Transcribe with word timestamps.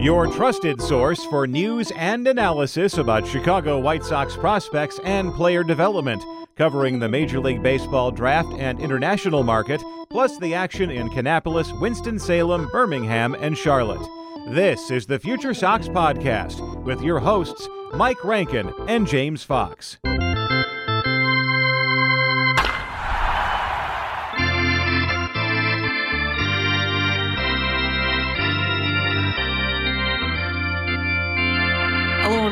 Your 0.00 0.28
trusted 0.28 0.80
source 0.80 1.24
for 1.24 1.48
news 1.48 1.90
and 1.96 2.28
analysis 2.28 2.98
about 2.98 3.26
Chicago 3.26 3.80
White 3.80 4.04
Sox 4.04 4.36
prospects 4.36 5.00
and 5.02 5.34
player 5.34 5.64
development, 5.64 6.22
covering 6.54 7.00
the 7.00 7.08
Major 7.08 7.40
League 7.40 7.64
Baseball 7.64 8.12
draft 8.12 8.48
and 8.60 8.78
international 8.78 9.42
market, 9.42 9.82
plus 10.08 10.38
the 10.38 10.54
action 10.54 10.88
in 10.92 11.08
Kannapolis, 11.08 11.78
Winston-Salem, 11.80 12.68
Birmingham, 12.70 13.34
and 13.34 13.58
Charlotte. 13.58 14.08
This 14.50 14.92
is 14.92 15.06
the 15.06 15.18
Future 15.18 15.52
Sox 15.52 15.88
Podcast 15.88 16.84
with 16.84 17.02
your 17.02 17.18
hosts, 17.18 17.68
Mike 17.92 18.24
Rankin 18.24 18.72
and 18.86 19.04
James 19.04 19.42
Fox. 19.42 19.98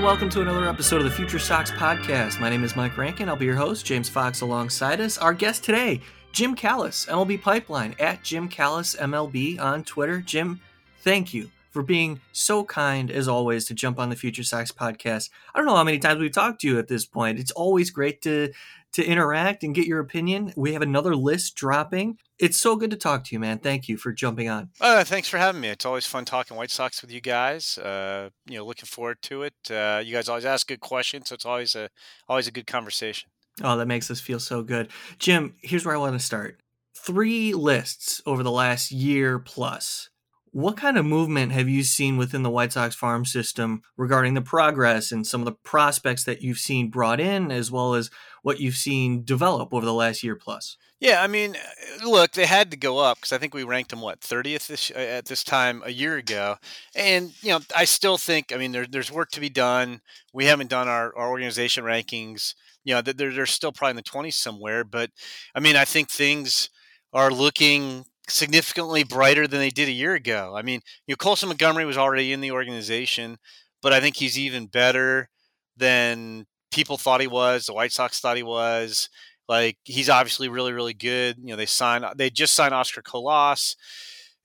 Welcome 0.06 0.30
to 0.30 0.40
another 0.40 0.68
episode 0.68 0.98
of 0.98 1.02
the 1.02 1.10
Future 1.10 1.40
Sox 1.40 1.72
Podcast. 1.72 2.38
My 2.38 2.48
name 2.48 2.62
is 2.62 2.76
Mike 2.76 2.96
Rankin. 2.96 3.28
I'll 3.28 3.34
be 3.34 3.44
your 3.44 3.56
host, 3.56 3.84
James 3.84 4.08
Fox, 4.08 4.40
alongside 4.40 5.00
us. 5.00 5.18
Our 5.18 5.34
guest 5.34 5.64
today, 5.64 6.00
Jim 6.30 6.54
Callis, 6.54 7.06
MLB 7.06 7.42
Pipeline, 7.42 7.96
at 7.98 8.22
Jim 8.22 8.46
Callis 8.46 8.94
MLB 8.94 9.58
on 9.58 9.82
Twitter. 9.82 10.20
Jim, 10.20 10.60
thank 11.00 11.34
you 11.34 11.50
for 11.72 11.82
being 11.82 12.20
so 12.30 12.62
kind, 12.62 13.10
as 13.10 13.26
always, 13.26 13.64
to 13.64 13.74
jump 13.74 13.98
on 13.98 14.08
the 14.08 14.14
Future 14.14 14.44
Sox 14.44 14.70
Podcast. 14.70 15.30
I 15.52 15.58
don't 15.58 15.66
know 15.66 15.74
how 15.74 15.82
many 15.82 15.98
times 15.98 16.20
we've 16.20 16.30
talked 16.30 16.60
to 16.60 16.68
you 16.68 16.78
at 16.78 16.86
this 16.86 17.04
point. 17.04 17.40
It's 17.40 17.50
always 17.50 17.90
great 17.90 18.22
to 18.22 18.52
to 18.96 19.04
interact 19.04 19.62
and 19.62 19.74
get 19.74 19.86
your 19.86 20.00
opinion. 20.00 20.54
We 20.56 20.72
have 20.72 20.80
another 20.80 21.14
list 21.14 21.54
dropping. 21.54 22.16
It's 22.38 22.58
so 22.58 22.76
good 22.76 22.90
to 22.90 22.96
talk 22.96 23.24
to 23.24 23.34
you, 23.34 23.38
man. 23.38 23.58
Thank 23.58 23.88
you 23.88 23.98
for 23.98 24.10
jumping 24.10 24.48
on. 24.48 24.70
Uh, 24.80 25.04
thanks 25.04 25.28
for 25.28 25.36
having 25.36 25.60
me. 25.60 25.68
It's 25.68 25.84
always 25.84 26.06
fun 26.06 26.24
talking 26.24 26.56
White 26.56 26.70
Sox 26.70 27.02
with 27.02 27.12
you 27.12 27.20
guys. 27.20 27.76
Uh, 27.76 28.30
you 28.46 28.56
know, 28.56 28.64
looking 28.64 28.86
forward 28.86 29.20
to 29.22 29.42
it. 29.42 29.54
Uh, 29.70 30.02
you 30.02 30.14
guys 30.14 30.30
always 30.30 30.46
ask 30.46 30.66
good 30.66 30.80
questions, 30.80 31.28
so 31.28 31.34
it's 31.34 31.44
always 31.44 31.74
a 31.74 31.90
always 32.26 32.48
a 32.48 32.50
good 32.50 32.66
conversation. 32.66 33.28
Oh, 33.62 33.76
that 33.76 33.86
makes 33.86 34.10
us 34.10 34.20
feel 34.20 34.40
so 34.40 34.62
good. 34.62 34.88
Jim, 35.18 35.54
here's 35.62 35.84
where 35.84 35.94
I 35.94 35.98
want 35.98 36.18
to 36.18 36.24
start. 36.24 36.58
Three 36.96 37.52
lists 37.52 38.22
over 38.24 38.42
the 38.42 38.50
last 38.50 38.90
year 38.90 39.38
plus. 39.38 40.08
What 40.52 40.78
kind 40.78 40.96
of 40.96 41.04
movement 41.04 41.52
have 41.52 41.68
you 41.68 41.82
seen 41.82 42.16
within 42.16 42.42
the 42.42 42.48
White 42.48 42.72
Sox 42.72 42.94
farm 42.94 43.26
system 43.26 43.82
regarding 43.98 44.32
the 44.32 44.40
progress 44.40 45.12
and 45.12 45.26
some 45.26 45.42
of 45.42 45.44
the 45.44 45.52
prospects 45.52 46.24
that 46.24 46.40
you've 46.40 46.56
seen 46.56 46.88
brought 46.88 47.20
in, 47.20 47.52
as 47.52 47.70
well 47.70 47.92
as 47.92 48.10
what 48.46 48.60
you've 48.60 48.76
seen 48.76 49.24
develop 49.24 49.74
over 49.74 49.84
the 49.84 49.92
last 49.92 50.22
year 50.22 50.36
plus? 50.36 50.76
Yeah, 51.00 51.20
I 51.20 51.26
mean, 51.26 51.56
uh, 51.56 52.08
look, 52.08 52.30
they 52.30 52.46
had 52.46 52.70
to 52.70 52.76
go 52.76 53.00
up 53.00 53.18
because 53.18 53.32
I 53.32 53.38
think 53.38 53.52
we 53.52 53.64
ranked 53.64 53.90
them 53.90 54.00
what 54.00 54.20
30th 54.20 54.68
this, 54.68 54.92
uh, 54.94 54.98
at 55.00 55.24
this 55.24 55.42
time 55.42 55.82
a 55.84 55.90
year 55.90 56.16
ago, 56.16 56.54
and 56.94 57.32
you 57.42 57.50
know, 57.50 57.58
I 57.76 57.84
still 57.84 58.16
think, 58.16 58.52
I 58.52 58.56
mean, 58.56 58.70
there, 58.70 58.86
there's 58.88 59.10
work 59.10 59.30
to 59.32 59.40
be 59.40 59.48
done. 59.48 60.00
We 60.32 60.44
haven't 60.44 60.70
done 60.70 60.86
our, 60.86 61.12
our 61.16 61.28
organization 61.28 61.82
rankings. 61.82 62.54
You 62.84 62.94
know, 62.94 63.02
they're, 63.02 63.32
they're 63.32 63.46
still 63.46 63.72
probably 63.72 63.90
in 63.90 63.96
the 63.96 64.02
20s 64.04 64.34
somewhere, 64.34 64.84
but 64.84 65.10
I 65.52 65.58
mean, 65.58 65.74
I 65.74 65.84
think 65.84 66.08
things 66.08 66.70
are 67.12 67.32
looking 67.32 68.04
significantly 68.28 69.02
brighter 69.02 69.48
than 69.48 69.58
they 69.58 69.70
did 69.70 69.88
a 69.88 69.92
year 69.92 70.14
ago. 70.14 70.54
I 70.56 70.62
mean, 70.62 70.82
you 71.08 71.14
know, 71.14 71.16
Colson 71.16 71.48
Montgomery 71.48 71.84
was 71.84 71.98
already 71.98 72.32
in 72.32 72.42
the 72.42 72.52
organization, 72.52 73.38
but 73.82 73.92
I 73.92 73.98
think 73.98 74.14
he's 74.14 74.38
even 74.38 74.68
better 74.68 75.30
than 75.76 76.46
people 76.76 76.98
thought 76.98 77.22
he 77.22 77.26
was. 77.26 77.66
The 77.66 77.72
White 77.72 77.90
Sox 77.90 78.20
thought 78.20 78.36
he 78.36 78.42
was. 78.42 79.08
Like 79.48 79.78
he's 79.84 80.10
obviously 80.10 80.48
really, 80.48 80.72
really 80.72 80.92
good. 80.92 81.36
You 81.38 81.46
know, 81.46 81.56
they 81.56 81.66
signed 81.66 82.04
they 82.16 82.30
just 82.30 82.54
signed 82.54 82.74
Oscar 82.74 83.02
Colas. 83.02 83.76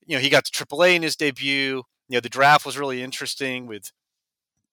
You 0.07 0.15
know, 0.15 0.21
he 0.21 0.29
got 0.29 0.45
to 0.45 0.65
AAA 0.65 0.95
in 0.95 1.03
his 1.03 1.15
debut. 1.15 1.83
You 2.07 2.17
know, 2.17 2.19
the 2.21 2.29
draft 2.29 2.65
was 2.65 2.77
really 2.77 3.03
interesting 3.03 3.67
with 3.67 3.91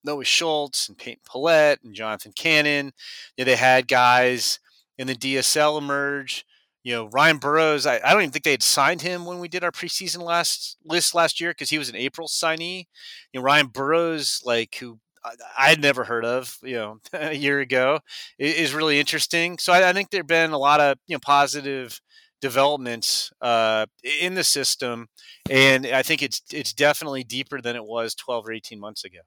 Noah 0.04 0.24
Schultz 0.24 0.88
and 0.88 0.96
Peyton 0.96 1.22
Pallette 1.28 1.78
and 1.82 1.94
Jonathan 1.94 2.32
Cannon. 2.32 2.92
You 3.36 3.44
know, 3.44 3.50
they 3.50 3.56
had 3.56 3.88
guys 3.88 4.60
in 4.97 5.06
the 5.06 5.14
DSL 5.14 5.78
emerge 5.78 6.44
you 6.84 6.94
know, 6.94 7.06
Ryan 7.08 7.36
Burrowes, 7.36 7.84
I, 7.84 7.97
I, 7.97 8.12
don't 8.12 8.22
even 8.22 8.30
think 8.30 8.44
they 8.44 8.52
had 8.52 8.62
signed 8.62 9.02
him 9.02 9.26
when 9.26 9.41
we 9.41 9.48
did 9.48 9.62
our 9.62 9.70
preseason 9.70 10.22
last 10.22 10.78
list 10.86 11.14
last 11.14 11.38
year 11.38 11.50
because 11.50 11.68
he 11.68 11.76
was 11.76 11.91
an 11.91 11.97
April 11.97 12.28
signee. 12.28 12.86
You 13.32 13.41
know, 13.41 13.42
Ryan 13.42 13.66
Burrowes, 13.66 14.41
like 14.44 14.76
who 14.76 14.98
I 15.58 15.68
had 15.68 15.80
never 15.80 16.04
heard 16.04 16.24
of, 16.24 16.56
you 16.62 16.74
know, 16.74 16.98
a 17.12 17.34
year 17.34 17.60
ago, 17.60 18.00
is 18.38 18.74
really 18.74 19.00
interesting. 19.00 19.58
So 19.58 19.72
I, 19.72 19.90
I 19.90 19.92
think 19.92 20.10
there've 20.10 20.26
been 20.26 20.52
a 20.52 20.58
lot 20.58 20.80
of 20.80 20.98
you 21.06 21.16
know 21.16 21.20
positive 21.20 22.00
developments 22.40 23.32
uh, 23.40 23.86
in 24.20 24.34
the 24.34 24.44
system, 24.44 25.08
and 25.50 25.86
I 25.86 26.02
think 26.02 26.22
it's 26.22 26.42
it's 26.52 26.72
definitely 26.72 27.24
deeper 27.24 27.60
than 27.60 27.76
it 27.76 27.84
was 27.84 28.14
12 28.14 28.48
or 28.48 28.52
18 28.52 28.80
months 28.80 29.04
ago. 29.04 29.20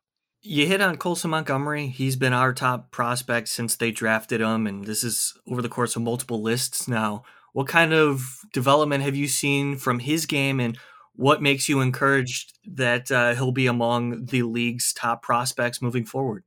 You 0.43 0.65
hit 0.65 0.81
on 0.81 0.97
Colson 0.97 1.29
Montgomery. 1.29 1.87
He's 1.87 2.15
been 2.15 2.33
our 2.33 2.51
top 2.51 2.89
prospect 2.89 3.47
since 3.47 3.75
they 3.75 3.91
drafted 3.91 4.41
him, 4.41 4.65
and 4.65 4.85
this 4.85 5.03
is 5.03 5.37
over 5.47 5.61
the 5.61 5.69
course 5.69 5.95
of 5.95 6.01
multiple 6.01 6.41
lists 6.41 6.87
now. 6.87 7.23
What 7.53 7.67
kind 7.67 7.93
of 7.93 8.39
development 8.53 9.03
have 9.03 9.15
you 9.15 9.27
seen 9.27 9.77
from 9.77 9.99
his 9.99 10.25
game, 10.25 10.59
and 10.59 10.77
what 11.15 11.41
makes 11.41 11.67
you 11.67 11.81
encouraged 11.81 12.57
that 12.65 13.11
uh, 13.11 13.35
he'll 13.35 13.51
be 13.51 13.67
among 13.67 14.25
the 14.25 14.43
league's 14.43 14.93
top 14.93 15.21
prospects 15.21 15.81
moving 15.81 16.05
forward? 16.05 16.43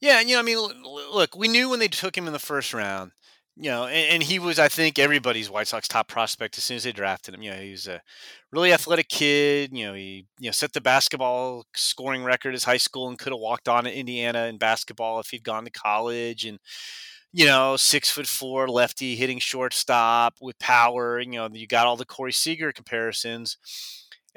Yeah, 0.00 0.20
you 0.20 0.34
know, 0.34 0.40
I 0.40 0.42
mean, 0.42 0.58
look, 0.58 1.36
we 1.36 1.48
knew 1.48 1.68
when 1.68 1.80
they 1.80 1.88
took 1.88 2.16
him 2.16 2.26
in 2.26 2.32
the 2.32 2.38
first 2.38 2.72
round, 2.72 3.12
you 3.56 3.70
know, 3.70 3.86
and, 3.86 4.14
and, 4.14 4.22
he 4.22 4.38
was, 4.38 4.60
I 4.60 4.68
think, 4.68 5.00
everybody's 5.00 5.50
White 5.50 5.66
Sox 5.66 5.88
top 5.88 6.06
prospect 6.06 6.56
as 6.56 6.62
soon 6.62 6.76
as 6.76 6.84
they 6.84 6.92
drafted 6.92 7.34
him. 7.34 7.42
You 7.42 7.50
know, 7.50 7.56
he 7.56 7.72
was 7.72 7.88
a 7.88 8.00
really 8.52 8.72
athletic 8.72 9.08
kid. 9.08 9.76
You 9.76 9.86
know, 9.86 9.94
he 9.94 10.26
you 10.38 10.46
know 10.46 10.52
set 10.52 10.72
the 10.72 10.80
basketball 10.80 11.64
scoring 11.74 12.22
record 12.22 12.54
as 12.54 12.62
high 12.62 12.76
school 12.76 13.08
and 13.08 13.18
could 13.18 13.32
have 13.32 13.40
walked 13.40 13.68
on 13.68 13.82
to 13.84 13.92
Indiana 13.92 14.44
in 14.44 14.58
basketball 14.58 15.18
if 15.18 15.30
he'd 15.30 15.42
gone 15.42 15.64
to 15.64 15.72
college. 15.72 16.44
And 16.44 16.60
you 17.32 17.46
know, 17.46 17.76
six 17.76 18.08
foot 18.10 18.28
four 18.28 18.68
lefty 18.68 19.16
hitting 19.16 19.40
shortstop 19.40 20.36
with 20.40 20.58
power. 20.60 21.18
You 21.18 21.32
know, 21.32 21.48
you 21.52 21.66
got 21.66 21.86
all 21.88 21.96
the 21.96 22.04
Corey 22.04 22.32
Seager 22.32 22.70
comparisons. 22.70 23.56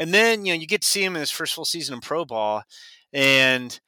And 0.02 0.12
then, 0.12 0.46
you 0.48 0.54
know, 0.54 0.60
you 0.60 0.66
get 0.66 0.82
to 0.82 0.88
see 0.88 1.04
him 1.04 1.16
in 1.16 1.20
his 1.20 1.30
first 1.30 1.54
full 1.54 1.64
season 1.64 1.94
in 1.94 2.02
pro 2.02 2.26
ball 2.26 2.64
and, 3.14 3.80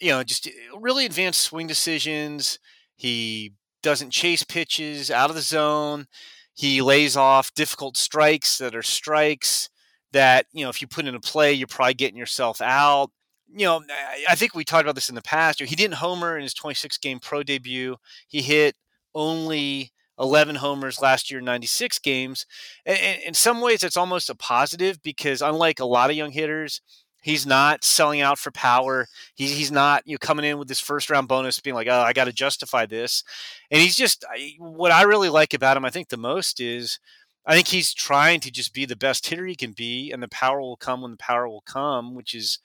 you 0.00 0.08
know, 0.08 0.22
just 0.24 0.46
eh, 0.46 0.50
really 0.74 1.04
advanced 1.04 1.42
swing 1.42 1.66
decisions. 1.66 2.58
He 2.96 3.52
doesn't 3.82 4.08
chase 4.08 4.42
pitches 4.42 5.10
out 5.10 5.28
of 5.28 5.36
the 5.36 5.42
zone. 5.42 6.06
He 6.54 6.80
lays 6.80 7.14
off 7.14 7.52
difficult 7.52 7.98
strikes 7.98 8.56
that 8.56 8.74
are 8.74 8.82
strikes 8.82 9.68
that, 10.12 10.46
you 10.50 10.64
know, 10.64 10.70
if 10.70 10.80
you 10.80 10.88
put 10.88 11.04
in 11.04 11.14
a 11.14 11.20
play, 11.20 11.52
you're 11.52 11.68
probably 11.68 11.92
getting 11.92 12.16
yourself 12.16 12.62
out 12.62 13.10
you 13.52 13.66
know, 13.66 13.82
I 14.28 14.36
think 14.36 14.54
we 14.54 14.64
talked 14.64 14.84
about 14.84 14.94
this 14.94 15.08
in 15.08 15.16
the 15.16 15.22
past. 15.22 15.60
He 15.60 15.74
didn't 15.74 15.94
homer 15.94 16.36
in 16.36 16.44
his 16.44 16.54
26 16.54 16.98
game 16.98 17.18
pro 17.18 17.42
debut. 17.42 17.96
He 18.28 18.42
hit 18.42 18.76
only 19.12 19.90
11 20.20 20.56
homers 20.56 21.00
last 21.00 21.30
year, 21.30 21.40
96 21.40 21.98
games. 22.00 22.46
And 22.84 23.22
in 23.26 23.34
some 23.34 23.60
ways, 23.60 23.82
it's 23.82 23.96
almost 23.96 24.30
a 24.30 24.34
positive 24.34 25.02
because 25.02 25.42
unlike 25.42 25.80
a 25.80 25.84
lot 25.84 26.10
of 26.10 26.16
young 26.16 26.30
hitters, 26.30 26.82
he's 27.22 27.46
not 27.46 27.84
selling 27.84 28.20
out 28.20 28.38
for 28.38 28.50
power. 28.50 29.08
He's, 29.34 29.56
he's 29.56 29.72
not 29.72 30.02
you 30.06 30.14
know 30.14 30.18
coming 30.18 30.44
in 30.44 30.58
with 30.58 30.68
this 30.68 30.80
first 30.80 31.10
round 31.10 31.28
bonus, 31.28 31.60
being 31.60 31.76
like, 31.76 31.88
oh, 31.88 32.00
I 32.00 32.12
got 32.12 32.24
to 32.24 32.32
justify 32.32 32.86
this. 32.86 33.24
And 33.70 33.80
he's 33.80 33.96
just 33.96 34.24
what 34.58 34.92
I 34.92 35.02
really 35.02 35.28
like 35.28 35.54
about 35.54 35.76
him. 35.76 35.84
I 35.84 35.90
think 35.90 36.08
the 36.08 36.16
most 36.16 36.60
is. 36.60 36.98
I 37.46 37.54
think 37.54 37.68
he's 37.68 37.94
trying 37.94 38.40
to 38.40 38.50
just 38.50 38.74
be 38.74 38.84
the 38.84 38.94
best 38.94 39.26
hitter 39.26 39.46
he 39.46 39.56
can 39.56 39.72
be, 39.72 40.12
and 40.12 40.22
the 40.22 40.28
power 40.28 40.60
will 40.60 40.76
come 40.76 41.00
when 41.00 41.12
the 41.12 41.16
power 41.16 41.48
will 41.48 41.62
come, 41.62 42.14
which 42.14 42.34
is 42.34 42.58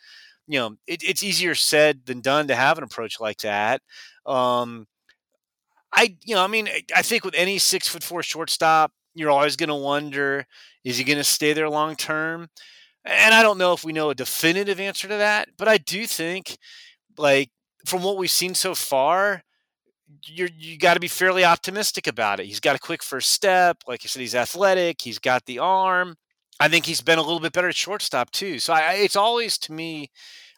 you 0.48 0.60
know, 0.60 0.76
it, 0.86 1.02
it's 1.04 1.24
easier 1.24 1.56
said 1.56 2.06
than 2.06 2.22
done 2.22 2.48
to 2.48 2.56
have 2.56 2.78
an 2.78 2.84
approach 2.84 3.20
like 3.20 3.40
that. 3.40 3.82
Um, 4.26 4.86
I, 5.96 6.18
you 6.24 6.36
know, 6.36 6.44
I 6.44 6.48
mean, 6.48 6.68
I 6.96 7.02
think 7.02 7.24
with 7.24 7.36
any 7.36 7.58
six 7.58 7.88
foot 7.88 8.04
four 8.04 8.22
shortstop, 8.24 8.92
you're 9.14 9.32
always 9.32 9.56
going 9.56 9.70
to 9.70 9.76
wonder, 9.76 10.46
is 10.84 10.98
he 10.98 11.04
going 11.04 11.18
to 11.18 11.24
stay 11.24 11.54
there 11.54 11.70
long 11.70 11.96
term? 11.96 12.50
And 13.06 13.34
I 13.34 13.44
don't 13.44 13.58
know 13.58 13.74
if 13.74 13.84
we 13.84 13.94
know 13.94 14.10
a 14.10 14.16
definitive 14.16 14.80
answer 14.80 15.08
to 15.08 15.18
that, 15.18 15.50
but 15.58 15.68
I 15.68 15.78
do 15.78 16.06
think, 16.08 16.58
like, 17.18 17.50
from 17.86 18.04
what 18.04 18.18
we've 18.18 18.32
seen 18.32 18.56
so 18.56 18.76
far, 18.76 19.44
you're 20.28 20.50
you 20.56 20.78
got 20.78 20.96
to 20.96 21.00
be 21.00 21.08
fairly 21.08 21.44
optimistic 21.44 22.08
about 22.08 22.40
it. 22.40 22.46
He's 22.46 22.60
got 22.60 22.76
a 22.76 22.80
quick 22.80 23.04
first 23.04 23.32
step, 23.32 23.78
like 23.88 24.04
you 24.04 24.10
said, 24.10 24.20
he's 24.22 24.36
athletic, 24.36 25.02
he's 25.02 25.20
got 25.20 25.46
the 25.46 25.60
arm. 25.60 26.16
I 26.60 26.68
think 26.68 26.86
he's 26.86 27.02
been 27.02 27.20
a 27.20 27.22
little 27.24 27.40
bit 27.40 27.54
better 27.54 27.70
at 27.70 27.76
shortstop 27.76 28.32
too. 28.32 28.60
So 28.60 28.74
I, 28.74 28.94
it's 28.94 29.16
always 29.16 29.58
to 29.60 29.74
me 29.74 30.10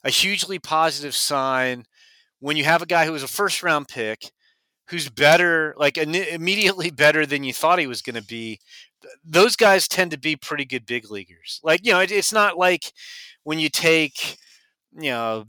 a 0.04 0.10
hugely 0.10 0.60
positive 0.60 1.16
sign 1.16 1.86
when 2.40 2.56
you 2.58 2.64
have 2.66 2.82
a 2.82 2.86
guy 2.86 3.06
who 3.06 3.14
was 3.14 3.24
a 3.24 3.28
first 3.28 3.64
round 3.64 3.88
pick 3.88 4.32
who's 4.90 5.10
better, 5.10 5.76
like 5.78 5.98
immediately 5.98 6.90
better 6.92 7.26
than 7.26 7.44
you 7.44 7.54
thought 7.54 7.80
he 7.80 7.88
was 7.88 8.02
going 8.02 8.16
to 8.16 8.24
be. 8.24 8.60
Those 9.24 9.56
guys 9.56 9.88
tend 9.88 10.12
to 10.12 10.18
be 10.20 10.36
pretty 10.36 10.66
good 10.66 10.86
big 10.86 11.10
leaguers. 11.12 11.60
Like 11.64 11.86
you 11.86 11.94
know, 11.94 12.00
it, 12.00 12.12
it's 12.12 12.34
not 12.34 12.58
like 12.58 12.92
when 13.44 13.60
you 13.60 13.70
take 13.70 14.38
you 14.98 15.12
know, 15.12 15.46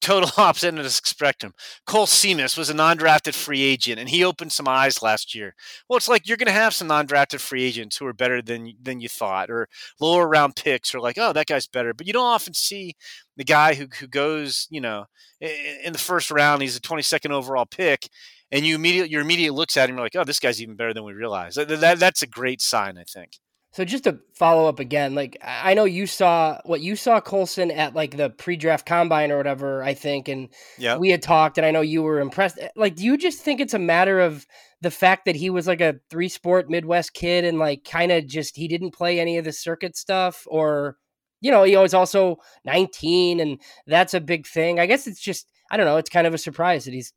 total 0.00 0.30
opposite 0.36 0.76
of 0.76 0.84
the 0.84 0.90
spectrum. 0.90 1.52
Cole 1.86 2.06
Seamus 2.06 2.56
was 2.56 2.70
a 2.70 2.74
non-drafted 2.74 3.34
free 3.34 3.62
agent, 3.62 3.98
and 3.98 4.08
he 4.08 4.24
opened 4.24 4.52
some 4.52 4.68
eyes 4.68 5.02
last 5.02 5.34
year. 5.34 5.54
Well, 5.88 5.96
it's 5.96 6.08
like 6.08 6.28
you're 6.28 6.36
going 6.36 6.46
to 6.46 6.52
have 6.52 6.74
some 6.74 6.88
non-drafted 6.88 7.40
free 7.40 7.64
agents 7.64 7.96
who 7.96 8.06
are 8.06 8.12
better 8.12 8.40
than 8.42 8.72
than 8.80 9.00
you 9.00 9.08
thought, 9.08 9.50
or 9.50 9.68
lower 10.00 10.28
round 10.28 10.56
picks, 10.56 10.94
or 10.94 11.00
like, 11.00 11.18
oh, 11.18 11.32
that 11.32 11.46
guy's 11.46 11.66
better. 11.66 11.92
But 11.94 12.06
you 12.06 12.12
don't 12.12 12.24
often 12.26 12.54
see 12.54 12.94
the 13.36 13.44
guy 13.44 13.74
who 13.74 13.86
who 14.00 14.06
goes, 14.06 14.66
you 14.70 14.80
know, 14.80 15.06
in 15.40 15.92
the 15.92 15.98
first 15.98 16.30
round, 16.30 16.62
he's 16.62 16.76
a 16.76 16.80
22nd 16.80 17.30
overall 17.30 17.66
pick, 17.66 18.08
and 18.50 18.64
you 18.64 18.76
immediately 18.76 19.10
your 19.10 19.22
immediate 19.22 19.54
looks 19.54 19.76
at 19.76 19.88
him, 19.88 19.96
you're 19.96 20.04
like, 20.04 20.16
oh, 20.16 20.24
this 20.24 20.40
guy's 20.40 20.62
even 20.62 20.76
better 20.76 20.94
than 20.94 21.04
we 21.04 21.12
realized. 21.14 21.56
That, 21.58 21.68
that 21.80 21.98
that's 21.98 22.22
a 22.22 22.26
great 22.26 22.60
sign, 22.62 22.98
I 22.98 23.04
think. 23.04 23.38
So 23.72 23.84
just 23.84 24.04
to 24.04 24.20
follow 24.32 24.68
up 24.68 24.80
again, 24.80 25.14
like 25.14 25.36
I 25.42 25.74
know 25.74 25.84
you 25.84 26.06
saw 26.06 26.58
what 26.64 26.80
you 26.80 26.96
saw 26.96 27.20
Colson 27.20 27.70
at 27.70 27.94
like 27.94 28.16
the 28.16 28.30
pre-draft 28.30 28.86
combine 28.86 29.30
or 29.30 29.36
whatever, 29.36 29.82
I 29.82 29.92
think, 29.92 30.28
and 30.28 30.48
yeah, 30.78 30.96
we 30.96 31.10
had 31.10 31.20
talked, 31.20 31.58
and 31.58 31.66
I 31.66 31.72
know 31.72 31.82
you 31.82 32.02
were 32.02 32.20
impressed. 32.20 32.58
Eh, 32.58 32.68
like, 32.74 32.96
do 32.96 33.04
you 33.04 33.18
just 33.18 33.40
think 33.40 33.60
it's 33.60 33.74
a 33.74 33.78
matter 33.78 34.18
of 34.18 34.46
the 34.80 34.90
fact 34.90 35.26
that 35.26 35.36
he 35.36 35.50
was 35.50 35.66
like 35.66 35.82
a 35.82 35.96
three-sport 36.08 36.70
Midwest 36.70 37.12
kid 37.12 37.44
and 37.44 37.58
like 37.58 37.84
kind 37.84 38.12
of 38.12 38.26
just 38.26 38.56
he 38.56 38.66
didn't 38.66 38.92
play 38.92 39.20
any 39.20 39.36
of 39.36 39.44
the 39.44 39.52
circuit 39.52 39.94
stuff, 39.94 40.46
or 40.46 40.96
you 41.42 41.50
know, 41.50 41.64
he 41.64 41.76
was 41.76 41.92
also 41.92 42.38
19, 42.64 43.40
and 43.40 43.60
that's 43.86 44.14
a 44.14 44.20
big 44.20 44.46
thing. 44.46 44.80
I 44.80 44.86
guess 44.86 45.06
it's 45.06 45.20
just 45.20 45.46
I 45.70 45.76
don't 45.76 45.86
know. 45.86 45.98
It's 45.98 46.10
kind 46.10 46.26
of 46.26 46.32
a 46.32 46.38
surprise 46.38 46.86
that 46.86 46.94
he's 46.94 47.12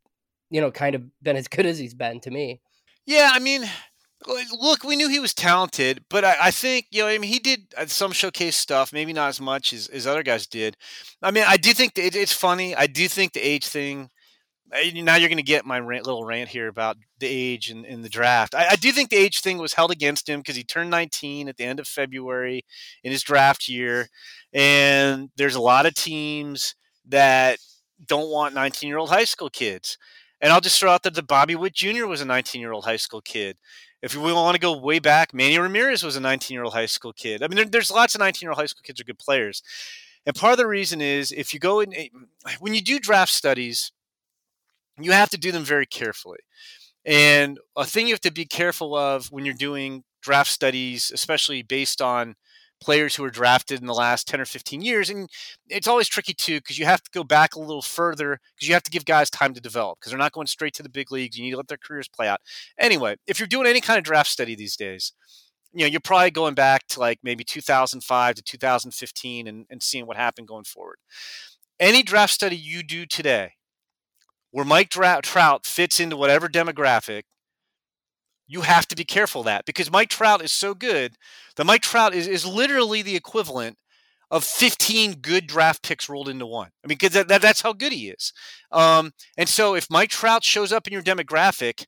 you 0.50 0.60
know 0.60 0.72
kind 0.72 0.96
of 0.96 1.04
been 1.22 1.38
as 1.38 1.48
good 1.48 1.66
as 1.66 1.80
he's 1.80 1.94
been 1.94 2.20
to 2.22 2.32
me. 2.32 2.60
Yeah, 3.06 3.32
I 3.34 3.40
mean, 3.40 3.64
Look, 4.28 4.84
we 4.84 4.98
knew 4.98 5.08
he 5.08 5.20
was 5.20 5.34
talented, 5.34 6.04
but 6.10 6.26
I, 6.26 6.36
I, 6.42 6.52
think 6.52 6.88
you 6.92 7.02
know. 7.02 7.08
I 7.08 7.18
mean, 7.18 7.32
he 7.32 7.40
did 7.40 7.74
uh, 7.78 7.86
some 7.86 8.12
showcase 8.12 8.58
stuff, 8.58 8.92
maybe 8.92 9.14
not 9.14 9.30
as 9.30 9.40
much 9.40 9.72
as, 9.72 9.88
as 9.88 10.06
other 10.06 10.24
guys 10.24 10.46
did. 10.46 10.76
I 11.22 11.32
mean, 11.32 11.46
I 11.48 11.56
do 11.56 11.74
think 11.74 11.98
it, 11.98 12.16
it's 12.16 12.34
funny. 12.34 12.76
I 12.76 12.88
do 12.88 13.08
think 13.08 13.32
the 13.32 13.40
age 13.40 13.68
thing. 13.68 14.10
Uh, 14.74 14.80
now 15.02 15.16
you're 15.16 15.30
going 15.30 15.38
to 15.38 15.44
get 15.44 15.66
my 15.66 15.80
rant, 15.80 16.06
little 16.06 16.26
rant 16.26 16.50
here 16.50 16.68
about 16.68 16.98
the 17.20 17.28
age 17.28 17.70
and 17.70 17.86
in, 17.86 18.02
the 18.02 18.10
draft. 18.10 18.54
I, 18.54 18.68
I, 18.72 18.76
do 18.76 18.92
think 18.92 19.10
the 19.10 19.16
age 19.16 19.40
thing 19.40 19.58
was 19.58 19.74
held 19.74 19.90
against 19.90 20.30
him 20.30 20.42
because 20.42 20.56
he 20.56 20.64
turned 20.64 20.92
19 20.92 21.48
at 21.48 21.58
the 21.58 21.64
end 21.64 21.80
of 21.80 21.88
February 21.88 22.66
in 23.04 23.12
his 23.12 23.24
draft 23.24 23.68
year, 23.68 24.10
and 24.54 25.30
there's 25.38 25.56
a 25.56 25.62
lot 25.62 25.86
of 25.86 25.96
teams 25.96 26.76
that 27.08 27.58
don't 28.06 28.30
want 28.30 28.54
19 28.54 28.88
year 28.88 28.98
old 28.98 29.10
high 29.10 29.24
school 29.24 29.50
kids. 29.50 29.98
And 30.42 30.54
I'll 30.54 30.62
just 30.62 30.80
throw 30.80 30.92
out 30.92 31.04
that 31.04 31.16
the 31.16 31.24
Bobby 31.24 31.56
Witt 31.56 31.74
Jr. 31.74 32.06
was 32.06 32.22
a 32.22 32.26
19 32.26 32.62
year 32.62 32.74
old 32.74 32.86
high 32.86 32.98
school 32.98 33.22
kid 33.22 33.58
if 34.02 34.16
we 34.16 34.32
want 34.32 34.56
to 34.56 34.60
go 34.60 34.78
way 34.78 35.00
back, 35.00 35.34
Manny 35.34 35.58
Ramirez 35.58 36.04
was 36.04 36.16
a 36.16 36.22
19 36.22 36.56
year 36.56 36.64
old 36.64 36.74
high 36.74 36.86
school 36.86 37.14
kid. 37.14 37.44
I 37.44 37.48
mean, 37.48 37.58
there, 37.58 37.66
there's 37.66 37.92
lots 37.92 38.16
of 38.16 38.20
19 38.20 38.46
year 38.46 38.52
old 38.52 38.60
high 38.60 38.66
school 38.66 38.82
kids 38.84 39.02
are 39.02 39.06
good 39.06 39.20
players. 39.20 39.62
And 40.26 40.36
part 40.36 40.52
of 40.52 40.58
the 40.58 40.68
reason 40.68 41.02
is 41.02 41.32
if 41.32 41.54
you 41.54 41.60
go 41.60 41.80
in, 41.80 41.94
eh, 41.94 42.08
when 42.60 42.74
you 42.74 42.82
do 42.82 43.00
draft 43.00 43.32
studies, 43.32 43.92
you 45.00 45.12
have 45.12 45.30
to 45.30 45.38
do 45.38 45.52
them 45.52 45.64
very 45.64 45.86
carefully. 45.86 46.40
And 47.06 47.60
a 47.76 47.86
thing 47.86 48.08
you 48.08 48.14
have 48.14 48.22
to 48.22 48.32
be 48.32 48.46
careful 48.46 48.96
of 48.96 49.28
when 49.32 49.46
you're 49.46 49.54
doing 49.54 50.04
draft 50.22 50.52
studies, 50.52 51.12
especially 51.14 51.62
based 51.64 52.02
on 52.02 52.36
players 52.80 53.16
who 53.16 53.24
were 53.24 53.30
drafted 53.30 53.82
in 53.82 53.88
the 53.88 53.94
last 53.94 54.28
10 54.28 54.42
or 54.42 54.46
15 54.46 54.82
years. 54.82 55.10
And 55.10 55.30
it's 55.68 55.88
always 55.88 56.08
tricky 56.08 56.34
too, 56.34 56.58
because 56.58 56.80
you 56.80 56.86
have 56.86 57.04
to 57.04 57.12
go 57.12 57.24
back 57.24 57.56
a 57.56 57.60
little 57.60 57.82
further 57.82 58.40
because 58.56 58.68
you 58.68 58.74
have 58.74 58.84
to 58.84 58.92
give 58.92 59.06
guys 59.06 59.30
time 59.30 59.54
to 59.54 59.62
develop 59.62 60.00
because 60.00 60.12
they're 60.12 60.20
not 60.20 60.32
going 60.32 60.48
straight 60.48 60.74
to 60.76 60.84
the 60.84 60.90
big 60.90 61.12
leagues. 61.12 61.38
You 61.38 61.44
need 61.44 61.52
to 61.52 61.58
let 61.58 61.68
their 61.68 61.78
careers 61.78 62.08
play 62.08 62.28
out. 62.28 62.40
Anyway, 62.80 63.18
if 63.28 63.40
you're 63.40 63.48
doing 63.48 63.68
any 63.68 63.82
kind 63.82 63.98
of 63.98 64.04
draft 64.04 64.30
study 64.30 64.56
these 64.56 64.76
days, 64.76 65.14
you 65.74 65.82
know, 65.82 65.88
you're 65.88 66.02
probably 66.02 66.32
going 66.32 66.56
back 66.56 66.88
to 66.88 67.00
like 67.00 67.20
maybe 67.24 67.44
2005 67.44 68.36
to 68.36 68.42
2015 68.42 69.48
and, 69.48 69.66
and 69.70 69.84
seeing 69.84 70.08
what 70.08 70.18
happened 70.18 70.48
going 70.48 70.64
forward. 70.64 70.98
Any 71.80 72.04
draft 72.04 72.34
study 72.34 72.56
you 72.56 72.84
do 72.84 73.06
today 73.06 73.54
where 74.52 74.66
Mike 74.66 74.90
Trout 74.90 75.66
fits 75.66 76.00
into 76.00 76.18
whatever 76.18 76.48
demographic 76.50 77.24
you 78.50 78.62
have 78.62 78.88
to 78.88 78.96
be 78.96 79.06
careful 79.06 79.44
that 79.44 79.66
because 79.66 79.92
Mike 79.92 80.10
Trout 80.10 80.44
is 80.44 80.52
so 80.52 80.74
good 80.74 81.14
that 81.56 81.66
Mike 81.66 81.84
Trout 81.84 82.16
is, 82.16 82.28
is 82.28 82.48
literally 82.48 83.04
the 83.04 83.16
equivalent 83.16 83.78
of 84.32 84.44
15 84.44 85.16
good 85.22 85.46
draft 85.46 85.84
picks 85.84 86.10
rolled 86.10 86.28
into 86.28 86.48
one. 86.48 86.70
I 86.84 86.88
mean, 86.88 86.98
because 86.98 87.14
that, 87.14 87.28
that, 87.28 87.44
that's 87.44 87.62
how 87.62 87.74
good 87.74 87.94
he 87.94 88.10
is. 88.10 88.34
Um, 88.72 89.12
and 89.38 89.48
so 89.48 89.76
if 89.76 89.90
Mike 89.90 90.10
Trout 90.10 90.44
shows 90.44 90.72
up 90.72 90.88
in 90.88 90.94
your 90.94 91.04
demographic, 91.04 91.86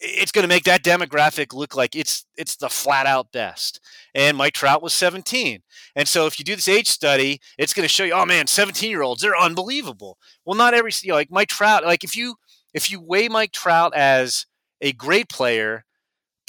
it's 0.00 0.32
going 0.32 0.42
to 0.42 0.48
make 0.48 0.64
that 0.64 0.82
demographic 0.82 1.52
look 1.52 1.76
like 1.76 1.94
it's 1.94 2.24
it's 2.36 2.56
the 2.56 2.70
flat 2.70 3.06
out 3.06 3.30
best. 3.32 3.80
And 4.14 4.36
Mike 4.36 4.54
Trout 4.54 4.82
was 4.82 4.94
17. 4.94 5.60
And 5.94 6.08
so 6.08 6.26
if 6.26 6.38
you 6.38 6.44
do 6.44 6.56
this 6.56 6.68
age 6.68 6.88
study, 6.88 7.40
it's 7.56 7.74
going 7.74 7.84
to 7.84 7.88
show 7.88 8.04
you, 8.04 8.14
oh 8.14 8.26
man, 8.26 8.48
17 8.48 8.90
year 8.90 9.02
olds, 9.02 9.22
they're 9.22 9.38
unbelievable. 9.38 10.16
Well, 10.44 10.56
not 10.56 10.74
every, 10.74 10.90
you 11.02 11.10
know, 11.10 11.16
like 11.16 11.30
Mike 11.30 11.48
Trout, 11.48 11.84
like 11.84 12.02
if 12.02 12.16
you, 12.16 12.36
if 12.74 12.90
you 12.90 13.00
weigh 13.00 13.28
Mike 13.28 13.52
Trout 13.52 13.92
as 13.94 14.46
a 14.80 14.92
great 14.92 15.28
player 15.28 15.84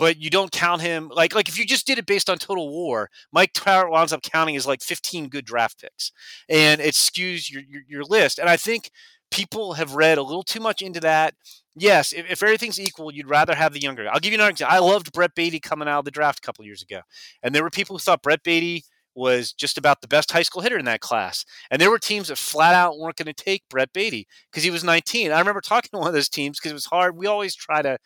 but 0.02 0.18
you 0.18 0.32
don't 0.32 0.52
count 0.52 0.82
him 0.82 1.12
like 1.14 1.36
like 1.36 1.48
if 1.48 1.60
you 1.60 1.64
just 1.64 1.86
did 1.86 2.00
it 2.00 2.08
based 2.08 2.28
on 2.28 2.40
total 2.40 2.72
war, 2.72 3.12
Mike 3.32 3.54
Trout 3.54 3.92
winds 3.92 4.12
up 4.12 4.24
counting 4.24 4.56
as 4.56 4.66
like 4.66 4.82
15 4.82 5.30
good 5.30 5.46
draft 5.46 5.80
picks, 5.80 6.12
and 6.50 6.82
it 6.82 6.96
skews 6.96 7.52
your, 7.52 7.62
your, 7.70 7.84
your 7.88 8.04
list. 8.04 8.40
And 8.40 8.50
I 8.50 8.58
think 8.58 8.90
people 9.30 9.74
have 9.74 9.94
read 9.94 10.18
a 10.18 10.24
little 10.24 10.42
too 10.42 10.60
much 10.60 10.82
into 10.82 11.00
that. 11.02 11.36
Yes, 11.76 12.14
if, 12.14 12.26
if, 12.32 12.42
everything's 12.42 12.80
equal, 12.80 13.14
you'd 13.14 13.30
rather 13.30 13.54
have 13.54 13.74
the 13.74 13.80
younger. 13.80 14.10
I'll 14.12 14.20
give 14.20 14.34
you 14.34 14.40
another 14.40 14.50
example. 14.50 14.76
I 14.76 14.80
loved 14.80 15.14
Brett 15.14 15.36
Baty 15.36 15.60
coming 15.60 15.88
out 15.88 16.00
of 16.00 16.06
the 16.06 16.12
draft 16.12 16.40
a 16.40 16.42
couple 16.42 16.66
years 16.66 16.82
ago, 16.82 17.02
and 17.44 17.54
there 17.54 17.62
were 17.62 17.70
people 17.70 17.96
who 17.96 18.00
thought 18.00 18.24
Brett 18.24 18.42
Baty 18.42 18.84
was 19.16 19.52
just 19.54 19.78
about 19.78 20.02
the 20.02 20.08
best 20.08 20.32
high 20.32 20.44
school 20.44 20.62
hitter 20.62 20.78
in 20.78 20.86
that 20.86 21.02
class. 21.02 21.46
And 21.70 21.82
there 21.82 21.90
were 21.90 22.00
teams 22.00 22.30
that 22.30 22.38
flat 22.38 22.74
out 22.74 22.98
weren't 22.98 23.18
going 23.18 23.34
to 23.34 23.34
take 23.34 23.68
Brett 23.70 23.94
Baty 23.94 24.28
because 24.50 24.64
he 24.64 24.72
was 24.72 24.84
19. 24.84 25.32
I 25.32 25.40
remember 25.40 25.62
talking 25.62 25.90
to 25.94 25.98
one 25.98 26.08
of 26.08 26.14
those 26.14 26.30
teams 26.30 26.60
because 26.60 26.72
it 26.72 26.76
was 26.76 26.86
hard. 26.86 27.18
We 27.18 27.28
always 27.28 27.56
try 27.56 27.82
to, 27.82 27.98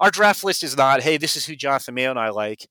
our 0.00 0.10
draft 0.10 0.44
list 0.44 0.62
is 0.62 0.76
not, 0.76 1.02
hey, 1.02 1.16
this 1.16 1.36
is 1.36 1.46
who 1.46 1.56
Jonathan 1.56 1.94
Mayo 1.94 2.10
and 2.10 2.18
I 2.18 2.30
like. 2.30 2.66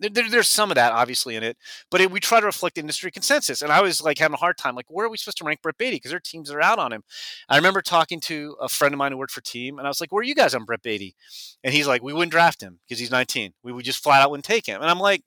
There, 0.00 0.10
there, 0.10 0.28
there's 0.28 0.48
some 0.48 0.70
of 0.70 0.74
that 0.74 0.92
obviously 0.92 1.36
in 1.36 1.44
it, 1.44 1.56
but 1.90 2.00
it, 2.00 2.10
we 2.10 2.18
try 2.18 2.40
to 2.40 2.46
reflect 2.46 2.76
industry 2.76 3.12
consensus. 3.12 3.62
And 3.62 3.70
I 3.70 3.80
was 3.82 4.02
like 4.02 4.18
having 4.18 4.34
a 4.34 4.38
hard 4.38 4.58
time, 4.58 4.74
like, 4.74 4.86
where 4.88 5.06
are 5.06 5.08
we 5.08 5.16
supposed 5.16 5.38
to 5.38 5.44
rank 5.44 5.62
Brett 5.62 5.78
Baty? 5.78 5.96
Because 5.96 6.10
there 6.10 6.16
are 6.16 6.20
teams 6.20 6.50
are 6.50 6.60
out 6.60 6.80
on 6.80 6.92
him. 6.92 7.02
I 7.48 7.56
remember 7.56 7.82
talking 7.82 8.20
to 8.22 8.56
a 8.60 8.68
friend 8.68 8.92
of 8.92 8.98
mine 8.98 9.12
who 9.12 9.18
worked 9.18 9.32
for 9.32 9.42
team, 9.42 9.78
and 9.78 9.86
I 9.86 9.90
was 9.90 10.00
like, 10.00 10.10
where 10.10 10.20
are 10.20 10.24
you 10.24 10.34
guys 10.34 10.54
on 10.54 10.64
Brett 10.64 10.82
Baty? 10.82 11.14
And 11.62 11.72
he's 11.72 11.86
like, 11.86 12.02
we 12.02 12.12
wouldn't 12.12 12.32
draft 12.32 12.60
him 12.62 12.80
because 12.84 12.98
he's 12.98 13.12
19. 13.12 13.52
We 13.62 13.72
would 13.72 13.84
just 13.84 14.02
flat 14.02 14.22
out 14.22 14.30
wouldn't 14.30 14.44
take 14.44 14.66
him. 14.66 14.80
And 14.80 14.90
I'm 14.90 14.98
like, 14.98 15.22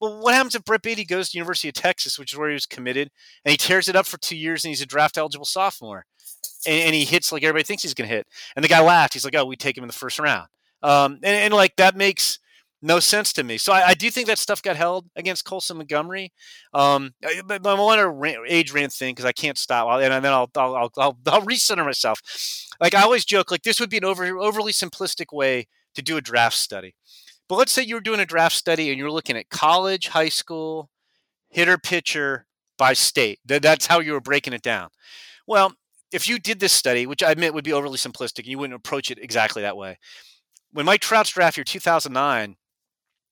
well, 0.00 0.20
what 0.20 0.34
happens 0.34 0.54
if 0.54 0.64
Brett 0.64 0.82
Baty 0.82 1.04
goes 1.04 1.30
to 1.30 1.38
University 1.38 1.68
of 1.68 1.74
Texas, 1.74 2.18
which 2.18 2.32
is 2.32 2.38
where 2.38 2.48
he 2.48 2.54
was 2.54 2.66
committed, 2.66 3.10
and 3.44 3.50
he 3.50 3.56
tears 3.56 3.88
it 3.88 3.96
up 3.96 4.06
for 4.06 4.18
two 4.18 4.36
years 4.36 4.64
and 4.64 4.70
he's 4.70 4.82
a 4.82 4.86
draft 4.86 5.16
eligible 5.16 5.44
sophomore, 5.44 6.04
and, 6.66 6.82
and 6.82 6.94
he 6.94 7.04
hits 7.04 7.32
like 7.32 7.42
everybody 7.42 7.64
thinks 7.64 7.82
he's 7.82 7.94
going 7.94 8.08
to 8.08 8.14
hit, 8.14 8.26
and 8.56 8.64
the 8.64 8.68
guy 8.68 8.80
laughed. 8.80 9.14
He's 9.14 9.24
like, 9.24 9.34
"Oh, 9.34 9.44
we 9.44 9.56
take 9.56 9.76
him 9.76 9.84
in 9.84 9.88
the 9.88 9.94
first 9.94 10.18
round," 10.18 10.48
um, 10.82 11.14
and, 11.22 11.24
and, 11.24 11.54
like 11.54 11.76
that 11.76 11.96
makes 11.96 12.38
no 12.82 13.00
sense 13.00 13.32
to 13.32 13.42
me. 13.42 13.56
So 13.56 13.72
I, 13.72 13.88
I, 13.88 13.94
do 13.94 14.10
think 14.10 14.26
that 14.26 14.38
stuff 14.38 14.62
got 14.62 14.76
held 14.76 15.06
against 15.16 15.46
Colson 15.46 15.78
Montgomery. 15.78 16.32
Um, 16.74 17.14
but, 17.46 17.66
I 17.66 17.74
want 17.74 17.98
to 17.98 18.44
age 18.46 18.72
rant 18.72 18.92
thing 18.92 19.14
because 19.14 19.24
I 19.24 19.32
can't 19.32 19.56
stop, 19.56 19.88
and 20.02 20.24
then 20.24 20.32
I'll 20.32 20.50
I'll, 20.56 20.76
I'll 20.76 20.92
I'll 20.98 21.18
I'll 21.26 21.42
recenter 21.42 21.84
myself. 21.84 22.20
Like 22.80 22.94
I 22.94 23.02
always 23.02 23.24
joke, 23.24 23.50
like 23.50 23.62
this 23.62 23.80
would 23.80 23.90
be 23.90 23.96
an 23.98 24.04
over, 24.04 24.24
overly 24.38 24.72
simplistic 24.72 25.32
way 25.32 25.66
to 25.94 26.02
do 26.02 26.16
a 26.16 26.20
draft 26.20 26.56
study. 26.56 26.94
But 27.48 27.56
let's 27.56 27.72
say 27.72 27.82
you 27.82 27.94
were 27.94 28.00
doing 28.00 28.20
a 28.20 28.26
draft 28.26 28.56
study 28.56 28.90
and 28.90 28.98
you're 28.98 29.10
looking 29.10 29.36
at 29.36 29.50
college, 29.50 30.08
high 30.08 30.28
school, 30.28 30.90
hitter, 31.48 31.78
pitcher 31.78 32.46
by 32.78 32.94
state. 32.94 33.38
That's 33.44 33.86
how 33.86 34.00
you 34.00 34.12
were 34.12 34.20
breaking 34.20 34.52
it 34.52 34.62
down. 34.62 34.88
Well, 35.46 35.74
if 36.10 36.28
you 36.28 36.38
did 36.38 36.60
this 36.60 36.72
study, 36.72 37.06
which 37.06 37.22
I 37.22 37.30
admit 37.30 37.54
would 37.54 37.64
be 37.64 37.72
overly 37.72 37.98
simplistic, 37.98 38.40
and 38.40 38.48
you 38.48 38.58
wouldn't 38.58 38.76
approach 38.76 39.10
it 39.10 39.18
exactly 39.18 39.62
that 39.62 39.76
way. 39.76 39.98
When 40.72 40.86
Mike 40.86 41.00
Trout's 41.00 41.30
draft 41.30 41.56
year 41.56 41.64
2009, 41.64 42.56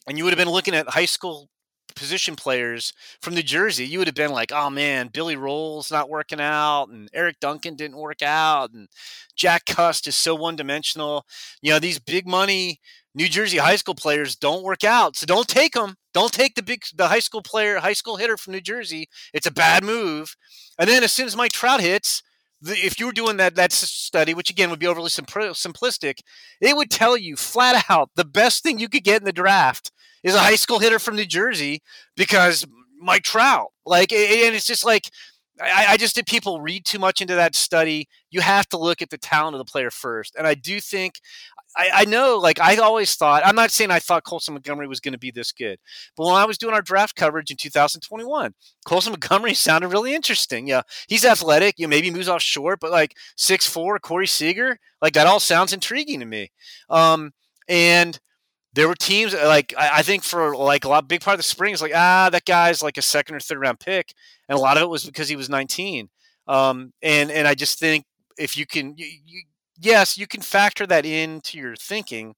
and 0.07 0.19
you 0.19 0.25
would 0.25 0.33
have 0.33 0.38
been 0.38 0.52
looking 0.52 0.75
at 0.75 0.88
high 0.88 1.04
school 1.04 1.49
position 1.95 2.37
players 2.37 2.92
from 3.21 3.35
New 3.35 3.42
Jersey, 3.42 3.87
you 3.87 3.99
would 3.99 4.09
have 4.09 4.14
been 4.14 4.33
like, 4.33 4.52
oh 4.52 4.71
man, 4.71 5.11
Billy 5.12 5.37
Rowell's 5.37 5.90
not 5.90 6.09
working 6.09 6.40
out, 6.40 6.88
and 6.88 7.09
Eric 7.12 7.40
Duncan 7.40 7.76
didn't 7.76 7.99
work 7.99 8.23
out, 8.23 8.73
and 8.73 8.88
Jack 9.37 9.64
Cust 9.66 10.07
is 10.07 10.16
so 10.16 10.35
one 10.35 10.57
dimensional. 10.57 11.26
You 11.61 11.73
know, 11.73 11.78
these 11.78 11.99
big 11.99 12.26
money 12.26 12.81
New 13.14 13.28
Jersey 13.28 13.59
high 13.59 13.76
school 13.76 13.95
players 13.95 14.37
don't 14.37 14.62
work 14.62 14.85
out. 14.85 15.16
So 15.16 15.26
don't 15.26 15.49
take 15.49 15.75
them. 15.75 15.97
Don't 16.14 16.33
take 16.33 16.54
the 16.54 16.62
big 16.62 16.83
the 16.95 17.09
high 17.09 17.21
school 17.21 17.42
player, 17.42 17.78
high 17.78 17.92
school 17.92 18.16
hitter 18.16 18.37
from 18.37 18.52
New 18.52 18.61
Jersey. 18.61 19.09
It's 19.33 19.47
a 19.47 19.52
bad 19.52 19.85
move. 19.85 20.35
And 20.78 20.88
then 20.88 21.04
as 21.04 21.12
soon 21.12 21.26
as 21.26 21.37
Mike 21.37 21.52
Trout 21.52 21.81
hits, 21.81 22.23
the, 22.61 22.73
if 22.75 22.99
you 22.99 23.07
were 23.07 23.12
doing 23.12 23.37
that 23.38 23.54
that 23.57 23.73
study, 23.73 24.35
which 24.35 24.50
again 24.50 24.71
would 24.71 24.78
be 24.78 24.87
overly 24.87 25.11
simplistic, 25.11 26.21
it 26.61 26.76
would 26.76 26.90
tell 26.90 27.16
you 27.16 27.37
flat 27.37 27.85
out 27.88 28.11
the 28.14 28.25
best 28.25 28.62
thing 28.62 28.78
you 28.78 28.88
could 28.88 29.04
get 29.04 29.21
in 29.21 29.25
the 29.26 29.33
draft 29.33 29.90
is 30.23 30.35
a 30.35 30.40
high 30.40 30.57
school 30.57 30.78
hitter 30.78 30.99
from 30.99 31.16
New 31.16 31.26
Jersey 31.26 31.83
because 32.16 32.64
Mike 33.00 33.25
Trout. 33.25 33.69
Like, 33.85 34.12
and 34.12 34.54
it's 34.54 34.66
just 34.66 34.85
like 34.85 35.11
I, 35.62 35.92
I 35.92 35.97
just 35.97 36.14
did 36.14 36.26
people 36.26 36.61
read 36.61 36.85
too 36.85 36.99
much 36.99 37.21
into 37.21 37.35
that 37.35 37.54
study. 37.54 38.09
You 38.31 38.40
have 38.40 38.69
to 38.71 38.78
look 38.78 39.02
at 39.02 39.11
the 39.11 39.19
talent 39.19 39.54
of 39.54 39.59
the 39.59 39.71
player 39.71 39.90
first. 39.90 40.35
And 40.37 40.47
I 40.47 40.54
do 40.54 40.81
think 40.81 41.21
I, 41.76 41.90
I, 41.92 42.04
know, 42.04 42.38
like 42.38 42.61
I 42.61 42.76
always 42.76 43.14
thought. 43.14 43.42
I'm 43.47 43.54
not 43.54 43.71
saying 43.71 43.90
I 43.90 43.99
thought 43.99 44.25
Colson 44.25 44.54
Montgomery 44.54 44.87
was 44.87 45.00
going 45.00 45.12
to 45.12 45.19
be 45.19 45.31
this 45.31 45.52
good, 45.52 45.78
but 46.16 46.26
when 46.26 46.35
I 46.35 46.45
was 46.45 46.59
doing 46.59 46.75
our 46.75 46.83
draft 46.83 47.16
coverage 47.16 47.50
in 47.50 47.57
2021, 47.57 48.54
Colson 48.85 49.12
Montgomery 49.12 49.54
sounded 49.54 49.88
really 49.88 50.14
interesting. 50.14 50.66
Yeah, 50.66 50.83
he's 51.09 51.25
athletic. 51.25 51.78
You 51.78 51.87
know, 51.87 51.90
maybe 51.90 52.11
moves 52.11 52.28
off 52.28 52.42
short, 52.42 52.81
but 52.81 52.90
like 52.90 53.16
six 53.37 53.66
four, 53.66 53.99
Corey 53.99 54.26
Seager, 54.26 54.78
like 55.00 55.14
that 55.14 55.26
all 55.26 55.40
sounds 55.40 55.73
intriguing 55.73 56.21
to 56.21 56.26
me. 56.26 56.50
Um, 56.90 57.33
and 57.69 58.19
there 58.75 58.88
were 58.88 58.95
teams 58.95 59.35
like 59.35 59.75
I, 59.76 59.99
I 59.99 60.02
think 60.02 60.23
for 60.25 60.57
like 60.57 60.85
a 60.85 60.88
lot 60.88 61.09
big 61.09 61.21
part 61.21 61.35
of 61.35 61.38
the 61.38 61.45
spring 61.45 61.75
is 61.75 61.83
like 61.83 61.93
ah 61.95 62.29
that 62.31 62.45
guy's 62.45 62.83
like 62.83 62.97
a 62.99 63.02
second 63.02 63.35
or 63.37 63.41
third 63.41 63.59
round 63.61 63.81
pick, 63.81 64.14
and 64.49 64.59
a 64.59 64.61
lot 64.61 64.76
of 64.76 64.83
it 64.83 64.88
was 64.88 65.05
because 65.05 65.29
he 65.29 65.37
was 65.37 65.49
19. 65.49 66.09
Um, 66.49 66.93
and 67.02 67.31
and 67.31 67.47
I 67.47 67.55
just 67.55 67.79
think 67.79 68.05
if 68.38 68.57
you 68.57 68.67
can 68.67 68.95
you, 68.97 69.07
you 69.26 69.43
yes, 69.81 70.19
you 70.19 70.26
can 70.26 70.41
factor 70.41 70.87
that 70.87 71.05
into 71.07 71.59
your 71.59 71.76
thinking 71.76 72.35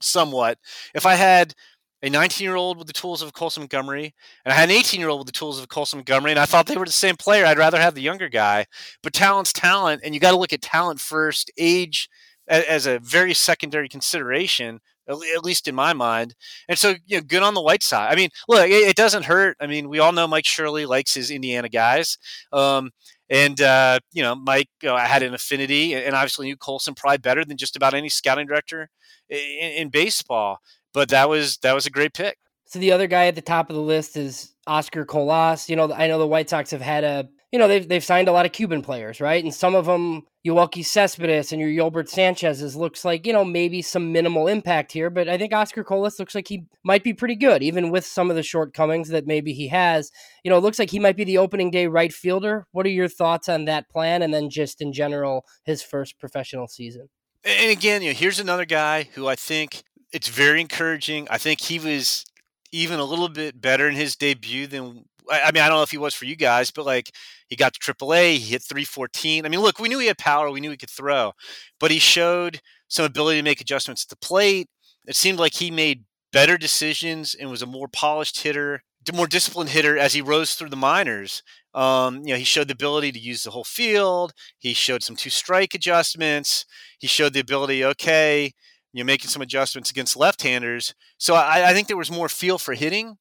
somewhat. 0.00 0.58
If 0.94 1.06
I 1.06 1.14
had 1.14 1.54
a 2.02 2.10
19 2.10 2.44
year 2.44 2.56
old 2.56 2.78
with 2.78 2.86
the 2.86 2.92
tools 2.92 3.22
of 3.22 3.32
Colson 3.32 3.62
Montgomery, 3.62 4.14
and 4.44 4.52
I 4.52 4.56
had 4.56 4.70
an 4.70 4.76
18 4.76 5.00
year 5.00 5.08
old 5.08 5.20
with 5.20 5.26
the 5.26 5.32
tools 5.38 5.60
of 5.60 5.68
Colson 5.68 5.98
Montgomery, 5.98 6.32
and 6.32 6.40
I 6.40 6.46
thought 6.46 6.66
they 6.66 6.76
were 6.76 6.86
the 6.86 6.92
same 6.92 7.16
player, 7.16 7.46
I'd 7.46 7.58
rather 7.58 7.80
have 7.80 7.94
the 7.94 8.02
younger 8.02 8.28
guy. 8.28 8.66
But 9.02 9.12
talent's 9.12 9.52
talent, 9.52 10.02
and 10.04 10.14
you 10.14 10.20
got 10.20 10.32
to 10.32 10.36
look 10.38 10.52
at 10.52 10.62
talent 10.62 11.00
first, 11.00 11.50
age 11.56 12.08
as 12.48 12.86
a 12.86 12.98
very 12.98 13.34
secondary 13.34 13.88
consideration 13.88 14.80
at 15.08 15.44
least 15.44 15.68
in 15.68 15.74
my 15.74 15.92
mind. 15.92 16.34
And 16.68 16.78
so, 16.78 16.94
you 17.06 17.16
know, 17.16 17.22
good 17.22 17.42
on 17.42 17.54
the 17.54 17.62
White 17.62 17.82
side. 17.82 18.12
I 18.12 18.16
mean, 18.16 18.30
look, 18.48 18.68
it, 18.68 18.88
it, 18.88 18.96
doesn't 18.96 19.24
hurt. 19.24 19.56
I 19.60 19.66
mean, 19.66 19.88
we 19.88 19.98
all 19.98 20.12
know 20.12 20.28
Mike 20.28 20.46
Shirley 20.46 20.86
likes 20.86 21.14
his 21.14 21.30
Indiana 21.30 21.68
guys. 21.68 22.18
Um, 22.52 22.90
and 23.32 23.60
uh, 23.62 23.98
you 24.12 24.22
know, 24.22 24.34
Mike 24.34 24.68
you 24.82 24.90
know, 24.90 24.94
I 24.94 25.06
had 25.06 25.22
an 25.22 25.32
affinity, 25.32 25.94
and 25.94 26.14
obviously 26.14 26.46
knew 26.46 26.56
Colson 26.56 26.94
probably 26.94 27.18
better 27.18 27.44
than 27.46 27.56
just 27.56 27.76
about 27.76 27.94
any 27.94 28.10
scouting 28.10 28.46
director 28.46 28.90
in, 29.30 29.38
in 29.38 29.88
baseball. 29.88 30.58
But 30.92 31.08
that 31.08 31.30
was 31.30 31.56
that 31.58 31.74
was 31.74 31.86
a 31.86 31.90
great 31.90 32.12
pick. 32.12 32.36
So 32.66 32.78
the 32.78 32.92
other 32.92 33.06
guy 33.06 33.26
at 33.26 33.34
the 33.34 33.40
top 33.42 33.70
of 33.70 33.76
the 33.76 33.82
list 33.82 34.16
is 34.16 34.54
Oscar 34.66 35.06
Colas. 35.06 35.70
You 35.70 35.76
know, 35.76 35.92
I 35.92 36.08
know 36.08 36.18
the 36.18 36.26
White 36.26 36.50
Sox 36.50 36.70
have 36.72 36.82
had 36.82 37.04
a 37.04 37.28
you 37.52 37.58
know, 37.58 37.68
they've 37.68 37.86
they've 37.86 38.02
signed 38.02 38.28
a 38.28 38.32
lot 38.32 38.46
of 38.46 38.52
Cuban 38.52 38.80
players, 38.80 39.20
right? 39.20 39.44
And 39.44 39.54
some 39.54 39.74
of 39.74 39.84
them, 39.84 40.22
Yoelqui 40.44 40.84
Cespedes 40.84 41.52
and 41.52 41.60
your 41.60 41.68
Yolbert 41.68 42.08
Sanchez's 42.08 42.74
looks 42.74 43.04
like, 43.04 43.26
you 43.26 43.32
know, 43.32 43.44
maybe 43.44 43.82
some 43.82 44.10
minimal 44.10 44.48
impact 44.48 44.90
here, 44.90 45.10
but 45.10 45.28
I 45.28 45.36
think 45.36 45.52
Oscar 45.52 45.84
Colas 45.84 46.18
looks 46.18 46.34
like 46.34 46.48
he 46.48 46.64
might 46.82 47.04
be 47.04 47.12
pretty 47.12 47.36
good, 47.36 47.62
even 47.62 47.90
with 47.90 48.06
some 48.06 48.30
of 48.30 48.36
the 48.36 48.42
shortcomings 48.42 49.10
that 49.10 49.26
maybe 49.26 49.52
he 49.52 49.68
has. 49.68 50.10
You 50.42 50.50
know, 50.50 50.56
it 50.56 50.62
looks 50.62 50.78
like 50.78 50.90
he 50.90 50.98
might 50.98 51.16
be 51.16 51.24
the 51.24 51.38
opening 51.38 51.70
day 51.70 51.86
right 51.86 52.12
fielder. 52.12 52.66
What 52.72 52.86
are 52.86 52.90
your 52.90 53.08
thoughts 53.08 53.50
on 53.50 53.66
that 53.66 53.90
plan 53.90 54.22
and 54.22 54.32
then 54.32 54.48
just 54.48 54.80
in 54.80 54.94
general 54.94 55.44
his 55.64 55.82
first 55.82 56.18
professional 56.18 56.68
season? 56.68 57.10
And 57.44 57.70
again, 57.70 58.00
you 58.00 58.10
know, 58.10 58.14
here's 58.14 58.40
another 58.40 58.64
guy 58.64 59.10
who 59.14 59.28
I 59.28 59.34
think 59.34 59.82
it's 60.10 60.28
very 60.28 60.60
encouraging. 60.62 61.28
I 61.30 61.36
think 61.36 61.60
he 61.60 61.78
was 61.78 62.24
even 62.72 62.98
a 62.98 63.04
little 63.04 63.28
bit 63.28 63.60
better 63.60 63.86
in 63.88 63.94
his 63.94 64.16
debut 64.16 64.66
than 64.66 65.04
I 65.30 65.52
mean, 65.52 65.62
I 65.62 65.68
don't 65.68 65.78
know 65.78 65.82
if 65.82 65.90
he 65.90 65.98
was 65.98 66.14
for 66.14 66.24
you 66.24 66.36
guys, 66.36 66.70
but 66.70 66.86
like 66.86 67.10
he 67.48 67.56
got 67.56 67.74
to 67.74 67.80
AAA, 67.80 68.38
he 68.38 68.50
hit 68.52 68.62
314. 68.62 69.44
I 69.44 69.48
mean, 69.48 69.60
look, 69.60 69.78
we 69.78 69.88
knew 69.88 69.98
he 69.98 70.06
had 70.06 70.18
power, 70.18 70.50
we 70.50 70.60
knew 70.60 70.70
he 70.70 70.76
could 70.76 70.90
throw, 70.90 71.32
but 71.78 71.90
he 71.90 71.98
showed 71.98 72.60
some 72.88 73.04
ability 73.04 73.38
to 73.38 73.44
make 73.44 73.60
adjustments 73.60 74.04
at 74.04 74.10
the 74.10 74.16
plate. 74.26 74.68
It 75.06 75.16
seemed 75.16 75.38
like 75.38 75.54
he 75.54 75.70
made 75.70 76.04
better 76.32 76.56
decisions 76.56 77.34
and 77.34 77.50
was 77.50 77.62
a 77.62 77.66
more 77.66 77.88
polished 77.88 78.40
hitter, 78.42 78.82
more 79.12 79.26
disciplined 79.26 79.70
hitter 79.70 79.98
as 79.98 80.14
he 80.14 80.22
rose 80.22 80.54
through 80.54 80.70
the 80.70 80.76
minors. 80.76 81.42
Um, 81.74 82.22
you 82.24 82.32
know, 82.32 82.38
he 82.38 82.44
showed 82.44 82.68
the 82.68 82.74
ability 82.74 83.12
to 83.12 83.18
use 83.18 83.42
the 83.42 83.50
whole 83.50 83.64
field. 83.64 84.32
He 84.58 84.74
showed 84.74 85.02
some 85.02 85.16
two 85.16 85.30
strike 85.30 85.74
adjustments. 85.74 86.64
He 86.98 87.06
showed 87.06 87.32
the 87.32 87.40
ability, 87.40 87.84
okay, 87.84 88.52
you 88.92 89.02
know, 89.02 89.06
making 89.06 89.28
some 89.28 89.42
adjustments 89.42 89.90
against 89.90 90.16
left-handers. 90.16 90.94
So 91.18 91.34
I, 91.34 91.70
I 91.70 91.72
think 91.72 91.88
there 91.88 91.96
was 91.96 92.10
more 92.10 92.28
feel 92.28 92.58
for 92.58 92.74
hitting 92.74 93.16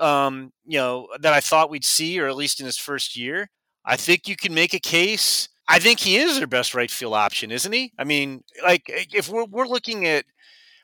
um, 0.00 0.52
you 0.66 0.78
know, 0.78 1.08
that 1.20 1.32
I 1.32 1.40
thought 1.40 1.70
we'd 1.70 1.84
see, 1.84 2.18
or 2.20 2.28
at 2.28 2.36
least 2.36 2.60
in 2.60 2.66
his 2.66 2.78
first 2.78 3.16
year. 3.16 3.50
I 3.84 3.96
think 3.96 4.28
you 4.28 4.36
can 4.36 4.54
make 4.54 4.74
a 4.74 4.80
case. 4.80 5.48
I 5.68 5.78
think 5.78 6.00
he 6.00 6.16
is 6.16 6.38
their 6.38 6.46
best 6.46 6.74
right 6.74 6.90
field 6.90 7.14
option, 7.14 7.50
isn't 7.50 7.72
he? 7.72 7.92
I 7.98 8.04
mean, 8.04 8.42
like 8.64 8.84
if 8.88 9.28
we're 9.28 9.44
we're 9.44 9.66
looking 9.66 10.06
at, 10.06 10.24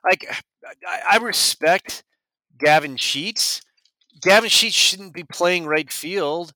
like, 0.09 0.27
I, 0.89 1.01
I 1.13 1.17
respect 1.19 2.05
Gavin 2.59 2.97
Sheets. 2.97 3.63
Gavin 4.23 4.51
Sheets 4.51 4.77
shouldn't 4.77 5.15
be 5.15 5.25
playing 5.25 5.67
right 5.67 5.91
field. 5.91 6.53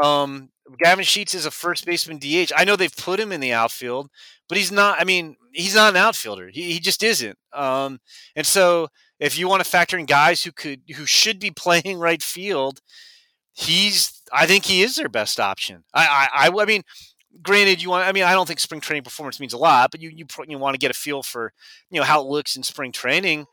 Um, 0.00 0.50
Gavin 0.78 1.04
Sheets 1.04 1.34
is 1.34 1.46
a 1.46 1.50
first 1.50 1.84
baseman 1.84 2.18
DH. 2.18 2.52
I 2.56 2.64
know 2.64 2.76
they've 2.76 2.96
put 2.96 3.20
him 3.20 3.32
in 3.32 3.40
the 3.40 3.52
outfield, 3.52 4.08
but 4.48 4.56
he's 4.58 4.72
not. 4.72 5.00
I 5.00 5.04
mean, 5.04 5.36
he's 5.52 5.74
not 5.74 5.90
an 5.90 5.96
outfielder. 5.96 6.48
He, 6.48 6.72
he 6.72 6.80
just 6.80 7.02
isn't. 7.02 7.36
Um, 7.52 8.00
and 8.36 8.46
so 8.46 8.88
if 9.20 9.38
you 9.38 9.48
want 9.48 9.62
to 9.62 9.68
factor 9.68 9.98
in 9.98 10.06
guys 10.06 10.42
who 10.42 10.50
could 10.50 10.80
who 10.96 11.06
should 11.06 11.38
be 11.38 11.50
playing 11.56 11.98
right 11.98 12.22
field, 12.22 12.80
he's 13.52 14.22
I 14.32 14.46
think 14.46 14.64
he 14.64 14.82
is 14.82 14.96
their 14.96 15.08
best 15.08 15.38
option. 15.38 15.84
I 15.94 16.28
I, 16.32 16.48
I, 16.48 16.62
I 16.62 16.64
mean, 16.64 16.82
granted, 17.42 17.82
you 17.82 17.90
want 17.90 18.08
I 18.08 18.12
mean 18.12 18.24
I 18.24 18.32
don't 18.32 18.46
think 18.46 18.58
spring 18.58 18.80
training 18.80 19.04
performance 19.04 19.38
means 19.38 19.52
a 19.52 19.58
lot, 19.58 19.90
but 19.90 20.00
you 20.00 20.08
you 20.08 20.26
you 20.48 20.58
want 20.58 20.74
to 20.74 20.78
get 20.78 20.90
a 20.90 20.94
feel 20.94 21.22
for 21.22 21.52
you 21.90 22.00
know 22.00 22.06
how 22.06 22.20
it 22.20 22.26
looks 22.26 22.56
in 22.56 22.62
spring 22.62 22.90
training. 22.90 23.46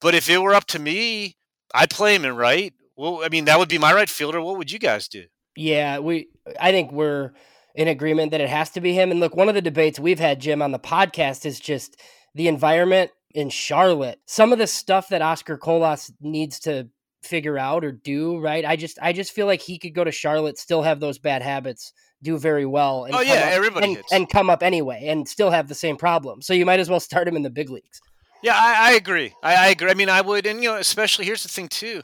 But 0.00 0.14
if 0.14 0.30
it 0.30 0.38
were 0.38 0.54
up 0.54 0.64
to 0.68 0.78
me, 0.78 1.36
I'd 1.74 1.90
play 1.90 2.14
him 2.14 2.24
in 2.24 2.34
right. 2.36 2.72
Well, 2.96 3.20
I 3.22 3.28
mean 3.28 3.44
that 3.46 3.58
would 3.58 3.68
be 3.68 3.78
my 3.78 3.92
right 3.92 4.08
fielder. 4.08 4.40
What 4.40 4.56
would 4.56 4.72
you 4.72 4.78
guys 4.78 5.08
do? 5.08 5.24
Yeah, 5.56 5.98
we 5.98 6.28
I 6.60 6.70
think 6.70 6.92
we're 6.92 7.32
in 7.74 7.88
agreement 7.88 8.30
that 8.30 8.40
it 8.40 8.48
has 8.48 8.70
to 8.70 8.80
be 8.80 8.94
him. 8.94 9.10
And 9.10 9.20
look, 9.20 9.36
one 9.36 9.48
of 9.48 9.54
the 9.54 9.62
debates 9.62 10.00
we've 10.00 10.18
had, 10.18 10.40
Jim, 10.40 10.60
on 10.60 10.72
the 10.72 10.78
podcast 10.78 11.46
is 11.46 11.60
just 11.60 11.96
the 12.34 12.48
environment 12.48 13.12
in 13.34 13.50
Charlotte. 13.50 14.20
Some 14.26 14.52
of 14.52 14.58
the 14.58 14.66
stuff 14.66 15.08
that 15.08 15.22
Oscar 15.22 15.56
Colas 15.56 16.12
needs 16.20 16.60
to 16.60 16.88
figure 17.22 17.58
out 17.58 17.84
or 17.84 17.92
do, 17.92 18.38
right? 18.38 18.64
I 18.64 18.76
just 18.76 18.98
I 19.00 19.12
just 19.12 19.32
feel 19.32 19.46
like 19.46 19.60
he 19.60 19.78
could 19.78 19.94
go 19.94 20.04
to 20.04 20.12
Charlotte, 20.12 20.58
still 20.58 20.82
have 20.82 21.00
those 21.00 21.18
bad 21.18 21.42
habits, 21.42 21.92
do 22.22 22.38
very 22.38 22.66
well, 22.66 23.04
and 23.04 23.14
oh 23.14 23.20
yeah, 23.20 23.34
up, 23.34 23.52
everybody 23.52 23.94
and, 23.94 24.02
and, 24.12 24.30
come 24.30 24.50
up 24.50 24.62
anyway, 24.62 25.06
and 25.06 25.28
still 25.28 25.50
have 25.50 25.68
the 25.68 25.74
same 25.74 25.96
problem. 25.96 26.42
So 26.42 26.54
you 26.54 26.66
might 26.66 26.80
as 26.80 26.90
well 26.90 27.00
start 27.00 27.28
him 27.28 27.36
in 27.36 27.42
the 27.42 27.50
big 27.50 27.70
leagues. 27.70 28.00
Yeah, 28.42 28.54
I, 28.56 28.90
I 28.90 28.92
agree. 28.92 29.34
I, 29.42 29.54
I, 29.54 29.66
agree. 29.68 29.90
I 29.90 29.94
mean, 29.94 30.08
I 30.08 30.22
would, 30.22 30.46
and 30.46 30.62
you 30.62 30.70
know, 30.70 30.76
especially 30.76 31.26
here's 31.26 31.42
the 31.42 31.50
thing 31.50 31.68
too. 31.68 32.02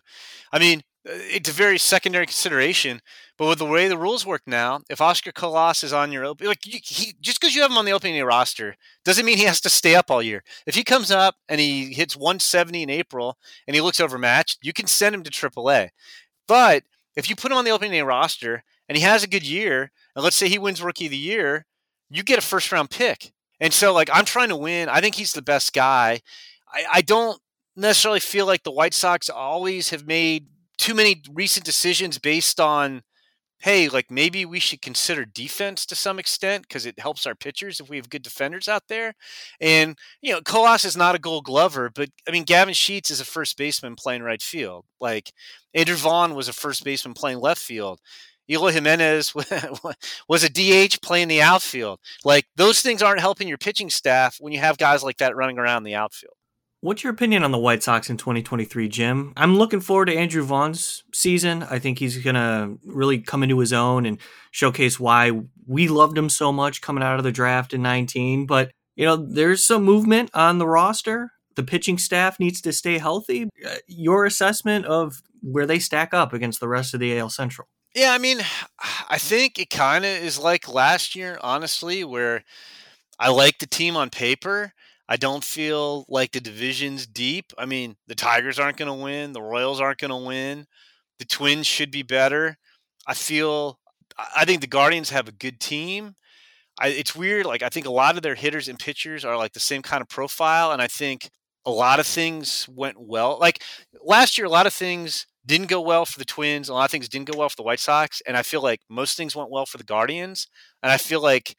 I 0.52 0.58
mean, 0.58 0.82
it's 1.06 1.48
a 1.48 1.52
very 1.52 1.78
secondary 1.78 2.26
consideration. 2.26 3.00
But 3.38 3.48
with 3.48 3.58
the 3.58 3.66
way 3.66 3.86
the 3.86 3.98
rules 3.98 4.26
work 4.26 4.42
now, 4.46 4.80
if 4.88 5.00
Oscar 5.00 5.30
Colas 5.30 5.84
is 5.84 5.92
on 5.92 6.10
your 6.10 6.24
open, 6.24 6.46
like 6.46 6.60
he, 6.62 7.14
just 7.20 7.40
because 7.40 7.54
you 7.54 7.62
have 7.62 7.70
him 7.70 7.76
on 7.76 7.84
the 7.84 7.92
opening 7.92 8.14
day 8.14 8.22
roster 8.22 8.76
doesn't 9.04 9.24
mean 9.24 9.36
he 9.36 9.44
has 9.44 9.60
to 9.60 9.68
stay 9.68 9.94
up 9.94 10.10
all 10.10 10.22
year. 10.22 10.42
If 10.66 10.74
he 10.74 10.84
comes 10.84 11.10
up 11.10 11.36
and 11.48 11.60
he 11.60 11.92
hits 11.92 12.16
170 12.16 12.82
in 12.82 12.90
April 12.90 13.36
and 13.66 13.74
he 13.74 13.82
looks 13.82 14.00
overmatched, 14.00 14.58
you 14.62 14.72
can 14.72 14.86
send 14.86 15.14
him 15.14 15.22
to 15.22 15.30
AAA. 15.30 15.90
But 16.48 16.84
if 17.14 17.28
you 17.28 17.36
put 17.36 17.52
him 17.52 17.58
on 17.58 17.64
the 17.64 17.70
opening 17.70 17.92
day 17.92 18.02
roster 18.02 18.64
and 18.88 18.96
he 18.96 19.04
has 19.04 19.22
a 19.22 19.28
good 19.28 19.46
year, 19.46 19.92
and 20.14 20.24
let's 20.24 20.36
say 20.36 20.48
he 20.48 20.58
wins 20.58 20.82
Rookie 20.82 21.06
of 21.06 21.10
the 21.10 21.16
Year, 21.16 21.66
you 22.08 22.22
get 22.22 22.38
a 22.38 22.42
first 22.42 22.72
round 22.72 22.90
pick. 22.90 23.32
And 23.60 23.72
so, 23.72 23.92
like, 23.92 24.10
I'm 24.12 24.24
trying 24.24 24.50
to 24.50 24.56
win. 24.56 24.88
I 24.88 25.00
think 25.00 25.14
he's 25.14 25.32
the 25.32 25.42
best 25.42 25.72
guy. 25.72 26.20
I, 26.72 26.84
I 26.94 27.02
don't 27.02 27.40
necessarily 27.74 28.20
feel 28.20 28.46
like 28.46 28.62
the 28.62 28.70
White 28.70 28.94
Sox 28.94 29.28
always 29.28 29.90
have 29.90 30.06
made 30.06 30.46
too 30.78 30.94
many 30.94 31.22
recent 31.32 31.64
decisions 31.64 32.18
based 32.18 32.60
on 32.60 33.02
hey, 33.60 33.88
like 33.88 34.10
maybe 34.10 34.44
we 34.44 34.60
should 34.60 34.82
consider 34.82 35.24
defense 35.24 35.86
to 35.86 35.96
some 35.96 36.18
extent 36.18 36.62
because 36.68 36.86
it 36.86 36.98
helps 36.98 37.26
our 37.26 37.34
pitchers 37.34 37.80
if 37.80 37.88
we 37.88 37.96
have 37.96 38.10
good 38.10 38.22
defenders 38.22 38.68
out 38.68 38.82
there. 38.88 39.14
And, 39.60 39.96
you 40.20 40.32
know, 40.32 40.40
Colas 40.42 40.84
is 40.84 40.96
not 40.96 41.14
a 41.14 41.18
gold 41.18 41.44
glover, 41.44 41.90
but 41.94 42.10
I 42.28 42.32
mean, 42.32 42.44
Gavin 42.44 42.74
Sheets 42.74 43.10
is 43.10 43.20
a 43.20 43.24
first 43.24 43.56
baseman 43.56 43.96
playing 43.96 44.22
right 44.22 44.42
field. 44.42 44.84
Like 45.00 45.32
Andrew 45.74 45.96
Vaughn 45.96 46.34
was 46.34 46.48
a 46.48 46.52
first 46.52 46.84
baseman 46.84 47.14
playing 47.14 47.38
left 47.40 47.60
field. 47.60 48.00
Eloy 48.48 48.70
Jimenez 48.72 49.34
was 50.28 50.44
a 50.44 50.48
DH 50.48 51.00
playing 51.02 51.28
the 51.28 51.42
outfield. 51.42 51.98
Like 52.24 52.46
those 52.56 52.80
things 52.80 53.02
aren't 53.02 53.20
helping 53.20 53.48
your 53.48 53.58
pitching 53.58 53.90
staff 53.90 54.36
when 54.38 54.52
you 54.52 54.60
have 54.60 54.78
guys 54.78 55.02
like 55.02 55.16
that 55.16 55.34
running 55.34 55.58
around 55.58 55.82
the 55.82 55.96
outfield. 55.96 56.35
What's 56.82 57.02
your 57.02 57.12
opinion 57.12 57.42
on 57.42 57.52
the 57.52 57.58
White 57.58 57.82
Sox 57.82 58.10
in 58.10 58.18
2023, 58.18 58.88
Jim? 58.88 59.32
I'm 59.36 59.56
looking 59.56 59.80
forward 59.80 60.06
to 60.06 60.16
Andrew 60.16 60.44
Vaughn's 60.44 61.02
season. 61.12 61.62
I 61.62 61.78
think 61.78 61.98
he's 61.98 62.18
going 62.18 62.34
to 62.34 62.78
really 62.84 63.18
come 63.18 63.42
into 63.42 63.58
his 63.58 63.72
own 63.72 64.04
and 64.04 64.18
showcase 64.50 65.00
why 65.00 65.32
we 65.66 65.88
loved 65.88 66.18
him 66.18 66.28
so 66.28 66.52
much 66.52 66.82
coming 66.82 67.02
out 67.02 67.18
of 67.18 67.24
the 67.24 67.32
draft 67.32 67.72
in 67.72 67.80
19. 67.82 68.46
But, 68.46 68.70
you 68.94 69.06
know, 69.06 69.16
there's 69.16 69.66
some 69.66 69.84
movement 69.84 70.30
on 70.34 70.58
the 70.58 70.66
roster. 70.66 71.32
The 71.54 71.62
pitching 71.62 71.96
staff 71.96 72.38
needs 72.38 72.60
to 72.60 72.72
stay 72.72 72.98
healthy. 72.98 73.48
Uh, 73.66 73.76
your 73.88 74.26
assessment 74.26 74.84
of 74.84 75.22
where 75.40 75.66
they 75.66 75.78
stack 75.78 76.12
up 76.12 76.34
against 76.34 76.60
the 76.60 76.68
rest 76.68 76.92
of 76.92 77.00
the 77.00 77.18
AL 77.18 77.30
Central? 77.30 77.68
Yeah, 77.94 78.12
I 78.12 78.18
mean, 78.18 78.40
I 79.08 79.16
think 79.16 79.58
it 79.58 79.70
kind 79.70 80.04
of 80.04 80.10
is 80.10 80.38
like 80.38 80.72
last 80.72 81.16
year, 81.16 81.38
honestly, 81.40 82.04
where 82.04 82.44
I 83.18 83.30
like 83.30 83.58
the 83.58 83.66
team 83.66 83.96
on 83.96 84.10
paper 84.10 84.74
I 85.08 85.16
don't 85.16 85.44
feel 85.44 86.04
like 86.08 86.32
the 86.32 86.40
division's 86.40 87.06
deep. 87.06 87.52
I 87.56 87.66
mean, 87.66 87.96
the 88.06 88.14
Tigers 88.14 88.58
aren't 88.58 88.76
going 88.76 88.88
to 88.88 89.04
win. 89.04 89.32
The 89.32 89.42
Royals 89.42 89.80
aren't 89.80 90.00
going 90.00 90.10
to 90.10 90.26
win. 90.26 90.66
The 91.18 91.24
Twins 91.24 91.66
should 91.66 91.90
be 91.90 92.02
better. 92.02 92.56
I 93.06 93.14
feel 93.14 93.78
I 94.34 94.44
think 94.44 94.60
the 94.60 94.66
Guardians 94.66 95.10
have 95.10 95.28
a 95.28 95.32
good 95.32 95.60
team. 95.60 96.14
I, 96.78 96.88
it's 96.88 97.14
weird. 97.14 97.46
Like 97.46 97.62
I 97.62 97.68
think 97.68 97.86
a 97.86 97.92
lot 97.92 98.16
of 98.16 98.22
their 98.22 98.34
hitters 98.34 98.68
and 98.68 98.78
pitchers 98.78 99.24
are 99.24 99.36
like 99.36 99.52
the 99.52 99.60
same 99.60 99.82
kind 99.82 100.02
of 100.02 100.08
profile, 100.08 100.72
and 100.72 100.82
I 100.82 100.88
think 100.88 101.30
a 101.64 101.70
lot 101.70 102.00
of 102.00 102.06
things 102.06 102.68
went 102.68 102.96
well. 103.00 103.38
Like 103.40 103.62
last 104.02 104.38
year, 104.38 104.46
a 104.46 104.50
lot 104.50 104.66
of 104.66 104.74
things 104.74 105.26
didn't 105.44 105.68
go 105.68 105.80
well 105.80 106.04
for 106.04 106.18
the 106.18 106.24
Twins. 106.24 106.68
A 106.68 106.74
lot 106.74 106.84
of 106.86 106.90
things 106.90 107.08
didn't 107.08 107.30
go 107.30 107.38
well 107.38 107.48
for 107.48 107.56
the 107.56 107.62
White 107.62 107.80
Sox, 107.80 108.20
and 108.26 108.36
I 108.36 108.42
feel 108.42 108.62
like 108.62 108.80
most 108.88 109.16
things 109.16 109.36
went 109.36 109.50
well 109.50 109.66
for 109.66 109.78
the 109.78 109.84
Guardians. 109.84 110.48
And 110.82 110.92
I 110.92 110.98
feel 110.98 111.22
like 111.22 111.56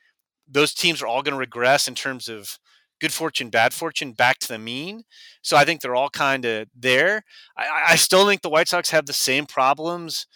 those 0.47 0.73
teams 0.73 1.01
are 1.01 1.07
all 1.07 1.23
going 1.23 1.33
to 1.33 1.39
regress 1.39 1.87
in 1.87 1.95
terms 1.95 2.27
of 2.27 2.57
good 2.99 3.13
fortune, 3.13 3.49
bad 3.49 3.73
fortune, 3.73 4.11
back 4.11 4.39
to 4.39 4.47
the 4.47 4.57
mean. 4.57 5.03
So 5.41 5.55
I 5.57 5.65
think 5.65 5.81
they're 5.81 5.95
all 5.95 6.09
kind 6.09 6.45
of 6.45 6.67
there. 6.75 7.23
I, 7.57 7.85
I 7.89 7.95
still 7.95 8.27
think 8.27 8.41
the 8.41 8.49
White 8.49 8.67
Sox 8.67 8.89
have 8.89 9.05
the 9.05 9.13
same 9.13 9.45
problems 9.45 10.27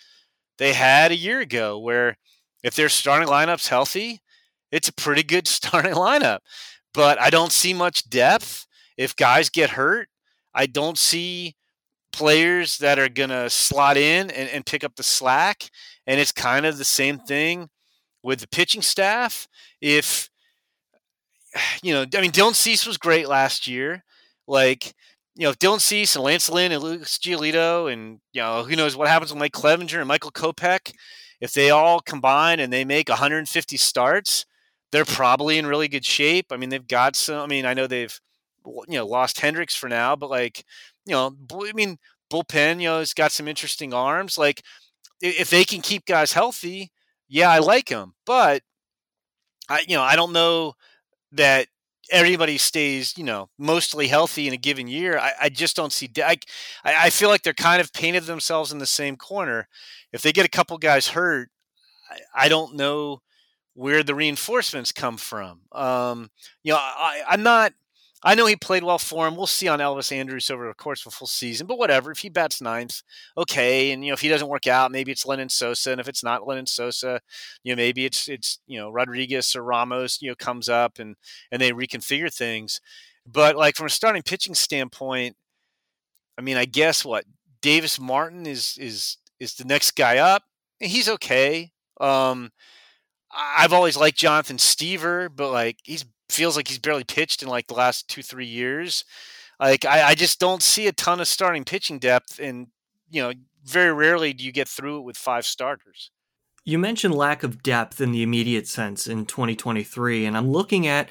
they 0.57 0.73
had 0.73 1.11
a 1.11 1.15
year 1.15 1.39
ago, 1.39 1.79
where 1.79 2.17
if 2.63 2.75
their 2.75 2.89
starting 2.89 3.27
lineup's 3.27 3.69
healthy, 3.69 4.21
it's 4.71 4.89
a 4.89 4.93
pretty 4.93 5.23
good 5.23 5.47
starting 5.47 5.93
lineup. 5.93 6.39
But 6.93 7.19
I 7.19 7.29
don't 7.29 7.51
see 7.51 7.73
much 7.73 8.09
depth. 8.09 8.67
If 8.97 9.15
guys 9.15 9.49
get 9.49 9.71
hurt, 9.71 10.09
I 10.53 10.65
don't 10.65 10.97
see 10.97 11.55
players 12.11 12.77
that 12.79 12.99
are 12.99 13.09
going 13.09 13.29
to 13.29 13.49
slot 13.49 13.97
in 13.97 14.29
and, 14.31 14.49
and 14.49 14.65
pick 14.65 14.83
up 14.83 14.95
the 14.95 15.03
slack. 15.03 15.69
And 16.05 16.19
it's 16.19 16.31
kind 16.31 16.65
of 16.65 16.77
the 16.77 16.83
same 16.83 17.19
thing 17.19 17.69
with 18.21 18.39
the 18.39 18.47
pitching 18.47 18.81
staff. 18.81 19.47
If, 19.79 20.29
you 21.84 21.93
know, 21.93 22.05
I 22.15 22.22
mean, 22.22 22.31
Dylan 22.31 22.55
Cease 22.55 22.86
was 22.86 22.98
great 22.98 23.27
last 23.27 23.67
year. 23.67 24.03
Like, 24.48 24.93
you 25.36 25.43
know, 25.43 25.50
if 25.50 25.60
Dylan 25.60 25.79
Cease 25.79 26.15
and 26.15 26.24
Lance 26.24 26.50
Lynn 26.50 26.72
and 26.72 26.84
Lucas 26.84 27.17
Giolito 27.17 27.91
and, 27.91 28.20
you 28.34 28.41
know, 28.41 28.63
who 28.63 28.75
knows 28.75 28.96
what 28.96 29.08
happens 29.08 29.31
with 29.31 29.39
Mike 29.39 29.53
Clevinger 29.53 30.00
and 30.00 30.08
Michael 30.08 30.31
Kopech. 30.31 30.93
If 31.39 31.53
they 31.53 31.72
all 31.72 32.01
combine 32.01 32.60
and 32.60 32.72
they 32.72 32.86
make 32.86 33.10
150 33.10 33.77
starts, 33.77 34.46
they're 34.91 35.05
probably 35.05 35.58
in 35.58 35.65
really 35.65 35.88
good 35.88 36.05
shape. 36.05 36.48
I 36.51 36.58
mean, 36.58 36.70
they've 36.70 36.88
got 36.88 37.15
some. 37.15 37.41
I 37.41 37.48
mean, 37.48 37.65
I 37.65 37.74
know 37.74 37.88
they've 37.88 38.20
you 38.65 38.98
know 38.98 39.08
lost 39.08 39.38
Hendriks 39.38 39.75
for 39.75 39.89
now, 39.89 40.15
but 40.15 40.29
like 40.29 40.63
you 41.05 41.13
know, 41.13 41.36
I 41.51 41.74
mean, 41.74 41.98
bullpen 42.31 42.79
you 42.79 42.88
know 42.88 43.00
has 43.00 43.13
got 43.13 43.31
some 43.31 43.48
interesting 43.48 43.93
arms. 43.93 44.38
Like 44.38 44.62
if 45.22 45.50
they 45.50 45.63
can 45.63 45.81
keep 45.81 46.05
guys 46.05 46.34
healthy, 46.34 46.91
yeah, 47.27 47.50
I 47.50 47.60
like 47.60 47.88
them. 47.88 48.13
But 48.25 48.63
I 49.70 49.84
you 49.88 49.96
know 49.96 50.03
I 50.03 50.15
don't 50.15 50.34
know 50.34 50.74
that 51.31 51.67
everybody 52.11 52.57
stays, 52.57 53.17
you 53.17 53.23
know, 53.23 53.50
mostly 53.57 54.07
healthy 54.07 54.47
in 54.47 54.53
a 54.53 54.57
given 54.57 54.88
year. 54.88 55.17
I, 55.17 55.33
I 55.43 55.50
just 55.50 55.75
don't 55.75 55.93
see. 55.93 56.09
I, 56.17 56.38
I 56.83 57.09
feel 57.09 57.29
like 57.29 57.43
they're 57.43 57.53
kind 57.53 57.81
of 57.81 57.93
painted 57.93 58.23
themselves 58.23 58.71
in 58.71 58.79
the 58.79 58.85
same 58.85 59.15
corner. 59.15 59.67
If 60.11 60.21
they 60.21 60.31
get 60.31 60.45
a 60.45 60.50
couple 60.50 60.77
guys 60.77 61.09
hurt, 61.09 61.50
I, 62.09 62.45
I 62.45 62.50
don't 62.50 62.75
know 62.75 63.21
where 63.73 64.03
the 64.03 64.15
reinforcements 64.15 64.91
come 64.91 65.17
from. 65.17 65.61
Um, 65.71 66.29
you 66.63 66.73
know, 66.73 66.79
I, 66.79 67.21
I'm 67.27 67.43
not. 67.43 67.73
I 68.23 68.35
know 68.35 68.45
he 68.45 68.55
played 68.55 68.83
well 68.83 68.99
for 68.99 69.27
him. 69.27 69.35
We'll 69.35 69.47
see 69.47 69.67
on 69.67 69.79
Elvis 69.79 70.11
Andrus 70.11 70.51
over 70.51 70.67
the 70.67 70.73
course 70.75 71.05
of 71.05 71.11
a 71.11 71.15
full 71.15 71.27
season, 71.27 71.65
but 71.65 71.79
whatever. 71.79 72.11
If 72.11 72.19
he 72.19 72.29
bats 72.29 72.61
ninth, 72.61 73.01
okay. 73.35 73.91
And 73.91 74.03
you 74.05 74.11
know, 74.11 74.13
if 74.13 74.21
he 74.21 74.29
doesn't 74.29 74.47
work 74.47 74.67
out, 74.67 74.91
maybe 74.91 75.11
it's 75.11 75.25
Lenyn 75.25 75.49
Sosa. 75.49 75.91
And 75.91 75.99
if 75.99 76.07
it's 76.07 76.23
not 76.23 76.43
Lenyn 76.43 76.67
Sosa, 76.67 77.21
you 77.63 77.73
know, 77.73 77.77
maybe 77.77 78.05
it's 78.05 78.27
it's 78.29 78.59
you 78.67 78.79
know 78.79 78.91
Rodriguez 78.91 79.55
or 79.55 79.63
Ramos. 79.63 80.21
You 80.21 80.29
know, 80.29 80.35
comes 80.35 80.69
up 80.69 80.99
and 80.99 81.15
and 81.51 81.61
they 81.61 81.71
reconfigure 81.71 82.33
things. 82.33 82.79
But 83.25 83.55
like 83.55 83.75
from 83.75 83.87
a 83.87 83.89
starting 83.89 84.23
pitching 84.23 84.55
standpoint, 84.55 85.35
I 86.37 86.41
mean, 86.41 86.57
I 86.57 86.65
guess 86.65 87.03
what 87.05 87.25
Davis 87.61 87.99
Martin 87.99 88.45
is 88.45 88.77
is 88.79 89.17
is 89.39 89.55
the 89.55 89.65
next 89.65 89.91
guy 89.95 90.17
up. 90.17 90.43
And 90.79 90.89
He's 90.91 91.09
okay. 91.09 91.71
Um, 91.99 92.51
I've 93.31 93.73
always 93.73 93.97
liked 93.97 94.17
Jonathan 94.17 94.57
Stiever, 94.57 95.29
but 95.33 95.51
like 95.51 95.77
he's 95.83 96.05
feels 96.31 96.55
like 96.55 96.67
he's 96.67 96.79
barely 96.79 97.03
pitched 97.03 97.43
in 97.43 97.50
like 97.50 97.67
the 97.67 97.73
last 97.73 98.07
two 98.07 98.23
three 98.23 98.45
years. 98.45 99.05
Like 99.59 99.85
I, 99.85 100.09
I 100.09 100.15
just 100.15 100.39
don't 100.39 100.63
see 100.63 100.88
a 100.88 100.91
ton 100.91 101.19
of 101.19 101.27
starting 101.27 101.63
pitching 101.63 102.00
depth, 102.00 102.39
and 102.39 102.67
you 103.09 103.21
know, 103.21 103.33
very 103.63 103.93
rarely 103.93 104.33
do 104.33 104.43
you 104.43 104.51
get 104.51 104.67
through 104.67 105.00
it 105.00 105.03
with 105.03 105.17
five 105.17 105.45
starters. 105.45 106.11
You 106.63 106.77
mentioned 106.77 107.15
lack 107.15 107.43
of 107.43 107.63
depth 107.63 108.00
in 108.00 108.11
the 108.11 108.23
immediate 108.23 108.67
sense 108.67 109.07
in 109.07 109.25
2023, 109.25 110.25
and 110.25 110.38
I'm 110.38 110.51
looking 110.51 110.88
at 110.88 111.09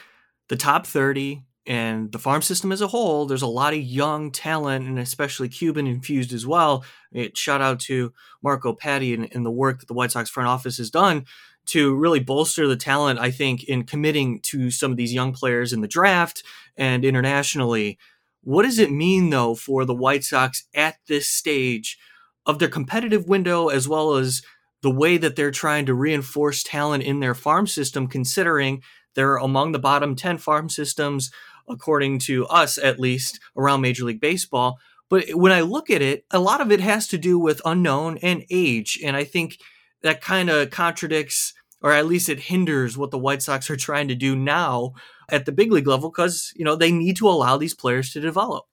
the 0.49 0.57
top 0.57 0.87
30 0.87 1.45
and 1.67 2.11
the 2.11 2.19
farm 2.19 2.43
system 2.43 2.73
as 2.73 2.81
a 2.81 2.89
whole. 2.89 3.27
There's 3.27 3.43
a 3.43 3.47
lot 3.47 3.73
of 3.73 3.81
young 3.81 4.31
talent, 4.31 4.87
and 4.87 4.99
especially 4.99 5.49
Cuban 5.49 5.87
infused 5.87 6.33
as 6.33 6.47
well. 6.47 6.85
It, 7.13 7.37
shout 7.37 7.61
out 7.61 7.81
to 7.81 8.13
Marco 8.43 8.73
Paddy 8.73 9.15
and, 9.15 9.29
and 9.33 9.45
the 9.45 9.51
work 9.51 9.81
that 9.81 9.87
the 9.87 9.95
White 9.95 10.13
Sox 10.13 10.31
front 10.31 10.49
office 10.49 10.79
has 10.79 10.91
done 10.91 11.27
to 11.67 11.95
really 11.95 12.21
bolster 12.21 12.67
the 12.67 12.77
talent, 12.77 13.19
I 13.19 13.31
think, 13.31 13.65
in 13.65 13.85
committing 13.85 14.41
to 14.43 14.71
some 14.71 14.91
of 14.91 14.97
these 14.97 15.15
young 15.15 15.33
players 15.33 15.73
in 15.73 15.81
the 15.81 15.89
draft 15.89 16.43
and 16.77 17.05
internationally. 17.05 17.99
What 18.43 18.65
does 18.65 18.79
it 18.79 18.91
mean, 18.91 19.31
though, 19.31 19.55
for 19.55 19.85
the 19.85 19.95
White 19.95 20.25
Sox 20.25 20.65
at 20.75 20.97
this 21.07 21.29
stage 21.29 21.99
of 22.47 22.59
their 22.59 22.69
competitive 22.69 23.29
window, 23.29 23.69
as 23.69 23.87
well 23.87 24.15
as 24.15 24.43
the 24.83 24.91
way 24.91 25.19
that 25.19 25.37
they're 25.37 25.51
trying 25.51 25.87
to 25.87 25.95
reinforce 25.95 26.63
talent 26.63 27.05
in 27.05 27.21
their 27.21 27.35
farm 27.35 27.67
system, 27.67 28.07
considering 28.09 28.83
they're 29.15 29.37
among 29.37 29.73
the 29.73 29.79
bottom 29.79 30.17
10 30.17 30.39
farm 30.39 30.69
systems, 30.69 31.31
according 31.69 32.19
to 32.19 32.47
us 32.47 32.79
at 32.79 32.99
least, 32.99 33.39
around 33.57 33.83
Major 33.83 34.05
League 34.05 34.21
Baseball? 34.21 34.79
But 35.11 35.35
when 35.35 35.53
I 35.53 35.61
look 35.61 35.91
at 35.91 36.03
it, 36.03 36.25
a 36.31 36.39
lot 36.39 36.61
of 36.61 36.73
it 36.73 36.81
has 36.81 37.09
to 37.09 37.19
do 37.19 37.39
with 37.39 37.61
unknown 37.65 38.17
and 38.19 38.45
age. 38.49 38.99
And 39.05 39.17
I 39.17 39.25
think 39.25 39.59
that 40.03 40.21
kind 40.21 40.51
of 40.51 40.71
contradicts 40.71 41.55
or 41.83 41.93
at 41.93 42.07
least 42.07 42.29
it 42.29 42.41
hinders 42.41 42.99
what 42.99 43.11
the 43.11 43.19
White 43.19 43.43
Sox 43.43 43.71
are 43.71 43.77
trying 43.77 44.09
to 44.09 44.15
do 44.15 44.37
now 44.37 44.93
at 45.31 45.47
the 45.47 45.53
big 45.53 45.73
league 45.73 45.87
level 45.87 46.11
because 46.11 46.53
you 46.57 46.65
know 46.65 46.77
they 46.77 46.93
need 46.93 47.17
to 47.17 47.29
allow 47.29 47.57
these 47.57 47.75
players 47.75 48.13
to 48.13 48.21
develop. 48.21 48.65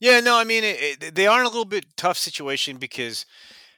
Yeah, 0.00 0.20
no, 0.20 0.36
I 0.36 0.44
mean 0.44 0.64
it, 0.64 1.02
it, 1.02 1.14
they 1.14 1.26
are 1.26 1.40
in 1.40 1.46
a 1.46 1.50
little 1.50 1.64
bit 1.64 1.96
tough 1.96 2.18
situation 2.18 2.76
because 2.76 3.24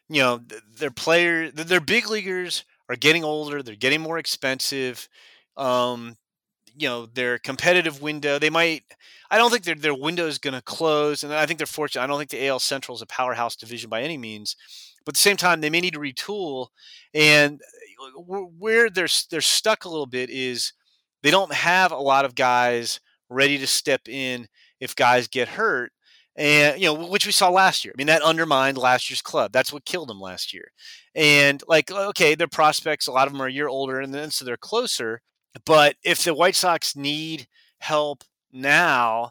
you 0.08 0.22
know 0.22 0.40
their 0.78 0.90
players, 0.90 1.52
their 1.52 1.80
big 1.80 2.08
leaguers 2.08 2.64
are 2.88 2.96
getting 2.96 3.24
older, 3.24 3.62
they're 3.62 3.76
getting 3.76 4.00
more 4.00 4.18
expensive. 4.18 5.08
Um, 5.56 6.16
you 6.76 6.88
know 6.88 7.06
their 7.06 7.38
competitive 7.38 8.00
window. 8.00 8.38
They 8.38 8.50
might. 8.50 8.84
I 9.30 9.36
don't 9.36 9.50
think 9.50 9.64
their 9.64 9.74
their 9.74 9.94
window 9.94 10.26
is 10.26 10.38
going 10.38 10.54
to 10.54 10.62
close, 10.62 11.24
and 11.24 11.34
I 11.34 11.44
think 11.44 11.58
they're 11.58 11.66
fortunate. 11.66 12.04
I 12.04 12.06
don't 12.06 12.18
think 12.18 12.30
the 12.30 12.46
AL 12.46 12.60
Central 12.60 12.94
is 12.94 13.02
a 13.02 13.06
powerhouse 13.06 13.56
division 13.56 13.90
by 13.90 14.02
any 14.02 14.16
means, 14.16 14.56
but 15.08 15.12
at 15.12 15.14
the 15.14 15.22
same 15.22 15.38
time, 15.38 15.62
they 15.62 15.70
may 15.70 15.80
need 15.80 15.94
to 15.94 16.00
retool. 16.00 16.66
And 17.14 17.62
where 18.14 18.90
they're 18.90 19.08
they're 19.30 19.40
stuck 19.40 19.86
a 19.86 19.88
little 19.88 20.04
bit 20.04 20.28
is 20.28 20.74
they 21.22 21.30
don't 21.30 21.54
have 21.54 21.92
a 21.92 21.96
lot 21.96 22.26
of 22.26 22.34
guys 22.34 23.00
ready 23.30 23.56
to 23.56 23.66
step 23.66 24.02
in 24.06 24.48
if 24.80 24.94
guys 24.94 25.26
get 25.26 25.48
hurt 25.48 25.92
and 26.36 26.78
you 26.78 26.86
know 26.86 27.08
which 27.08 27.24
we 27.24 27.32
saw 27.32 27.48
last 27.48 27.84
year 27.84 27.92
i 27.94 27.98
mean 27.98 28.06
that 28.06 28.22
undermined 28.22 28.78
last 28.78 29.10
year's 29.10 29.20
club 29.22 29.50
that's 29.50 29.72
what 29.72 29.84
killed 29.84 30.08
them 30.08 30.20
last 30.20 30.54
year 30.54 30.70
and 31.14 31.62
like 31.66 31.90
okay 31.90 32.34
their 32.34 32.46
prospects 32.46 33.06
a 33.06 33.12
lot 33.12 33.26
of 33.26 33.32
them 33.32 33.42
are 33.42 33.48
a 33.48 33.52
year 33.52 33.68
older 33.68 34.00
and 34.00 34.14
then 34.14 34.30
so 34.30 34.44
they're 34.44 34.56
closer 34.56 35.20
but 35.66 35.96
if 36.04 36.22
the 36.22 36.32
white 36.32 36.54
sox 36.54 36.94
need 36.94 37.48
help 37.80 38.24
now 38.52 39.30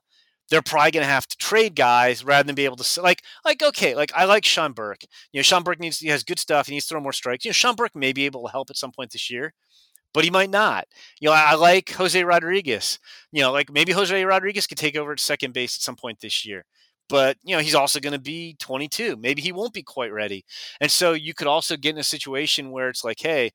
they're 0.50 0.62
probably 0.62 0.92
going 0.92 1.06
to 1.06 1.12
have 1.12 1.28
to 1.28 1.38
trade 1.38 1.76
guys 1.76 2.24
rather 2.24 2.46
than 2.46 2.56
be 2.56 2.66
able 2.66 2.78
to 2.78 3.02
like 3.02 3.24
like 3.44 3.62
okay 3.62 3.96
like 3.96 4.12
I 4.16 4.26
like 4.26 4.46
Sean 4.46 4.74
Burke. 4.74 5.04
You 5.32 5.40
know 5.40 5.44
Sean 5.44 5.64
Burke 5.64 5.80
needs 5.80 6.00
he 6.00 6.10
has 6.10 6.24
good 6.24 6.40
stuff. 6.40 6.68
He 6.68 6.74
needs 6.74 6.86
to 6.88 6.94
throw 6.94 7.02
more 7.02 7.14
strikes. 7.14 7.46
You 7.46 7.50
know 7.50 7.54
Sean 7.54 7.76
Burke 7.76 7.96
may 7.96 8.14
be 8.14 8.26
able 8.26 8.46
to 8.46 8.52
help 8.52 8.70
at 8.70 8.78
some 8.78 8.92
point 8.92 9.12
this 9.12 9.30
year, 9.30 9.54
but 10.14 10.24
he 10.24 10.30
might 10.30 10.50
not. 10.50 10.86
You 11.20 11.30
know 11.30 11.36
I, 11.36 11.52
I 11.52 11.56
like 11.56 11.92
Jose 11.92 12.22
Rodriguez. 12.24 13.00
You 13.32 13.42
know 13.42 13.52
like 13.52 13.72
maybe 13.72 13.92
Jose 13.92 14.24
Rodriguez 14.24 14.68
could 14.68 14.78
take 14.78 14.96
over 14.96 15.12
at 15.12 15.20
second 15.20 15.54
base 15.54 15.78
at 15.78 15.82
some 15.82 15.96
point 15.96 16.20
this 16.22 16.46
year. 16.46 16.66
But 17.10 17.38
you 17.44 17.56
know 17.56 17.62
he's 17.62 17.76
also 17.76 18.00
going 18.00 18.14
to 18.14 18.20
be 18.20 18.56
22. 18.60 19.18
Maybe 19.18 19.42
he 19.42 19.52
won't 19.52 19.74
be 19.74 19.84
quite 19.84 20.12
ready, 20.12 20.46
and 20.82 20.92
so 20.92 21.14
you 21.14 21.34
could 21.34 21.48
also 21.48 21.78
get 21.78 21.96
in 21.96 22.00
a 22.00 22.04
situation 22.04 22.72
where 22.72 22.90
it's 22.90 23.04
like, 23.04 23.20
hey, 23.22 23.52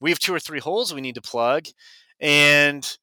we 0.00 0.10
have 0.10 0.20
two 0.20 0.34
or 0.34 0.40
three 0.40 0.60
holes 0.60 0.94
we 0.94 1.00
need 1.00 1.16
to 1.16 1.22
plug, 1.22 1.66
and 2.20 2.96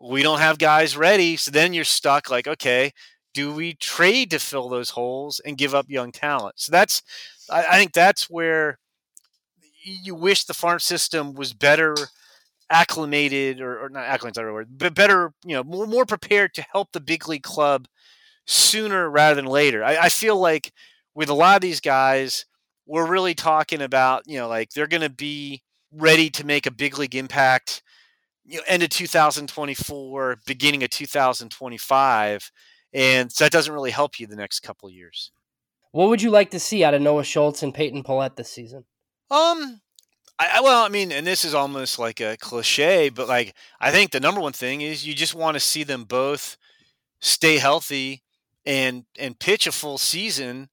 we 0.00 0.22
don't 0.22 0.38
have 0.38 0.58
guys 0.58 0.96
ready. 0.96 1.36
So 1.36 1.50
then 1.50 1.72
you're 1.72 1.84
stuck 1.84 2.30
like, 2.30 2.48
okay, 2.48 2.92
do 3.34 3.52
we 3.52 3.74
trade 3.74 4.30
to 4.30 4.38
fill 4.38 4.68
those 4.68 4.90
holes 4.90 5.40
and 5.44 5.58
give 5.58 5.74
up 5.74 5.86
young 5.88 6.10
talent? 6.12 6.54
So 6.58 6.72
that's, 6.72 7.02
I, 7.50 7.66
I 7.66 7.78
think 7.78 7.92
that's 7.92 8.28
where 8.28 8.78
you 9.82 10.14
wish 10.14 10.44
the 10.44 10.54
farm 10.54 10.78
system 10.78 11.34
was 11.34 11.52
better 11.52 11.94
acclimated 12.70 13.60
or, 13.60 13.84
or 13.84 13.88
not 13.88 14.04
acclimated, 14.04 14.44
word, 14.44 14.68
but 14.78 14.94
better, 14.94 15.32
you 15.44 15.54
know, 15.54 15.64
more, 15.64 15.86
more 15.86 16.06
prepared 16.06 16.54
to 16.54 16.66
help 16.72 16.92
the 16.92 17.00
big 17.00 17.28
league 17.28 17.42
club 17.42 17.86
sooner 18.46 19.10
rather 19.10 19.34
than 19.34 19.46
later. 19.46 19.84
I, 19.84 19.96
I 19.96 20.08
feel 20.08 20.38
like 20.38 20.72
with 21.14 21.28
a 21.28 21.34
lot 21.34 21.56
of 21.56 21.62
these 21.62 21.80
guys, 21.80 22.46
we're 22.86 23.06
really 23.06 23.34
talking 23.34 23.82
about, 23.82 24.22
you 24.26 24.38
know, 24.38 24.48
like 24.48 24.70
they're 24.70 24.86
going 24.86 25.02
to 25.02 25.10
be 25.10 25.62
ready 25.92 26.30
to 26.30 26.46
make 26.46 26.66
a 26.66 26.72
big 26.72 26.98
league 26.98 27.14
impact 27.14 27.82
you 28.44 28.58
know, 28.58 28.64
end 28.66 28.82
of 28.82 28.88
2024, 28.88 30.38
beginning 30.46 30.82
of 30.82 30.90
2025, 30.90 32.52
and 32.92 33.30
so 33.32 33.44
that 33.44 33.52
doesn't 33.52 33.72
really 33.72 33.90
help 33.90 34.18
you 34.18 34.26
the 34.26 34.36
next 34.36 34.60
couple 34.60 34.88
of 34.88 34.94
years. 34.94 35.30
What 35.92 36.08
would 36.08 36.22
you 36.22 36.30
like 36.30 36.50
to 36.52 36.60
see 36.60 36.84
out 36.84 36.94
of 36.94 37.02
Noah 37.02 37.24
Schultz 37.24 37.62
and 37.62 37.74
Peyton 37.74 38.02
Pallette 38.02 38.36
this 38.36 38.52
season? 38.52 38.84
Um, 39.30 39.80
I, 40.40 40.60
well, 40.62 40.84
I 40.84 40.88
mean, 40.88 41.12
and 41.12 41.26
this 41.26 41.44
is 41.44 41.54
almost 41.54 41.98
like 41.98 42.20
a 42.20 42.36
cliche, 42.38 43.10
but 43.10 43.28
like 43.28 43.54
I 43.78 43.90
think 43.90 44.10
the 44.10 44.20
number 44.20 44.40
one 44.40 44.52
thing 44.52 44.80
is 44.80 45.06
you 45.06 45.14
just 45.14 45.34
want 45.34 45.54
to 45.54 45.60
see 45.60 45.84
them 45.84 46.04
both 46.04 46.56
stay 47.20 47.58
healthy 47.58 48.22
and 48.64 49.04
and 49.18 49.38
pitch 49.38 49.66
a 49.66 49.72
full 49.72 49.98
season. 49.98 50.70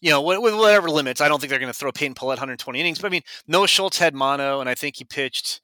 You 0.00 0.10
know, 0.10 0.22
with, 0.22 0.38
with 0.38 0.54
whatever 0.54 0.88
limits. 0.88 1.20
I 1.20 1.28
don't 1.28 1.40
think 1.40 1.50
they're 1.50 1.58
going 1.58 1.70
to 1.70 1.78
throw 1.78 1.92
Peyton 1.92 2.14
Pallette 2.14 2.38
120 2.38 2.80
innings, 2.80 2.98
but 2.98 3.08
I 3.08 3.10
mean, 3.10 3.22
Noah 3.46 3.68
Schultz 3.68 3.98
had 3.98 4.14
mono, 4.14 4.60
and 4.60 4.68
I 4.68 4.74
think 4.74 4.96
he 4.96 5.04
pitched. 5.04 5.60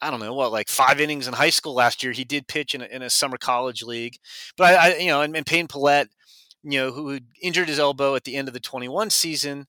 I 0.00 0.10
don't 0.10 0.20
know 0.20 0.34
what, 0.34 0.52
like 0.52 0.68
five 0.68 1.00
innings 1.00 1.26
in 1.26 1.34
high 1.34 1.50
school 1.50 1.74
last 1.74 2.02
year. 2.02 2.12
He 2.12 2.24
did 2.24 2.46
pitch 2.46 2.74
in 2.74 2.82
a, 2.82 2.86
in 2.86 3.02
a 3.02 3.10
summer 3.10 3.36
college 3.36 3.82
league, 3.82 4.18
but 4.56 4.74
I, 4.74 4.90
I 4.90 4.96
you 4.98 5.08
know, 5.08 5.22
and, 5.22 5.36
and 5.36 5.46
Peyton 5.46 5.68
Pallette, 5.68 6.08
you 6.62 6.78
know, 6.78 6.92
who 6.92 7.18
injured 7.42 7.68
his 7.68 7.78
elbow 7.78 8.14
at 8.14 8.24
the 8.24 8.36
end 8.36 8.48
of 8.48 8.54
the 8.54 8.60
21 8.60 9.10
season, 9.10 9.66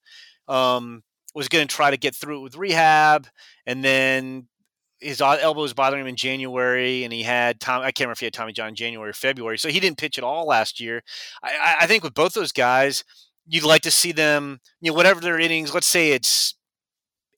um, 0.48 1.04
was 1.34 1.48
going 1.48 1.68
to 1.68 1.74
try 1.74 1.92
to 1.92 1.98
get 1.98 2.16
through 2.16 2.40
it 2.40 2.44
with 2.44 2.58
rehab, 2.58 3.28
and 3.66 3.84
then 3.84 4.48
his 5.00 5.22
elbow 5.22 5.62
was 5.62 5.74
bothering 5.74 6.02
him 6.02 6.08
in 6.08 6.16
January, 6.16 7.04
and 7.04 7.14
he 7.14 7.24
had 7.24 7.60
Tom. 7.60 7.82
I 7.82 7.92
can't 7.92 8.02
remember 8.02 8.14
if 8.14 8.20
he 8.20 8.26
had 8.26 8.34
Tommy 8.34 8.54
John 8.54 8.70
in 8.70 8.76
January 8.76 9.10
or 9.10 9.14
February, 9.14 9.58
so 9.58 9.70
he 9.70 9.80
didn't 9.80 9.98
pitch 9.98 10.18
at 10.18 10.24
all 10.24 10.48
last 10.48 10.80
year. 10.80 11.04
I, 11.44 11.76
I 11.82 11.88
think 11.88 12.04
with 12.04 12.14
both 12.14 12.34
those 12.34 12.52
guys, 12.52 13.04
you'd 13.48 13.64
like 13.64 13.82
to 13.84 13.92
see 13.92 14.12
them, 14.12 14.60
you 14.82 14.92
know, 14.92 14.96
whatever 14.96 15.20
their 15.20 15.40
innings. 15.40 15.74
Let's 15.74 15.88
say 15.88 16.12
it's 16.12 16.55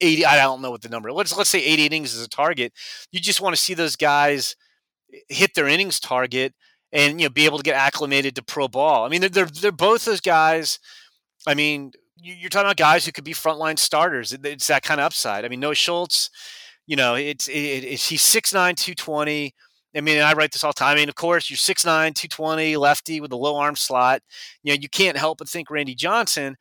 80 0.01 0.25
i 0.25 0.35
don't 0.37 0.61
know 0.61 0.71
what 0.71 0.81
the 0.81 0.89
number 0.89 1.11
let's 1.11 1.35
let's 1.35 1.49
say 1.49 1.63
80 1.63 1.85
innings 1.85 2.13
is 2.13 2.23
a 2.23 2.29
target 2.29 2.73
you 3.11 3.19
just 3.19 3.41
want 3.41 3.55
to 3.55 3.61
see 3.61 3.73
those 3.73 3.95
guys 3.95 4.55
hit 5.29 5.53
their 5.55 5.67
innings 5.67 5.99
target 5.99 6.53
and 6.91 7.19
you 7.19 7.27
know 7.27 7.31
be 7.31 7.45
able 7.45 7.57
to 7.57 7.63
get 7.63 7.75
acclimated 7.75 8.35
to 8.35 8.43
pro 8.43 8.67
ball 8.67 9.05
i 9.05 9.09
mean 9.09 9.21
they're 9.21 9.29
they're, 9.29 9.45
they're 9.45 9.71
both 9.71 10.05
those 10.05 10.21
guys 10.21 10.79
i 11.45 11.53
mean 11.53 11.91
you're 12.21 12.49
talking 12.49 12.65
about 12.65 12.77
guys 12.77 13.05
who 13.05 13.11
could 13.11 13.23
be 13.23 13.33
frontline 13.33 13.77
starters. 13.77 14.33
It's 14.43 14.67
that 14.67 14.83
kind 14.83 14.99
of 14.99 15.05
upside. 15.05 15.45
I 15.45 15.49
mean, 15.49 15.59
Noah 15.59 15.75
Schultz, 15.75 16.29
you 16.85 16.95
know, 16.95 17.15
it's, 17.15 17.47
it, 17.47 17.53
it's 17.53 18.09
he's 18.09 18.21
6'9", 18.21 18.51
220. 18.75 19.53
I 19.95 20.01
mean, 20.01 20.21
I 20.21 20.33
write 20.33 20.51
this 20.51 20.63
all 20.63 20.71
the 20.71 20.79
time. 20.79 20.93
I 20.93 20.99
mean, 20.99 21.09
of 21.09 21.15
course, 21.15 21.49
you're 21.49 21.57
6'9", 21.57 21.83
220, 22.13 22.77
lefty 22.77 23.21
with 23.21 23.31
a 23.31 23.37
low 23.37 23.55
arm 23.57 23.75
slot. 23.75 24.21
You 24.63 24.73
know, 24.73 24.79
you 24.81 24.89
can't 24.89 25.17
help 25.17 25.39
but 25.39 25.49
think 25.49 25.69
Randy 25.69 25.95
Johnson. 25.95 26.55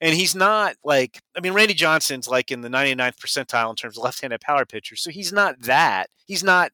And 0.00 0.14
he's 0.14 0.34
not 0.34 0.76
like, 0.82 1.20
I 1.36 1.40
mean, 1.40 1.52
Randy 1.52 1.74
Johnson's 1.74 2.28
like 2.28 2.50
in 2.50 2.62
the 2.62 2.68
99th 2.68 3.16
percentile 3.18 3.70
in 3.70 3.76
terms 3.76 3.98
of 3.98 4.04
left-handed 4.04 4.40
power 4.40 4.64
pitchers. 4.64 5.02
So 5.02 5.10
he's 5.10 5.32
not 5.32 5.60
that. 5.62 6.08
He's 6.26 6.42
not 6.42 6.72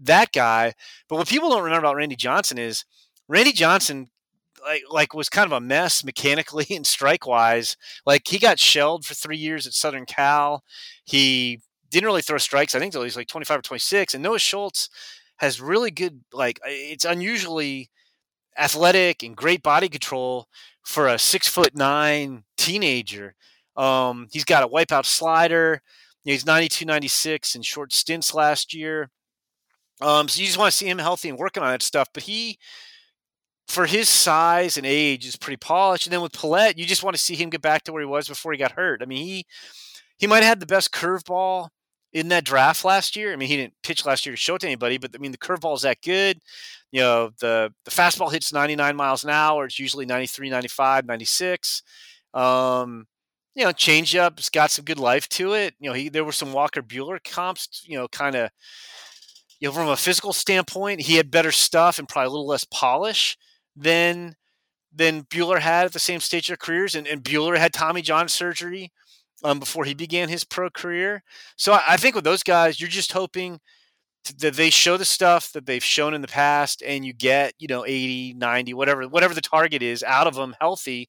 that 0.00 0.32
guy. 0.32 0.74
But 1.08 1.16
what 1.16 1.28
people 1.28 1.50
don't 1.50 1.62
remember 1.62 1.86
about 1.86 1.96
Randy 1.96 2.16
Johnson 2.16 2.58
is 2.58 2.84
Randy 3.26 3.52
Johnson 3.52 4.08
like 4.64 4.82
like 4.90 5.14
was 5.14 5.28
kind 5.28 5.46
of 5.46 5.52
a 5.52 5.60
mess 5.60 6.04
mechanically 6.04 6.66
and 6.70 6.86
strike 6.86 7.26
wise. 7.26 7.76
Like 8.06 8.26
he 8.26 8.38
got 8.38 8.58
shelled 8.58 9.04
for 9.04 9.14
three 9.14 9.36
years 9.36 9.66
at 9.66 9.72
Southern 9.72 10.06
Cal. 10.06 10.62
He 11.04 11.60
didn't 11.90 12.06
really 12.06 12.22
throw 12.22 12.38
strikes. 12.38 12.74
I 12.74 12.78
think 12.78 12.94
he's 12.94 13.16
like 13.16 13.28
25 13.28 13.58
or 13.60 13.62
26. 13.62 14.14
And 14.14 14.22
Noah 14.22 14.38
Schultz 14.38 14.88
has 15.38 15.60
really 15.60 15.90
good 15.90 16.20
like 16.32 16.60
it's 16.64 17.04
unusually 17.04 17.90
athletic 18.58 19.22
and 19.22 19.36
great 19.36 19.62
body 19.62 19.88
control 19.88 20.48
for 20.82 21.06
a 21.06 21.18
six 21.18 21.48
foot 21.48 21.74
nine 21.76 22.44
teenager. 22.68 23.34
Um, 23.76 24.28
he's 24.32 24.44
got 24.44 24.64
a 24.64 24.68
wipeout 24.68 25.06
slider. 25.06 25.82
He's 26.22 26.44
92, 26.44 26.84
96 26.84 27.54
in 27.54 27.62
short 27.62 27.92
stints 27.92 28.34
last 28.34 28.74
year. 28.74 29.10
Um, 30.00 30.28
so 30.28 30.40
you 30.40 30.46
just 30.46 30.58
want 30.58 30.70
to 30.70 30.76
see 30.76 30.88
him 30.88 30.98
healthy 30.98 31.28
and 31.28 31.38
working 31.38 31.62
on 31.62 31.70
that 31.70 31.82
stuff. 31.82 32.08
But 32.12 32.24
he 32.24 32.58
for 33.66 33.86
his 33.86 34.08
size 34.08 34.76
and 34.76 34.86
age 34.86 35.26
is 35.26 35.36
pretty 35.36 35.58
polished. 35.58 36.06
And 36.06 36.12
then 36.12 36.22
with 36.22 36.32
Pallette, 36.32 36.78
you 36.78 36.86
just 36.86 37.02
want 37.02 37.14
to 37.16 37.22
see 37.22 37.34
him 37.34 37.50
get 37.50 37.60
back 37.62 37.84
to 37.84 37.92
where 37.92 38.02
he 38.02 38.06
was 38.06 38.28
before 38.28 38.52
he 38.52 38.58
got 38.58 38.72
hurt. 38.72 39.02
I 39.02 39.06
mean, 39.06 39.24
he 39.24 39.46
he 40.18 40.26
might 40.26 40.42
have 40.42 40.48
had 40.48 40.60
the 40.60 40.66
best 40.66 40.92
curveball 40.92 41.68
in 42.12 42.28
that 42.28 42.44
draft 42.44 42.84
last 42.84 43.14
year. 43.14 43.32
I 43.32 43.36
mean, 43.36 43.48
he 43.48 43.56
didn't 43.56 43.74
pitch 43.82 44.06
last 44.06 44.24
year 44.24 44.32
to 44.32 44.36
show 44.36 44.54
it 44.54 44.60
to 44.60 44.66
anybody, 44.66 44.98
but 44.98 45.12
I 45.14 45.18
mean, 45.18 45.32
the 45.32 45.38
curveball 45.38 45.76
is 45.76 45.82
that 45.82 46.02
good. 46.02 46.40
You 46.90 47.00
know, 47.00 47.30
the 47.40 47.72
the 47.84 47.90
fastball 47.90 48.32
hits 48.32 48.52
99 48.52 48.96
miles 48.96 49.24
an 49.24 49.30
hour. 49.30 49.66
It's 49.66 49.78
usually 49.78 50.06
93, 50.06 50.50
95, 50.50 51.06
96. 51.06 51.82
Um, 52.34 53.06
you 53.54 53.64
know, 53.64 53.72
changeup's 53.72 54.50
got 54.50 54.70
some 54.70 54.84
good 54.84 55.00
life 55.00 55.28
to 55.30 55.54
it. 55.54 55.74
You 55.80 55.90
know, 55.90 55.94
he 55.94 56.08
there 56.08 56.24
were 56.24 56.32
some 56.32 56.52
Walker 56.52 56.82
Buehler 56.82 57.22
comps. 57.22 57.82
You 57.86 57.98
know, 57.98 58.08
kind 58.08 58.36
of. 58.36 58.50
You 59.60 59.66
know, 59.66 59.74
from 59.74 59.88
a 59.88 59.96
physical 59.96 60.32
standpoint, 60.32 61.00
he 61.00 61.16
had 61.16 61.32
better 61.32 61.50
stuff 61.50 61.98
and 61.98 62.08
probably 62.08 62.28
a 62.28 62.30
little 62.30 62.46
less 62.46 62.64
polish 62.64 63.36
than 63.74 64.36
than 64.92 65.24
Buehler 65.24 65.58
had 65.58 65.86
at 65.86 65.92
the 65.92 65.98
same 65.98 66.20
stage 66.20 66.48
of 66.48 66.52
their 66.52 66.56
careers, 66.56 66.94
and, 66.94 67.06
and 67.06 67.22
Buehler 67.22 67.58
had 67.58 67.72
Tommy 67.72 68.02
John 68.02 68.28
surgery 68.28 68.92
um, 69.44 69.58
before 69.58 69.84
he 69.84 69.94
began 69.94 70.28
his 70.28 70.44
pro 70.44 70.70
career. 70.70 71.22
So 71.56 71.72
I, 71.72 71.82
I 71.90 71.96
think 71.96 72.14
with 72.14 72.24
those 72.24 72.42
guys, 72.42 72.80
you're 72.80 72.88
just 72.88 73.12
hoping 73.12 73.60
that 74.38 74.54
they 74.54 74.70
show 74.70 74.96
the 74.96 75.04
stuff 75.04 75.52
that 75.52 75.66
they've 75.66 75.84
shown 75.84 76.14
in 76.14 76.22
the 76.22 76.28
past, 76.28 76.82
and 76.84 77.04
you 77.04 77.12
get 77.12 77.54
you 77.58 77.68
know 77.68 77.84
80, 77.84 78.34
90, 78.34 78.74
whatever 78.74 79.08
whatever 79.08 79.34
the 79.34 79.40
target 79.40 79.82
is 79.82 80.02
out 80.02 80.26
of 80.26 80.34
them 80.34 80.54
healthy 80.60 81.08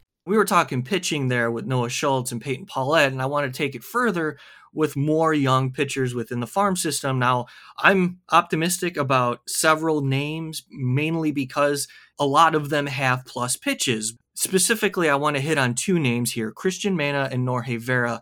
we 0.25 0.37
were 0.37 0.45
talking 0.45 0.83
pitching 0.83 1.27
there 1.27 1.49
with 1.49 1.65
Noah 1.65 1.89
Schultz 1.89 2.31
and 2.31 2.41
Peyton 2.41 2.65
Pallette, 2.65 3.07
and 3.07 3.21
I 3.21 3.25
want 3.25 3.51
to 3.51 3.57
take 3.57 3.75
it 3.75 3.83
further 3.83 4.37
with 4.73 4.95
more 4.95 5.33
young 5.33 5.71
pitchers 5.71 6.15
within 6.15 6.39
the 6.39 6.47
farm 6.47 6.75
system. 6.75 7.19
Now, 7.19 7.47
I'm 7.77 8.19
optimistic 8.31 8.97
about 8.97 9.41
several 9.47 10.01
names, 10.01 10.63
mainly 10.69 11.31
because 11.31 11.87
a 12.19 12.25
lot 12.25 12.55
of 12.55 12.69
them 12.69 12.85
have 12.85 13.25
plus 13.25 13.57
pitches. 13.57 14.15
Specifically, 14.33 15.09
I 15.09 15.15
want 15.15 15.35
to 15.35 15.41
hit 15.41 15.57
on 15.57 15.75
two 15.75 15.99
names 15.99 16.31
here 16.31 16.53
Cristian 16.53 16.95
Mena 16.95 17.27
and 17.31 17.45
Norge 17.45 17.79
Vera. 17.79 18.21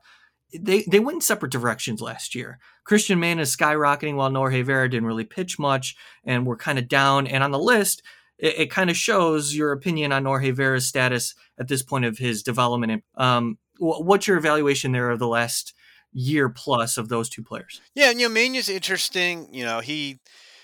They, 0.58 0.84
they 0.90 1.00
went 1.00 1.18
in 1.18 1.22
separate 1.22 1.52
directions 1.52 2.02
last 2.02 2.34
year. 2.34 2.58
Cristian 2.90 3.20
Mena 3.20 3.44
is 3.44 3.56
skyrocketing 3.56 4.16
while 4.16 4.32
Norge 4.32 4.66
Vera 4.66 4.90
didn't 4.90 5.06
really 5.06 5.26
pitch 5.26 5.60
much 5.60 5.96
and 6.24 6.48
we're 6.48 6.58
kind 6.58 6.80
of 6.80 6.88
down. 6.88 7.28
And 7.28 7.44
on 7.44 7.52
the 7.52 7.60
list, 7.60 8.02
it, 8.40 8.60
it 8.60 8.72
kind 8.72 8.90
of 8.90 8.98
shows 8.98 9.54
your 9.54 9.72
opinion 9.72 10.12
on 10.12 10.24
Norge 10.24 10.52
Vera's 10.56 10.88
status 10.88 11.36
at 11.60 11.68
this 11.68 11.84
point 11.84 12.06
of 12.06 12.18
his 12.18 12.42
development. 12.42 13.04
Um, 13.16 13.58
what's 13.78 14.28
your 14.28 14.38
evaluation 14.38 14.92
there 14.92 15.10
of 15.10 15.20
the 15.20 15.28
last 15.28 15.74
year 16.12 16.50
plus 16.50 16.98
of 16.98 17.10
those 17.10 17.30
two 17.30 17.44
players? 17.44 17.82
Yeah, 17.96 18.12
you 18.12 18.28
know, 18.28 18.34
Mena's 18.34 18.70
interesting. 18.70 19.54
You 19.54 19.66
know, 19.66 19.80
he, 19.80 20.20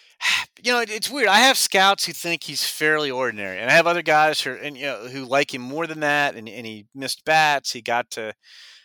you 0.63 0.71
know, 0.71 0.79
it's 0.79 1.09
weird. 1.09 1.27
I 1.27 1.39
have 1.39 1.57
scouts 1.57 2.05
who 2.05 2.13
think 2.13 2.43
he's 2.43 2.67
fairly 2.67 3.11
ordinary, 3.11 3.59
and 3.59 3.69
I 3.69 3.73
have 3.73 3.87
other 3.87 4.01
guys 4.01 4.41
who, 4.41 4.53
and 4.53 4.77
you 4.77 4.85
know, 4.85 5.07
who 5.07 5.25
like 5.25 5.53
him 5.53 5.61
more 5.61 5.87
than 5.87 5.99
that. 5.99 6.35
And, 6.35 6.49
and 6.49 6.65
he 6.65 6.87
missed 6.95 7.25
bats. 7.25 7.71
He 7.71 7.81
got 7.81 8.09
to, 8.11 8.33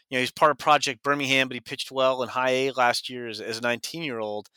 you 0.08 0.16
know, 0.16 0.20
he's 0.20 0.32
part 0.32 0.50
of 0.50 0.58
Project 0.58 1.02
Birmingham, 1.02 1.48
but 1.48 1.54
he 1.54 1.60
pitched 1.60 1.92
well 1.92 2.22
in 2.22 2.28
High 2.28 2.50
A 2.50 2.70
last 2.72 3.08
year 3.08 3.28
as, 3.28 3.40
as 3.40 3.58
a 3.58 3.62
19 3.62 4.02
year 4.02 4.18
old. 4.18 4.48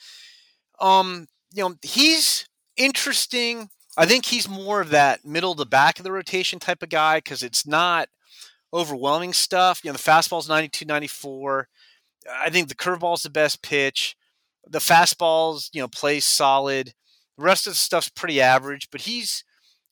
Um, 0.79 1.27
you 1.51 1.63
know, 1.63 1.75
he's 1.83 2.47
interesting 2.75 3.69
I 3.97 4.05
think 4.05 4.25
he's 4.25 4.49
more 4.49 4.81
of 4.81 4.89
that 4.89 5.25
middle 5.25 5.55
to 5.55 5.65
back 5.65 5.99
of 5.99 6.03
the 6.03 6.11
rotation 6.11 6.59
type 6.59 6.81
of 6.81 6.89
guy 6.89 7.17
because 7.17 7.43
it's 7.43 7.67
not 7.67 8.09
overwhelming 8.73 9.33
stuff. 9.33 9.81
You 9.83 9.89
know, 9.89 9.93
the 9.93 9.99
fastball's 9.99 10.49
92, 10.49 10.85
94. 10.85 11.67
I 12.29 12.49
think 12.49 12.69
the 12.69 12.75
curveball's 12.75 13.23
the 13.23 13.29
best 13.29 13.61
pitch. 13.61 14.15
The 14.67 14.79
fastball's, 14.79 15.69
you 15.73 15.81
know, 15.81 15.87
plays 15.87 16.25
solid. 16.25 16.93
The 17.37 17.43
rest 17.43 17.67
of 17.67 17.73
the 17.73 17.77
stuff's 17.79 18.09
pretty 18.09 18.41
average, 18.41 18.89
but 18.91 19.01
he's 19.01 19.43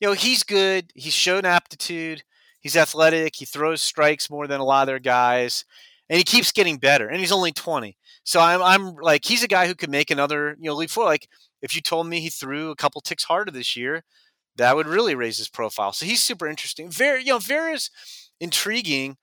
you 0.01 0.07
know, 0.07 0.13
he's 0.13 0.43
good. 0.43 0.91
He's 0.95 1.13
shown 1.13 1.45
aptitude. 1.45 2.23
He's 2.59 2.75
athletic. 2.75 3.35
He 3.35 3.45
throws 3.45 3.81
strikes 3.81 4.29
more 4.29 4.47
than 4.47 4.59
a 4.59 4.65
lot 4.65 4.81
of 4.81 4.87
their 4.87 4.99
guys, 4.99 5.63
and 6.09 6.17
he 6.17 6.23
keeps 6.23 6.51
getting 6.51 6.77
better. 6.77 7.07
And 7.07 7.19
he's 7.19 7.31
only 7.31 7.51
20. 7.51 7.95
So 8.23 8.39
I'm, 8.39 8.61
I'm 8.61 8.95
like, 8.95 9.25
he's 9.25 9.43
a 9.43 9.47
guy 9.47 9.67
who 9.67 9.75
could 9.75 9.89
make 9.89 10.11
another, 10.11 10.55
you 10.59 10.69
know, 10.69 10.75
leap 10.75 10.89
forward. 10.89 11.09
Like, 11.09 11.27
if 11.61 11.75
you 11.75 11.81
told 11.81 12.07
me 12.07 12.19
he 12.19 12.29
threw 12.29 12.69
a 12.69 12.75
couple 12.75 13.01
ticks 13.01 13.23
harder 13.25 13.51
this 13.51 13.75
year, 13.75 14.03
that 14.57 14.75
would 14.75 14.87
really 14.87 15.15
raise 15.15 15.37
his 15.37 15.49
profile. 15.49 15.93
So 15.93 16.05
he's 16.05 16.21
super 16.21 16.47
interesting. 16.47 16.89
Very, 16.89 17.21
you 17.23 17.31
know, 17.31 17.39
Vera's 17.39 17.89
intriguing, 18.39 19.17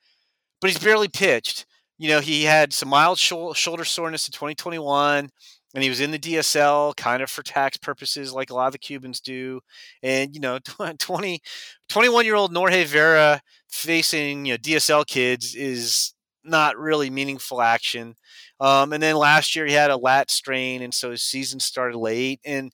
but 0.61 0.71
he's 0.71 0.83
barely 0.83 1.09
pitched. 1.09 1.67
You 1.99 2.09
know, 2.09 2.21
he 2.21 2.45
had 2.45 2.73
some 2.73 2.89
mild 2.89 3.19
shoulder 3.19 3.85
soreness 3.85 4.29
in 4.29 4.33
2021 4.33 5.31
and 5.75 5.83
he 5.83 5.89
was 5.91 6.01
in 6.01 6.11
the 6.11 6.19
DSL 6.19 6.97
kind 6.97 7.23
of 7.23 7.31
for 7.31 7.43
tax 7.43 7.77
purposes, 7.77 8.33
like 8.33 8.51
a 8.51 8.55
lot 8.55 8.67
of 8.69 8.73
the 8.73 8.79
Cubans 8.79 9.21
do. 9.21 9.61
And 10.03 10.35
you 10.35 10.41
know, 10.41 10.59
20, 10.99 11.41
21 11.89 12.25
year 12.25 12.35
old 12.35 12.53
Norge 12.53 12.87
Vera 12.87 13.41
facing 13.69 14.47
you 14.47 14.55
know 14.55 14.59
DSL 14.59 15.07
kids 15.07 15.55
is 15.55 16.15
not 16.45 16.79
really 16.79 17.11
meaningful 17.11 17.61
action. 17.63 18.17
Um, 18.61 18.93
and 18.93 19.03
then 19.03 19.17
last 19.17 19.55
year 19.57 19.67
he 19.67 19.73
had 19.73 19.91
a 19.91 19.97
lat 19.97 20.31
strain, 20.31 20.83
and 20.83 20.95
so 20.95 21.11
his 21.11 21.23
season 21.23 21.61
started 21.61 21.99
late, 21.99 22.41
and 22.45 22.73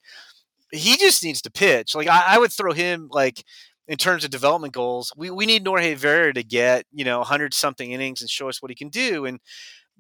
he 0.73 0.97
just 0.97 1.25
needs 1.25 1.43
to 1.43 1.51
pitch. 1.51 1.95
Like 1.95 2.09
I, 2.09 2.25
I 2.29 2.39
would 2.39 2.53
throw 2.53 2.73
him 2.73 3.09
like 3.11 3.45
in 3.89 3.97
terms 3.99 4.25
of 4.25 4.31
development 4.31 4.75
goals. 4.75 5.13
We 5.17 5.31
we 5.31 5.47
need 5.47 5.65
Norge 5.65 5.97
Vera 5.97 6.33
to 6.35 6.43
get 6.43 6.87
you 6.93 7.05
know 7.05 7.19
100 7.19 7.55
something 7.55 7.93
innings 7.93 8.21
and 8.21 8.31
show 8.31 8.49
us 8.49 8.63
what 8.63 8.71
he 8.71 8.75
can 8.77 8.89
do, 8.89 9.27
and 9.27 9.41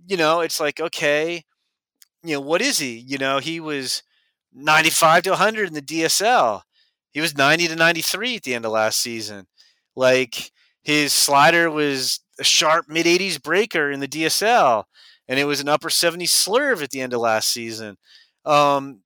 you 0.06 0.16
know 0.16 0.40
it's 0.40 0.60
like 0.60 0.80
okay 0.80 1.44
you 2.22 2.34
know, 2.34 2.40
what 2.40 2.62
is 2.62 2.78
he? 2.78 2.96
You 2.96 3.18
know, 3.18 3.38
he 3.38 3.60
was 3.60 4.02
95 4.52 5.24
to 5.24 5.30
100 5.30 5.68
in 5.68 5.74
the 5.74 5.82
DSL. 5.82 6.62
He 7.12 7.20
was 7.20 7.36
90 7.36 7.68
to 7.68 7.76
93 7.76 8.36
at 8.36 8.42
the 8.42 8.54
end 8.54 8.64
of 8.64 8.72
last 8.72 9.00
season. 9.00 9.46
Like 9.94 10.50
his 10.82 11.12
slider 11.12 11.70
was 11.70 12.20
a 12.38 12.44
sharp 12.44 12.86
mid 12.88 13.06
80s 13.06 13.42
breaker 13.42 13.90
in 13.90 14.00
the 14.00 14.08
DSL, 14.08 14.84
and 15.28 15.38
it 15.38 15.44
was 15.44 15.60
an 15.60 15.68
upper 15.68 15.88
70s 15.88 16.28
slurve 16.28 16.82
at 16.82 16.90
the 16.90 17.00
end 17.00 17.12
of 17.12 17.20
last 17.20 17.50
season. 17.50 17.96
Um, 18.44 19.00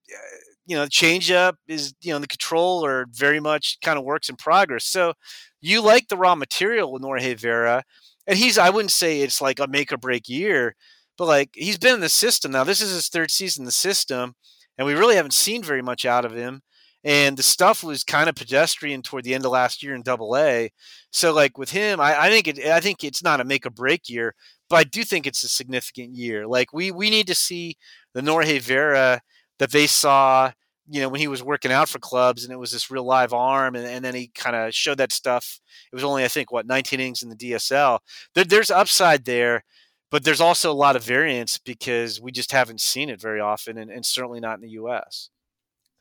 you 0.65 0.75
know, 0.75 0.83
the 0.83 0.91
changeup 0.91 1.55
is 1.67 1.93
you 2.01 2.13
know 2.13 2.19
the 2.19 2.27
controller 2.27 3.07
very 3.11 3.39
much 3.39 3.77
kind 3.83 3.97
of 3.97 4.05
works 4.05 4.29
in 4.29 4.35
progress. 4.35 4.85
So 4.85 5.13
you 5.61 5.81
like 5.81 6.07
the 6.07 6.17
raw 6.17 6.35
material 6.35 6.91
with 6.91 7.01
Norge 7.01 7.39
Vera, 7.39 7.83
and 8.27 8.37
he's 8.37 8.57
I 8.57 8.69
wouldn't 8.69 8.91
say 8.91 9.21
it's 9.21 9.41
like 9.41 9.59
a 9.59 9.67
make 9.67 9.91
or 9.91 9.97
break 9.97 10.29
year, 10.29 10.75
but 11.17 11.25
like 11.25 11.49
he's 11.53 11.77
been 11.77 11.95
in 11.95 12.01
the 12.01 12.09
system 12.09 12.51
now. 12.51 12.63
This 12.63 12.81
is 12.81 12.91
his 12.91 13.09
third 13.09 13.31
season 13.31 13.63
in 13.63 13.65
the 13.65 13.71
system, 13.71 14.35
and 14.77 14.85
we 14.85 14.93
really 14.93 15.15
haven't 15.15 15.33
seen 15.33 15.63
very 15.63 15.81
much 15.81 16.05
out 16.05 16.25
of 16.25 16.35
him. 16.35 16.61
And 17.03 17.37
the 17.37 17.43
stuff 17.43 17.83
was 17.83 18.03
kind 18.03 18.27
of 18.27 18.35
pedestrian 18.35 19.01
toward 19.01 19.23
the 19.23 19.33
end 19.33 19.45
of 19.45 19.51
last 19.51 19.81
year 19.81 19.95
in 19.95 20.01
Double 20.01 20.35
A. 20.37 20.69
So 21.11 21.33
like 21.33 21.57
with 21.57 21.71
him, 21.71 21.99
I, 21.99 22.23
I 22.23 22.29
think 22.29 22.47
it 22.47 22.59
I 22.65 22.79
think 22.81 23.03
it's 23.03 23.23
not 23.23 23.39
a 23.39 23.45
make 23.45 23.65
or 23.65 23.69
break 23.69 24.09
year, 24.09 24.35
but 24.69 24.77
I 24.77 24.83
do 24.83 25.03
think 25.03 25.25
it's 25.25 25.43
a 25.43 25.49
significant 25.49 26.15
year. 26.15 26.45
Like 26.45 26.73
we 26.73 26.91
we 26.91 27.09
need 27.09 27.27
to 27.27 27.35
see 27.35 27.77
the 28.13 28.21
Norge 28.21 28.59
Vera 28.61 29.21
that 29.59 29.71
they 29.71 29.87
saw 29.87 30.51
you 30.91 31.01
know, 31.01 31.09
when 31.09 31.21
he 31.21 31.27
was 31.27 31.43
working 31.43 31.71
out 31.71 31.87
for 31.87 31.99
clubs 31.99 32.43
and 32.43 32.51
it 32.51 32.57
was 32.57 32.71
this 32.71 32.89
real 32.89 33.03
live 33.03 33.31
arm, 33.31 33.75
and, 33.75 33.85
and 33.85 34.03
then 34.03 34.15
he 34.15 34.31
kind 34.33 34.55
of 34.55 34.73
showed 34.73 34.97
that 34.97 35.11
stuff. 35.11 35.59
It 35.91 35.95
was 35.95 36.03
only, 36.03 36.25
I 36.25 36.27
think, 36.27 36.51
what, 36.51 36.65
19 36.65 36.99
innings 36.99 37.21
in 37.21 37.29
the 37.29 37.35
DSL. 37.35 37.99
There, 38.33 38.43
there's 38.43 38.71
upside 38.71 39.25
there 39.25 39.63
but 40.11 40.23
there's 40.23 40.41
also 40.41 40.71
a 40.71 40.73
lot 40.73 40.95
of 40.95 41.03
variance 41.03 41.57
because 41.57 42.19
we 42.19 42.31
just 42.31 42.51
haven't 42.51 42.81
seen 42.81 43.09
it 43.09 43.21
very 43.21 43.39
often 43.39 43.77
and, 43.77 43.91
and 43.91 44.05
certainly 44.05 44.39
not 44.39 44.55
in 44.55 44.61
the 44.61 44.71
US. 44.71 45.29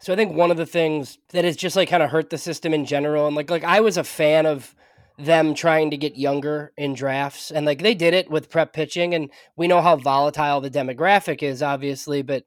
So 0.00 0.12
I 0.12 0.16
think 0.16 0.34
one 0.34 0.50
of 0.50 0.56
the 0.56 0.66
things 0.66 1.18
that 1.30 1.44
has 1.44 1.56
just 1.56 1.76
like 1.76 1.88
kind 1.88 2.02
of 2.02 2.11
hurt 2.11 2.30
the 2.30 2.38
system 2.38 2.72
in 2.72 2.84
general 2.84 3.26
and 3.26 3.34
like 3.37 3.50
like 3.50 3.64
I 3.64 3.80
was 3.80 3.96
a 3.96 4.04
fan 4.04 4.46
of 4.46 4.74
them 5.18 5.52
trying 5.54 5.90
to 5.90 5.96
get 5.96 6.16
younger 6.16 6.72
in 6.76 6.94
drafts 6.94 7.50
and 7.50 7.66
like 7.66 7.82
they 7.82 7.94
did 7.94 8.14
it 8.14 8.30
with 8.30 8.50
prep 8.50 8.72
pitching 8.72 9.12
and 9.14 9.30
we 9.56 9.66
know 9.66 9.80
how 9.80 9.96
volatile 9.96 10.61
the 10.61 10.70
demographic 10.70 11.42
is 11.42 11.61
obviously 11.61 12.22
but 12.22 12.44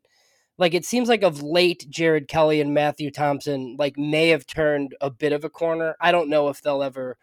like 0.57 0.73
it 0.73 0.85
seems 0.85 1.09
like 1.09 1.23
of 1.23 1.41
late 1.41 1.85
Jared 1.89 2.29
Kelley 2.29 2.61
and 2.61 2.73
Matthew 2.73 3.11
Thompson 3.11 3.75
like 3.77 3.97
may 3.97 4.29
have 4.29 4.45
turned 4.45 4.95
a 5.01 5.09
bit 5.09 5.33
of 5.33 5.43
a 5.43 5.49
corner. 5.49 5.95
I 5.99 6.11
don't 6.11 6.29
know 6.29 6.49
if 6.49 6.61
they'll 6.61 6.83
ever 6.83 7.17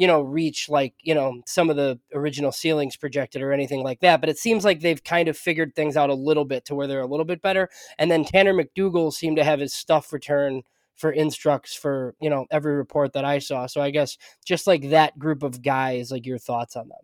you 0.00 0.06
know, 0.06 0.22
reach 0.22 0.70
like, 0.70 0.94
you 1.02 1.14
know, 1.14 1.42
some 1.44 1.68
of 1.68 1.76
the 1.76 2.00
original 2.14 2.52
ceilings 2.52 2.96
projected 2.96 3.42
or 3.42 3.52
anything 3.52 3.82
like 3.82 4.00
that. 4.00 4.18
But 4.18 4.30
it 4.30 4.38
seems 4.38 4.64
like 4.64 4.80
they've 4.80 5.04
kind 5.04 5.28
of 5.28 5.36
figured 5.36 5.76
things 5.76 5.94
out 5.94 6.08
a 6.08 6.14
little 6.14 6.46
bit 6.46 6.64
to 6.64 6.74
where 6.74 6.86
they're 6.86 7.02
a 7.02 7.06
little 7.06 7.26
bit 7.26 7.42
better. 7.42 7.68
And 7.98 8.10
then 8.10 8.24
Tanner 8.24 8.54
McDougal 8.54 9.12
seemed 9.12 9.36
to 9.36 9.44
have 9.44 9.60
his 9.60 9.74
stuff 9.74 10.10
return 10.10 10.62
for 10.96 11.12
instructs 11.12 11.74
for, 11.74 12.14
you 12.18 12.30
know, 12.30 12.46
every 12.50 12.76
report 12.76 13.12
that 13.12 13.26
I 13.26 13.40
saw. 13.40 13.66
So 13.66 13.82
I 13.82 13.90
guess 13.90 14.16
just 14.42 14.66
like 14.66 14.88
that 14.88 15.18
group 15.18 15.42
of 15.42 15.60
guys, 15.60 16.10
like 16.10 16.24
your 16.24 16.38
thoughts 16.38 16.76
on 16.76 16.88
them. 16.88 17.00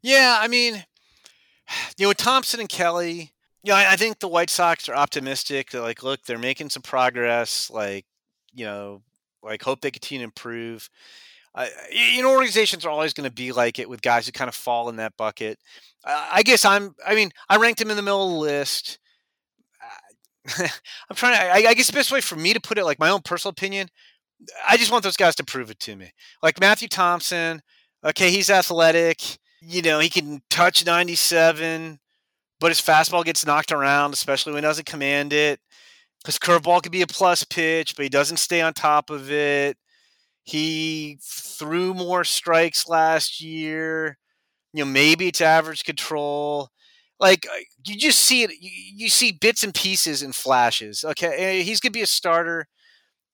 Yeah, 0.00 0.38
I 0.40 0.48
mean, 0.48 0.82
you 1.98 2.06
know, 2.06 2.14
Thompson 2.14 2.60
and 2.60 2.70
Kelley, 2.70 3.32
you 3.62 3.72
know, 3.72 3.76
I, 3.76 3.92
I 3.92 3.96
think 3.96 4.18
the 4.18 4.28
White 4.28 4.48
Sox 4.48 4.88
are 4.88 4.94
optimistic. 4.94 5.72
They're 5.72 5.82
like, 5.82 6.02
look, 6.02 6.22
they're 6.24 6.38
making 6.38 6.70
some 6.70 6.80
progress. 6.80 7.68
Like, 7.70 8.06
you 8.54 8.64
know, 8.64 9.02
like 9.42 9.62
hope 9.62 9.82
they 9.82 9.90
continue 9.90 10.20
to 10.20 10.24
improve 10.24 10.88
uh, 11.54 11.66
you 11.90 12.22
know, 12.22 12.30
organizations 12.32 12.84
are 12.84 12.90
always 12.90 13.12
going 13.12 13.28
to 13.28 13.34
be 13.34 13.52
like 13.52 13.78
it 13.78 13.88
with 13.88 14.02
guys 14.02 14.26
who 14.26 14.32
kind 14.32 14.48
of 14.48 14.54
fall 14.54 14.88
in 14.88 14.96
that 14.96 15.16
bucket. 15.16 15.58
Uh, 16.04 16.28
I 16.32 16.42
guess 16.42 16.64
I'm. 16.64 16.94
I 17.06 17.14
mean, 17.14 17.30
I 17.48 17.56
ranked 17.56 17.80
him 17.80 17.90
in 17.90 17.96
the 17.96 18.02
middle 18.02 18.24
of 18.24 18.30
the 18.32 18.38
list. 18.38 18.98
I'm 20.58 21.16
trying 21.16 21.34
to. 21.34 21.42
I, 21.42 21.70
I 21.70 21.74
guess 21.74 21.88
the 21.88 21.92
best 21.92 22.12
way 22.12 22.20
for 22.20 22.36
me 22.36 22.54
to 22.54 22.60
put 22.60 22.78
it, 22.78 22.84
like 22.84 22.98
my 22.98 23.10
own 23.10 23.22
personal 23.22 23.50
opinion, 23.50 23.88
I 24.68 24.76
just 24.76 24.92
want 24.92 25.02
those 25.02 25.16
guys 25.16 25.34
to 25.36 25.44
prove 25.44 25.70
it 25.70 25.80
to 25.80 25.96
me. 25.96 26.12
Like 26.42 26.60
Matthew 26.60 26.88
Thompson. 26.88 27.62
Okay, 28.04 28.30
he's 28.30 28.48
athletic. 28.48 29.20
You 29.60 29.82
know, 29.82 29.98
he 29.98 30.08
can 30.08 30.40
touch 30.48 30.86
97, 30.86 31.98
but 32.58 32.70
his 32.70 32.80
fastball 32.80 33.24
gets 33.24 33.44
knocked 33.44 33.72
around, 33.72 34.14
especially 34.14 34.54
when 34.54 34.62
he 34.62 34.66
doesn't 34.66 34.86
command 34.86 35.34
it. 35.34 35.60
His 36.24 36.38
curveball 36.38 36.82
could 36.82 36.92
be 36.92 37.02
a 37.02 37.06
plus 37.06 37.44
pitch, 37.44 37.94
but 37.96 38.02
he 38.02 38.08
doesn't 38.08 38.38
stay 38.38 38.62
on 38.62 38.72
top 38.72 39.10
of 39.10 39.30
it. 39.30 39.76
He 40.50 41.18
threw 41.22 41.94
more 41.94 42.24
strikes 42.24 42.88
last 42.88 43.40
year. 43.40 44.18
You 44.72 44.84
know, 44.84 44.90
maybe 44.90 45.28
it's 45.28 45.40
average 45.40 45.84
control. 45.84 46.70
Like 47.20 47.46
uh, 47.52 47.58
you 47.86 47.96
just 47.96 48.20
see 48.20 48.42
it. 48.44 48.50
You, 48.60 49.08
see 49.10 49.32
bits 49.32 49.62
and 49.62 49.74
pieces 49.74 50.22
and 50.22 50.34
flashes. 50.34 51.04
Okay, 51.04 51.62
he's 51.62 51.80
gonna 51.80 51.92
be 51.92 52.02
a 52.02 52.06
starter. 52.06 52.66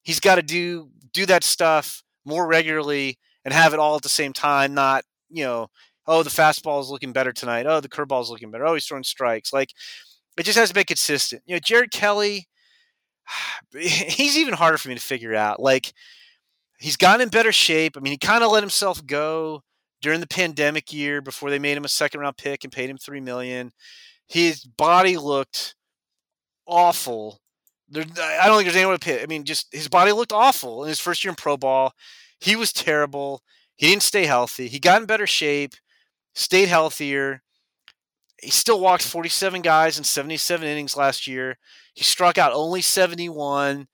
He's 0.03 0.19
got 0.19 0.35
to 0.35 0.41
do 0.41 0.89
do 1.13 1.25
that 1.27 1.43
stuff 1.43 2.03
more 2.25 2.47
regularly 2.47 3.17
and 3.45 3.53
have 3.53 3.73
it 3.73 3.79
all 3.79 3.95
at 3.95 4.03
the 4.03 4.09
same 4.09 4.33
time. 4.33 4.73
Not 4.73 5.03
you 5.29 5.43
know, 5.43 5.67
oh 6.07 6.23
the 6.23 6.29
fastball 6.29 6.81
is 6.81 6.89
looking 6.89 7.13
better 7.13 7.33
tonight. 7.33 7.65
Oh 7.67 7.81
the 7.81 7.89
curveball 7.89 8.21
is 8.21 8.29
looking 8.29 8.51
better. 8.51 8.67
Oh 8.67 8.73
he's 8.73 8.85
throwing 8.85 9.03
strikes. 9.03 9.53
Like 9.53 9.71
it 10.37 10.43
just 10.43 10.57
has 10.57 10.69
to 10.69 10.75
be 10.75 10.83
consistent. 10.83 11.41
You 11.45 11.55
know, 11.55 11.59
Jared 11.59 11.91
Kelley, 11.91 12.47
he's 13.77 14.37
even 14.37 14.53
harder 14.53 14.77
for 14.77 14.89
me 14.89 14.95
to 14.95 15.01
figure 15.01 15.35
out. 15.35 15.59
Like 15.61 15.93
he's 16.77 16.97
gotten 16.97 17.21
in 17.21 17.29
better 17.29 17.51
shape. 17.51 17.97
I 17.97 17.99
mean, 17.99 18.11
he 18.11 18.17
kind 18.17 18.43
of 18.43 18.51
let 18.51 18.63
himself 18.63 19.05
go 19.05 19.63
during 20.01 20.19
the 20.19 20.27
pandemic 20.27 20.93
year 20.93 21.21
before 21.21 21.49
they 21.49 21.59
made 21.59 21.77
him 21.77 21.85
a 21.85 21.89
second 21.89 22.21
round 22.21 22.37
pick 22.37 22.63
and 22.63 22.71
paid 22.71 22.89
him 22.89 22.97
three 22.97 23.19
million. 23.19 23.71
His 24.27 24.63
body 24.63 25.17
looked 25.17 25.75
awful. 26.67 27.39
There, 27.89 28.03
I 28.03 28.47
don't 28.47 28.57
think 28.57 28.65
there's 28.65 28.75
anyone 28.75 28.97
to 28.97 29.03
pit. 29.03 29.21
I 29.23 29.27
mean, 29.27 29.45
just 29.45 29.67
his 29.73 29.87
body 29.87 30.11
looked 30.11 30.33
awful 30.33 30.83
in 30.83 30.89
his 30.89 30.99
first 30.99 31.23
year 31.23 31.29
in 31.29 31.35
pro 31.35 31.57
ball. 31.57 31.93
He 32.39 32.55
was 32.55 32.73
terrible. 32.73 33.41
He 33.75 33.87
didn't 33.87 34.03
stay 34.03 34.25
healthy. 34.25 34.67
He 34.67 34.79
got 34.79 35.01
in 35.01 35.07
better 35.07 35.27
shape, 35.27 35.73
stayed 36.35 36.67
healthier. 36.67 37.41
He 38.41 38.51
still 38.51 38.79
walked 38.79 39.03
47 39.03 39.61
guys 39.61 39.97
in 39.97 40.03
77 40.03 40.67
innings 40.67 40.97
last 40.97 41.25
year. 41.25 41.57
He 41.93 42.03
struck 42.03 42.37
out 42.37 42.53
only 42.53 42.81
71 42.81 43.87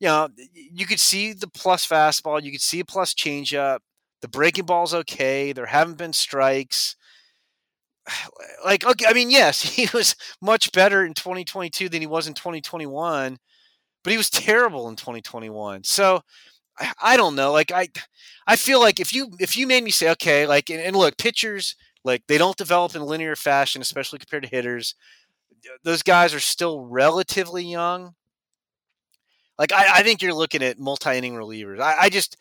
you 0.00 0.08
know, 0.08 0.28
you 0.54 0.86
could 0.86 1.00
see 1.00 1.32
the 1.32 1.48
plus 1.48 1.86
fastball, 1.86 2.42
you 2.42 2.52
could 2.52 2.60
see 2.60 2.80
a 2.80 2.84
plus 2.84 3.14
changeup. 3.14 3.80
The 4.20 4.28
breaking 4.28 4.66
ball's 4.66 4.94
okay. 4.94 5.52
There 5.52 5.66
haven't 5.66 5.98
been 5.98 6.12
strikes. 6.12 6.96
Like, 8.64 8.84
okay, 8.84 9.06
I 9.08 9.12
mean, 9.12 9.30
yes, 9.30 9.62
he 9.76 9.88
was 9.94 10.16
much 10.40 10.72
better 10.72 11.04
in 11.04 11.14
2022 11.14 11.88
than 11.88 12.00
he 12.00 12.06
was 12.06 12.26
in 12.26 12.34
2021, 12.34 13.38
but 14.04 14.10
he 14.10 14.16
was 14.16 14.30
terrible 14.30 14.88
in 14.88 14.96
2021. 14.96 15.84
So 15.84 16.22
I, 16.78 16.92
I 17.02 17.16
don't 17.16 17.36
know. 17.36 17.52
Like, 17.52 17.72
I, 17.72 17.88
I 18.46 18.56
feel 18.56 18.80
like 18.80 19.00
if 19.00 19.14
you 19.14 19.30
if 19.40 19.56
you 19.56 19.66
made 19.66 19.84
me 19.84 19.90
say, 19.92 20.10
okay, 20.12 20.46
like, 20.46 20.70
and, 20.70 20.80
and 20.80 20.96
look, 20.96 21.18
pitchers 21.18 21.76
like 22.04 22.22
they 22.28 22.38
don't 22.38 22.56
develop 22.56 22.94
in 22.96 23.02
linear 23.02 23.36
fashion, 23.36 23.82
especially 23.82 24.18
compared 24.20 24.44
to 24.44 24.50
hitters. 24.50 24.94
Those 25.84 26.02
guys 26.02 26.34
are 26.34 26.40
still 26.40 26.80
relatively 26.86 27.64
young 27.64 28.14
like 29.58 29.72
I, 29.72 29.98
I 29.98 30.02
think 30.02 30.22
you're 30.22 30.34
looking 30.34 30.62
at 30.62 30.78
multi-inning 30.78 31.34
relievers. 31.34 31.80
I, 31.80 31.96
I 32.02 32.08
just 32.08 32.36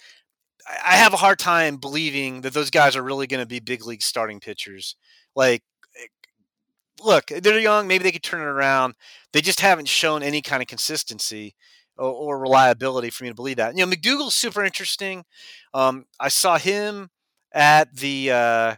I 0.86 0.96
have 0.96 1.14
a 1.14 1.18
hard 1.18 1.40
time 1.40 1.78
believing 1.78 2.42
that 2.42 2.54
those 2.54 2.70
guys 2.70 2.96
are 2.96 3.04
really 3.04 3.28
going 3.28 3.40
to 3.40 3.48
be 3.48 3.60
big 3.60 3.86
league 3.86 4.02
starting 4.02 4.40
pitchers. 4.40 4.96
Like, 5.36 5.64
eh, 5.96 6.08
look, 7.04 7.28
they're 7.28 7.60
young. 7.60 7.88
Maybe 7.88 8.04
they 8.04 8.12
could 8.12 8.24
turn 8.24 8.42
it 8.42 8.46
around. 8.46 8.96
They 9.34 9.42
just 9.42 9.62
haven't 9.62 9.88
shown 9.88 10.24
any 10.24 10.42
kind 10.42 10.62
of 10.62 10.68
consistency. 10.68 11.56
or, 11.98 12.12
or, 12.12 12.40
reliability 12.40 13.10
for 13.10 13.24
me 13.24 13.30
to 13.30 13.36
believe 13.36 13.58
that. 13.58 13.76
You 13.76 13.86
know, 13.86 13.92
McDougal's 13.92 14.36
super 14.36 14.64
interesting. 14.64 15.26
Um, 15.74 16.06
I 16.20 16.30
saw 16.30 16.58
him 16.58 17.10
at 17.54 17.96
the 17.96 18.32
uh, 18.32 18.76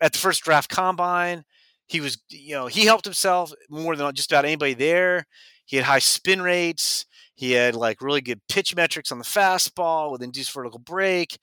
at 0.00 0.12
the 0.12 0.18
first 0.18 0.42
draft 0.42 0.70
combine. 0.70 1.44
He 1.86 2.00
was, 2.00 2.18
you 2.28 2.54
know, 2.54 2.66
he 2.66 2.86
helped 2.86 3.04
himself 3.04 3.52
more 3.70 3.94
than 3.94 4.12
just 4.14 4.32
about 4.32 4.44
anybody 4.44 4.74
there. 4.74 5.26
He 5.64 5.76
had 5.76 5.86
high 5.86 6.00
spin 6.00 6.42
rates. 6.42 7.06
He 7.36 7.52
had 7.52 7.76
like 7.76 8.00
really 8.00 8.22
good 8.22 8.40
pitch 8.48 8.74
metrics 8.74 9.12
on 9.12 9.18
the 9.18 9.24
fastball 9.24 10.10
with 10.10 10.22
induced 10.22 10.52
vertical 10.52 10.80
break. 10.80 11.38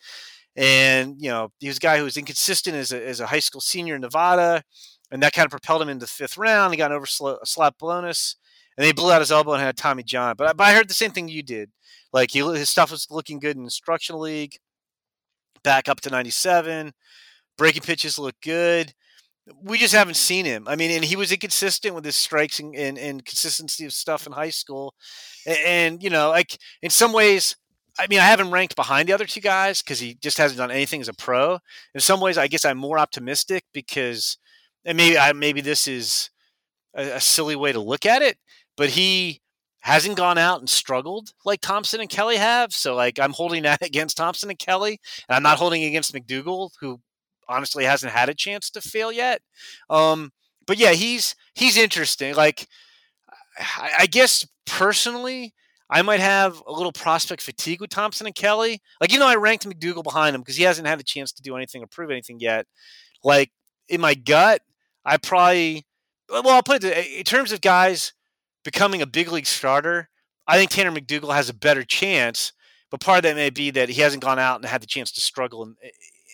And, 0.55 1.15
you 1.19 1.29
know, 1.29 1.49
he 1.59 1.67
was 1.67 1.77
a 1.77 1.79
guy 1.79 1.97
who 1.97 2.03
was 2.03 2.17
inconsistent 2.17 2.75
as 2.75 2.91
a, 2.91 3.07
as 3.07 3.19
a 3.19 3.27
high 3.27 3.39
school 3.39 3.61
senior 3.61 3.95
in 3.95 4.01
Nevada. 4.01 4.63
And 5.11 5.21
that 5.23 5.33
kind 5.33 5.45
of 5.45 5.51
propelled 5.51 5.81
him 5.81 5.89
into 5.89 6.05
the 6.05 6.11
fifth 6.11 6.37
round. 6.37 6.73
He 6.73 6.77
got 6.77 6.91
an 6.91 6.97
over 6.97 7.05
slap 7.05 7.77
bonus. 7.77 8.35
And 8.75 8.83
they 8.85 8.91
blew 8.91 9.11
out 9.11 9.21
his 9.21 9.31
elbow 9.31 9.53
and 9.53 9.61
had 9.61 9.77
Tommy 9.77 10.01
John. 10.01 10.35
But, 10.35 10.57
but 10.57 10.63
I 10.63 10.73
heard 10.73 10.89
the 10.89 10.95
same 10.95 11.11
thing 11.11 11.29
you 11.29 11.43
did. 11.43 11.69
Like 12.11 12.31
he, 12.31 12.39
his 12.39 12.69
stuff 12.69 12.89
was 12.89 13.07
looking 13.11 13.39
good 13.39 13.55
in 13.55 13.63
instructional 13.63 14.21
league. 14.21 14.57
Back 15.63 15.87
up 15.87 16.01
to 16.01 16.09
97. 16.09 16.93
Breaking 17.55 17.83
pitches 17.83 18.17
look 18.17 18.35
good 18.41 18.93
we 19.61 19.77
just 19.77 19.93
haven't 19.93 20.15
seen 20.15 20.45
him. 20.45 20.67
I 20.67 20.75
mean, 20.75 20.91
and 20.91 21.03
he 21.03 21.15
was 21.15 21.31
inconsistent 21.31 21.95
with 21.95 22.05
his 22.05 22.15
strikes 22.15 22.59
and, 22.59 22.75
and, 22.75 22.97
and 22.97 23.25
consistency 23.25 23.85
of 23.85 23.93
stuff 23.93 24.25
in 24.25 24.33
high 24.33 24.49
school. 24.49 24.93
And, 25.45 26.01
you 26.03 26.09
know, 26.09 26.29
like 26.29 26.57
in 26.81 26.89
some 26.89 27.13
ways, 27.13 27.55
I 27.99 28.07
mean, 28.07 28.19
I 28.19 28.25
haven't 28.25 28.51
ranked 28.51 28.75
behind 28.75 29.07
the 29.07 29.13
other 29.13 29.25
two 29.25 29.41
guys 29.41 29.81
because 29.81 29.99
he 29.99 30.15
just 30.15 30.37
hasn't 30.37 30.57
done 30.57 30.71
anything 30.71 31.01
as 31.01 31.07
a 31.07 31.13
pro. 31.13 31.59
In 31.93 32.01
some 32.01 32.19
ways, 32.19 32.37
I 32.37 32.47
guess 32.47 32.65
I'm 32.65 32.77
more 32.77 32.97
optimistic 32.97 33.65
because, 33.73 34.37
and 34.85 34.97
maybe 34.97 35.17
I, 35.17 35.33
maybe 35.33 35.61
this 35.61 35.87
is 35.87 36.29
a, 36.95 37.13
a 37.13 37.21
silly 37.21 37.55
way 37.55 37.71
to 37.71 37.79
look 37.79 38.05
at 38.05 38.21
it, 38.21 38.37
but 38.77 38.89
he 38.89 39.41
hasn't 39.81 40.15
gone 40.15 40.37
out 40.37 40.59
and 40.59 40.69
struggled 40.69 41.33
like 41.45 41.59
Thompson 41.59 41.99
and 41.99 42.09
Kelley 42.09 42.37
have. 42.37 42.73
So 42.73 42.95
like 42.95 43.19
I'm 43.19 43.33
holding 43.33 43.63
that 43.63 43.81
against 43.85 44.17
Thompson 44.17 44.49
and 44.49 44.59
Kelley, 44.59 44.99
and 45.27 45.35
I'm 45.35 45.43
not 45.43 45.59
holding 45.59 45.83
against 45.83 46.13
McDougal, 46.13 46.71
who 46.79 46.99
honestly 47.47 47.85
hasn't 47.85 48.13
had 48.13 48.29
a 48.29 48.33
chance 48.33 48.69
to 48.71 48.81
fail 48.81 49.11
yet. 49.11 49.41
Um, 49.89 50.31
but 50.65 50.77
yeah, 50.77 50.93
he's 50.93 51.35
he's 51.53 51.77
interesting. 51.77 52.35
Like, 52.35 52.67
I, 53.57 53.91
I 53.99 54.05
guess 54.05 54.47
personally, 54.65 55.53
I 55.89 56.01
might 56.01 56.19
have 56.19 56.61
a 56.67 56.71
little 56.71 56.91
prospect 56.91 57.41
fatigue 57.41 57.81
with 57.81 57.89
Thompson 57.89 58.25
and 58.25 58.35
Kelley. 58.35 58.81
Like, 58.99 59.11
even 59.11 59.19
though 59.19 59.27
I 59.27 59.35
ranked 59.35 59.67
McDougal 59.67 60.03
behind 60.03 60.35
him 60.35 60.41
because 60.41 60.55
he 60.55 60.63
hasn't 60.63 60.87
had 60.87 60.99
a 60.99 61.03
chance 61.03 61.31
to 61.33 61.43
do 61.43 61.55
anything 61.55 61.83
or 61.83 61.87
prove 61.87 62.11
anything 62.11 62.39
yet. 62.39 62.65
Like 63.23 63.51
in 63.87 64.01
my 64.01 64.15
gut, 64.15 64.61
I 65.05 65.17
probably 65.17 65.85
well, 66.29 66.49
I'll 66.49 66.63
put 66.63 66.83
it 66.83 67.07
in 67.17 67.23
terms 67.23 67.51
of 67.51 67.61
guys 67.61 68.13
becoming 68.63 69.01
a 69.01 69.07
big 69.07 69.31
league 69.31 69.45
starter. 69.45 70.09
I 70.47 70.57
think 70.57 70.71
Tanner 70.71 70.91
McDougal 70.91 71.33
has 71.33 71.49
a 71.49 71.53
better 71.53 71.83
chance, 71.83 72.53
but 72.89 73.01
part 73.01 73.19
of 73.19 73.23
that 73.23 73.35
may 73.35 73.49
be 73.49 73.69
that 73.71 73.89
he 73.89 74.01
hasn't 74.01 74.23
gone 74.23 74.39
out 74.39 74.55
and 74.55 74.65
had 74.65 74.81
the 74.81 74.87
chance 74.87 75.11
to 75.11 75.21
struggle 75.21 75.63
in, 75.63 75.75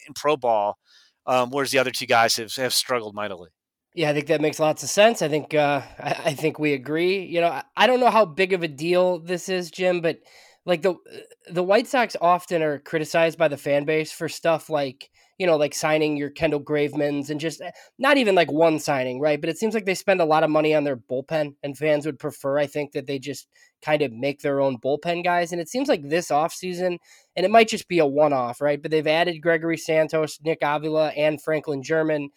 in 0.08 0.14
pro 0.14 0.38
ball 0.38 0.78
um, 1.30 1.52
whereas 1.52 1.72
the 1.72 1.78
other 1.78 1.92
two 1.92 2.08
guys 2.08 2.36
have, 2.38 2.54
have 2.56 2.74
struggled 2.74 3.14
mightily. 3.14 3.50
Yeah, 3.96 4.12
I 4.12 4.14
think 4.14 4.28
that 4.28 4.42
makes 4.42 4.60
lots 4.60 4.84
of 4.84 4.90
sense. 4.90 5.22
I 5.22 5.30
think 5.30 5.54
uh, 5.54 5.82
I, 6.00 6.22
I, 6.26 6.34
think 6.34 6.60
we 6.60 6.74
agree. 6.74 7.26
You 7.26 7.42
know, 7.42 7.62
I 7.76 7.88
don't 7.88 8.00
know 8.00 8.12
how 8.12 8.24
big 8.26 8.54
of 8.54 8.62
a 8.62 8.68
deal 8.68 9.20
this 9.20 9.50
is, 9.50 9.72
Jim, 9.72 10.02
but 10.02 10.20
like 10.66 10.84
the 10.84 10.96
the 11.50 11.64
White 11.64 11.88
Sox 11.88 12.16
often 12.22 12.62
are 12.62 12.80
criticized 12.80 13.38
by 13.40 13.48
the 13.48 13.58
fan 13.58 13.86
base 13.86 14.12
for 14.12 14.30
stuff 14.30 14.70
like 14.70 15.10
you 15.40 15.48
know 15.48 15.58
like 15.58 15.74
signing 15.74 16.18
your 16.18 16.30
Kendall 16.30 16.60
Gravemans 16.62 17.32
and 17.32 17.40
just 17.40 17.62
eh, 17.62 17.72
not 17.98 18.18
even 18.18 18.36
like 18.36 18.52
one 18.52 18.78
signing, 18.78 19.20
right? 19.20 19.42
But 19.42 19.50
it 19.50 19.58
seems 19.58 19.74
like 19.74 19.86
they 19.86 19.96
spend 19.96 20.22
a 20.22 20.26
lot 20.26 20.44
of 20.44 20.52
money 20.52 20.76
on 20.76 20.84
their 20.84 20.98
bullpen, 20.98 21.56
and 21.64 21.76
fans 21.76 22.06
would 22.06 22.20
prefer, 22.20 22.60
I 22.60 22.68
think, 22.68 22.92
that 22.92 23.08
they 23.08 23.18
just 23.18 23.48
kind 23.82 24.04
of 24.04 24.12
make 24.12 24.42
their 24.42 24.60
own 24.62 24.78
bullpen 24.78 25.24
guys. 25.24 25.52
And 25.52 25.60
it 25.60 25.70
seems 25.70 25.90
like 25.90 26.08
this 26.08 26.30
offseason, 26.30 26.98
and 27.36 27.46
it 27.46 27.52
might 27.52 27.70
just 27.70 27.88
be 27.88 28.00
a 28.00 28.06
one 28.06 28.34
off, 28.34 28.62
right? 28.62 28.80
But 28.82 28.92
they've 28.92 29.08
added 29.08 29.42
Gregory 29.42 29.78
Santos, 29.78 30.40
Nick 30.44 30.60
Avila, 30.62 31.10
and 31.10 31.42
Franklin 31.42 31.82
German. 31.82 32.30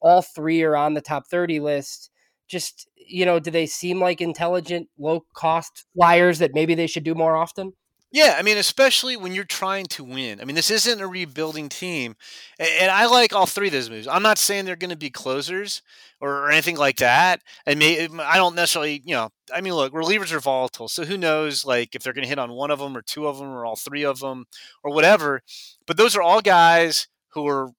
All 0.00 0.22
three 0.22 0.62
are 0.62 0.76
on 0.76 0.94
the 0.94 1.00
top 1.00 1.26
30 1.28 1.60
list. 1.60 2.10
Just, 2.48 2.88
you 2.96 3.26
know, 3.26 3.38
do 3.38 3.50
they 3.50 3.66
seem 3.66 4.00
like 4.00 4.20
intelligent, 4.20 4.88
low 4.98 5.24
cost 5.34 5.84
flyers 5.94 6.38
that 6.38 6.54
maybe 6.54 6.74
they 6.74 6.86
should 6.86 7.04
do 7.04 7.14
more 7.14 7.36
often? 7.36 7.72
Yeah, 8.10 8.36
I 8.38 8.42
mean, 8.42 8.56
especially 8.56 9.18
when 9.18 9.34
you're 9.34 9.44
trying 9.44 9.84
to 9.86 10.02
win. 10.02 10.40
I 10.40 10.46
mean, 10.46 10.56
this 10.56 10.70
isn't 10.70 11.00
a 11.00 11.06
rebuilding 11.06 11.68
team, 11.68 12.16
and 12.58 12.90
I 12.90 13.04
like 13.04 13.34
all 13.34 13.44
three 13.44 13.66
of 13.66 13.74
those 13.74 13.90
moves. 13.90 14.08
I'm 14.08 14.22
not 14.22 14.38
saying 14.38 14.64
they're 14.64 14.76
going 14.76 14.88
to 14.90 14.96
be 14.96 15.10
closers 15.10 15.82
or, 16.18 16.50
anything 16.50 16.78
like 16.78 16.96
that. 16.96 17.42
I 17.66 17.74
mean, 17.74 18.12
um, 18.12 18.20
I 18.20 18.36
don't 18.36 18.54
necessarily, 18.54 19.02
you 19.04 19.14
know, 19.14 19.28
I 19.54 19.60
mean, 19.60 19.74
look, 19.74 19.92
relievers 19.92 20.32
are 20.32 20.40
volatile, 20.40 20.88
so 20.88 21.04
who 21.04 21.18
knows, 21.18 21.66
like 21.66 21.94
if 21.94 22.02
they're 22.02 22.14
going 22.14 22.22
to 22.22 22.28
hit 22.28 22.38
on 22.38 22.52
one 22.52 22.70
of 22.70 22.78
them 22.78 22.96
or 22.96 23.02
two 23.02 23.26
of 23.26 23.38
them 23.38 23.48
or 23.48 23.66
all 23.66 23.76
three 23.76 24.04
of 24.04 24.20
them 24.20 24.46
or 24.82 24.94
whatever. 24.94 25.42
But 25.86 25.98
those 25.98 26.16
are 26.16 26.22
all 26.22 26.40
guys 26.40 27.08
who 27.34 27.46
are 27.46 27.72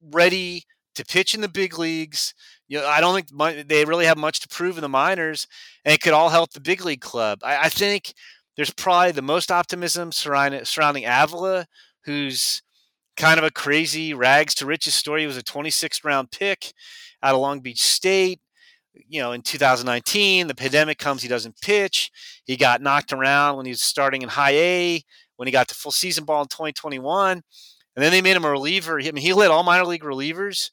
ready 0.00 0.66
to 0.94 1.04
pitch 1.04 1.34
in 1.34 1.40
the 1.40 1.48
big 1.48 1.78
leagues. 1.78 2.34
You 2.68 2.78
know, 2.78 2.86
I 2.86 3.00
don't 3.00 3.14
think 3.14 3.68
they 3.68 3.84
really 3.84 4.06
have 4.06 4.16
much 4.16 4.40
to 4.40 4.48
prove 4.48 4.76
in 4.76 4.82
the 4.82 4.88
minors, 4.88 5.46
and 5.84 5.94
it 5.94 6.00
could 6.00 6.12
all 6.12 6.30
help 6.30 6.52
the 6.52 6.60
big 6.60 6.84
league 6.84 7.00
club. 7.00 7.40
I, 7.42 7.66
I 7.66 7.68
think 7.68 8.14
there's 8.56 8.70
probably 8.70 9.12
the 9.12 9.22
most 9.22 9.50
optimism 9.50 10.12
surrounding, 10.12 10.64
surrounding 10.64 11.04
Avila, 11.06 11.66
who's 12.04 12.62
kind 13.16 13.38
of 13.38 13.44
a 13.44 13.50
crazy 13.50 14.14
rags 14.14 14.54
to 14.56 14.66
riches 14.66 14.94
story. 14.94 15.22
He 15.22 15.26
was 15.26 15.36
a 15.36 15.42
26th 15.42 16.04
round 16.04 16.30
pick 16.30 16.72
out 17.22 17.34
of 17.34 17.40
Long 17.40 17.60
Beach 17.60 17.82
State. 17.82 18.40
You 19.08 19.20
know, 19.20 19.32
in 19.32 19.42
2019, 19.42 20.46
the 20.46 20.54
pandemic 20.54 20.98
comes, 20.98 21.22
he 21.22 21.28
doesn't 21.28 21.60
pitch. 21.60 22.12
He 22.44 22.56
got 22.56 22.80
knocked 22.80 23.12
around 23.12 23.56
when 23.56 23.66
he 23.66 23.72
was 23.72 23.82
starting 23.82 24.22
in 24.22 24.28
high 24.28 24.54
A, 24.54 25.02
when 25.36 25.48
he 25.48 25.52
got 25.52 25.66
to 25.68 25.74
full 25.74 25.90
season 25.90 26.24
ball 26.24 26.42
in 26.42 26.48
2021. 26.48 27.42
And 27.96 28.04
then 28.04 28.12
they 28.12 28.22
made 28.22 28.36
him 28.36 28.44
a 28.44 28.50
reliever. 28.50 29.00
I 29.00 29.10
mean, 29.10 29.16
he 29.16 29.32
led 29.32 29.50
all 29.50 29.62
minor 29.62 29.84
league 29.84 30.02
relievers 30.02 30.70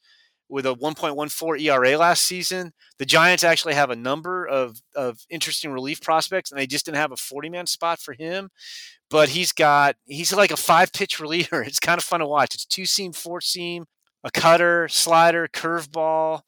with 0.48 0.66
a 0.66 0.74
1.14 0.74 1.60
ERA 1.60 1.96
last 1.96 2.24
season. 2.24 2.72
The 2.98 3.06
Giants 3.06 3.44
actually 3.44 3.74
have 3.74 3.90
a 3.90 3.96
number 3.96 4.46
of, 4.46 4.82
of 4.94 5.18
interesting 5.30 5.72
relief 5.72 6.00
prospects, 6.00 6.50
and 6.50 6.60
they 6.60 6.66
just 6.66 6.84
didn't 6.84 6.98
have 6.98 7.12
a 7.12 7.16
40 7.16 7.48
man 7.48 7.66
spot 7.66 8.00
for 8.00 8.12
him. 8.12 8.50
But 9.10 9.30
he's 9.30 9.52
got, 9.52 9.96
he's 10.06 10.32
like 10.32 10.50
a 10.50 10.56
five 10.56 10.92
pitch 10.92 11.20
reliever. 11.20 11.62
It's 11.62 11.80
kind 11.80 11.98
of 11.98 12.04
fun 12.04 12.20
to 12.20 12.26
watch. 12.26 12.54
It's 12.54 12.66
two 12.66 12.86
seam, 12.86 13.12
four 13.12 13.40
seam, 13.40 13.86
a 14.24 14.30
cutter, 14.30 14.88
slider, 14.88 15.48
curveball. 15.48 16.42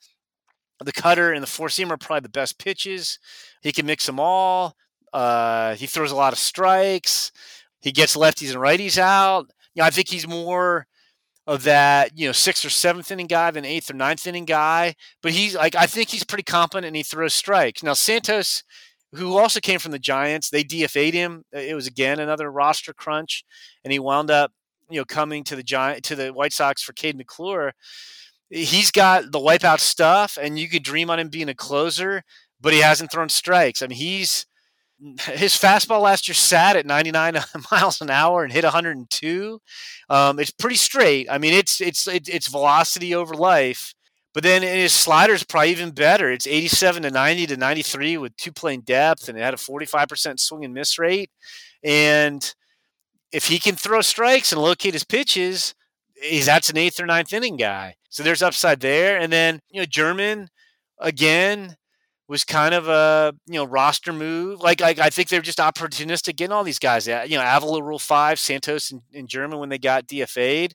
The 0.85 0.92
cutter 0.92 1.33
and 1.33 1.42
the 1.42 1.46
four 1.46 1.68
seam 1.68 1.90
are 1.92 1.96
probably 1.96 2.20
the 2.20 2.28
best 2.28 2.59
pitches. 2.59 3.18
He 3.62 3.72
can 3.72 3.87
mix 3.87 4.07
them 4.07 4.20
all. 4.20 4.76
Uh, 5.12 5.76
he 5.76 5.87
throws 5.87 6.11
a 6.11 6.16
lot 6.16 6.33
of 6.33 6.38
strikes. 6.38 7.33
He 7.80 7.92
gets 7.92 8.16
lefties 8.16 8.52
and 8.52 8.61
righties 8.61 8.98
out. 8.98 9.46
You 9.74 9.80
know, 9.80 9.87
I 9.87 9.90
think 9.90 10.09
he's 10.09 10.26
more 10.26 10.87
of 11.46 11.64
that, 11.64 12.18
you 12.18 12.26
know, 12.26 12.33
sixth 12.33 12.64
or 12.64 12.70
seventh 12.70 13.11
inning 13.11 13.26
guy 13.26 13.50
than 13.50 13.64
eighth 13.64 13.90
or 13.90 13.94
ninth 13.94 14.26
inning 14.26 14.46
guy. 14.46 14.94
But 15.22 15.33
he's 15.33 15.54
like, 15.54 15.74
I 15.74 15.87
think 15.87 16.09
he's 16.09 16.24
pretty 16.24 16.42
competent 16.42 16.87
and 16.87 16.96
he 16.96 17.02
throws 17.02 17.35
strikes. 17.35 17.83
Now, 17.83 17.92
Santos, 17.92 18.62
who 19.14 19.37
also 19.37 19.61
came 19.61 19.78
from 19.78 19.92
the 19.92 19.98
Giants, 19.98 20.50
they 20.50 20.64
DFA'd 20.64 21.14
him. 21.14 21.44
It 21.52 21.74
was 21.74 21.87
again 21.87 22.18
another 22.18 22.50
roster 22.50 22.92
crunch, 22.92 23.44
and 23.85 23.92
he 23.92 23.98
wound 23.98 24.30
up, 24.30 24.52
you 24.90 25.00
know, 25.00 25.04
coming 25.04 25.44
to 25.44 25.57
the 25.57 25.62
Giant 25.62 26.02
to 26.04 26.16
the 26.16 26.33
White 26.33 26.52
Sox 26.52 26.83
for 26.83 26.92
Kade 26.92 27.16
McClure. 27.16 27.72
He's 28.50 28.90
got 28.90 29.33
the 29.33 29.38
wipeout 29.38 29.80
stuff, 29.80 30.38
and 30.40 30.59
you 30.59 30.68
could 30.68 30.83
dream 30.83 31.11
on 31.11 31.18
him 31.18 31.28
being 31.28 31.48
a 31.48 31.54
closer, 31.54 32.22
but 32.61 32.72
he 32.72 32.80
hasn't 32.80 33.11
thrown 33.11 33.28
strikes. 33.28 33.83
I 33.83 33.87
mean, 33.87 33.98
he's 33.98 34.46
his 35.34 35.54
fastball 35.54 36.02
last 36.02 36.28
year 36.28 36.34
sat 36.34 36.76
at 36.76 36.86
99 36.86 37.36
miles 37.70 38.00
an 38.00 38.10
hour 38.10 38.42
and 38.42 38.52
hit 38.52 38.64
102. 38.64 39.60
Um, 40.08 40.38
it's 40.38 40.50
pretty 40.50 40.76
straight. 40.76 41.28
I 41.30 41.38
mean, 41.38 41.52
it's 41.52 41.80
it's 41.80 42.06
it's 42.06 42.48
velocity 42.48 43.14
over 43.14 43.34
life. 43.34 43.94
But 44.32 44.42
then 44.42 44.62
his 44.62 44.92
slider 44.92 45.32
is 45.32 45.44
probably 45.44 45.70
even 45.70 45.92
better. 45.92 46.30
It's 46.32 46.46
87 46.46 47.04
to 47.04 47.10
90 47.10 47.46
to 47.46 47.56
93 47.56 48.16
with 48.16 48.36
two 48.36 48.50
plane 48.50 48.80
depth, 48.80 49.28
and 49.28 49.38
it 49.38 49.42
had 49.42 49.54
a 49.54 49.58
45% 49.58 50.40
swing 50.40 50.64
and 50.64 50.74
miss 50.74 50.98
rate. 50.98 51.30
And 51.84 52.52
if 53.30 53.46
he 53.46 53.60
can 53.60 53.76
throw 53.76 54.00
strikes 54.00 54.50
and 54.50 54.60
locate 54.60 54.94
his 54.94 55.04
pitches, 55.04 55.74
he's 56.20 56.46
that's 56.46 56.68
an 56.70 56.78
eighth 56.78 56.98
or 56.98 57.06
ninth 57.06 57.32
inning 57.32 57.56
guy. 57.56 57.94
So 58.08 58.22
there's 58.22 58.42
upside 58.42 58.80
there. 58.80 59.18
And 59.18 59.32
then 59.32 59.60
you 59.70 59.80
know 59.80 59.86
German 59.86 60.48
again 60.98 61.76
was 62.26 62.44
kind 62.44 62.74
of 62.74 62.88
a 62.88 63.34
you 63.46 63.54
know 63.54 63.64
roster 63.64 64.12
move. 64.12 64.60
Like, 64.60 64.80
like 64.80 64.98
I 64.98 65.10
think 65.10 65.28
they're 65.28 65.40
just 65.40 65.58
opportunistic 65.58 66.37
getting 66.37 66.52
all 66.52 66.64
these 66.64 66.78
guys. 66.78 67.06
You 67.06 67.37
know, 67.37 67.44
Avila 67.44 67.82
Rule 67.82 67.98
Five, 67.98 68.38
Santos 68.38 68.90
and, 68.90 69.02
and 69.12 69.28
German 69.28 69.58
when 69.58 69.68
they 69.68 69.78
got 69.78 70.06
DFA'd. 70.06 70.74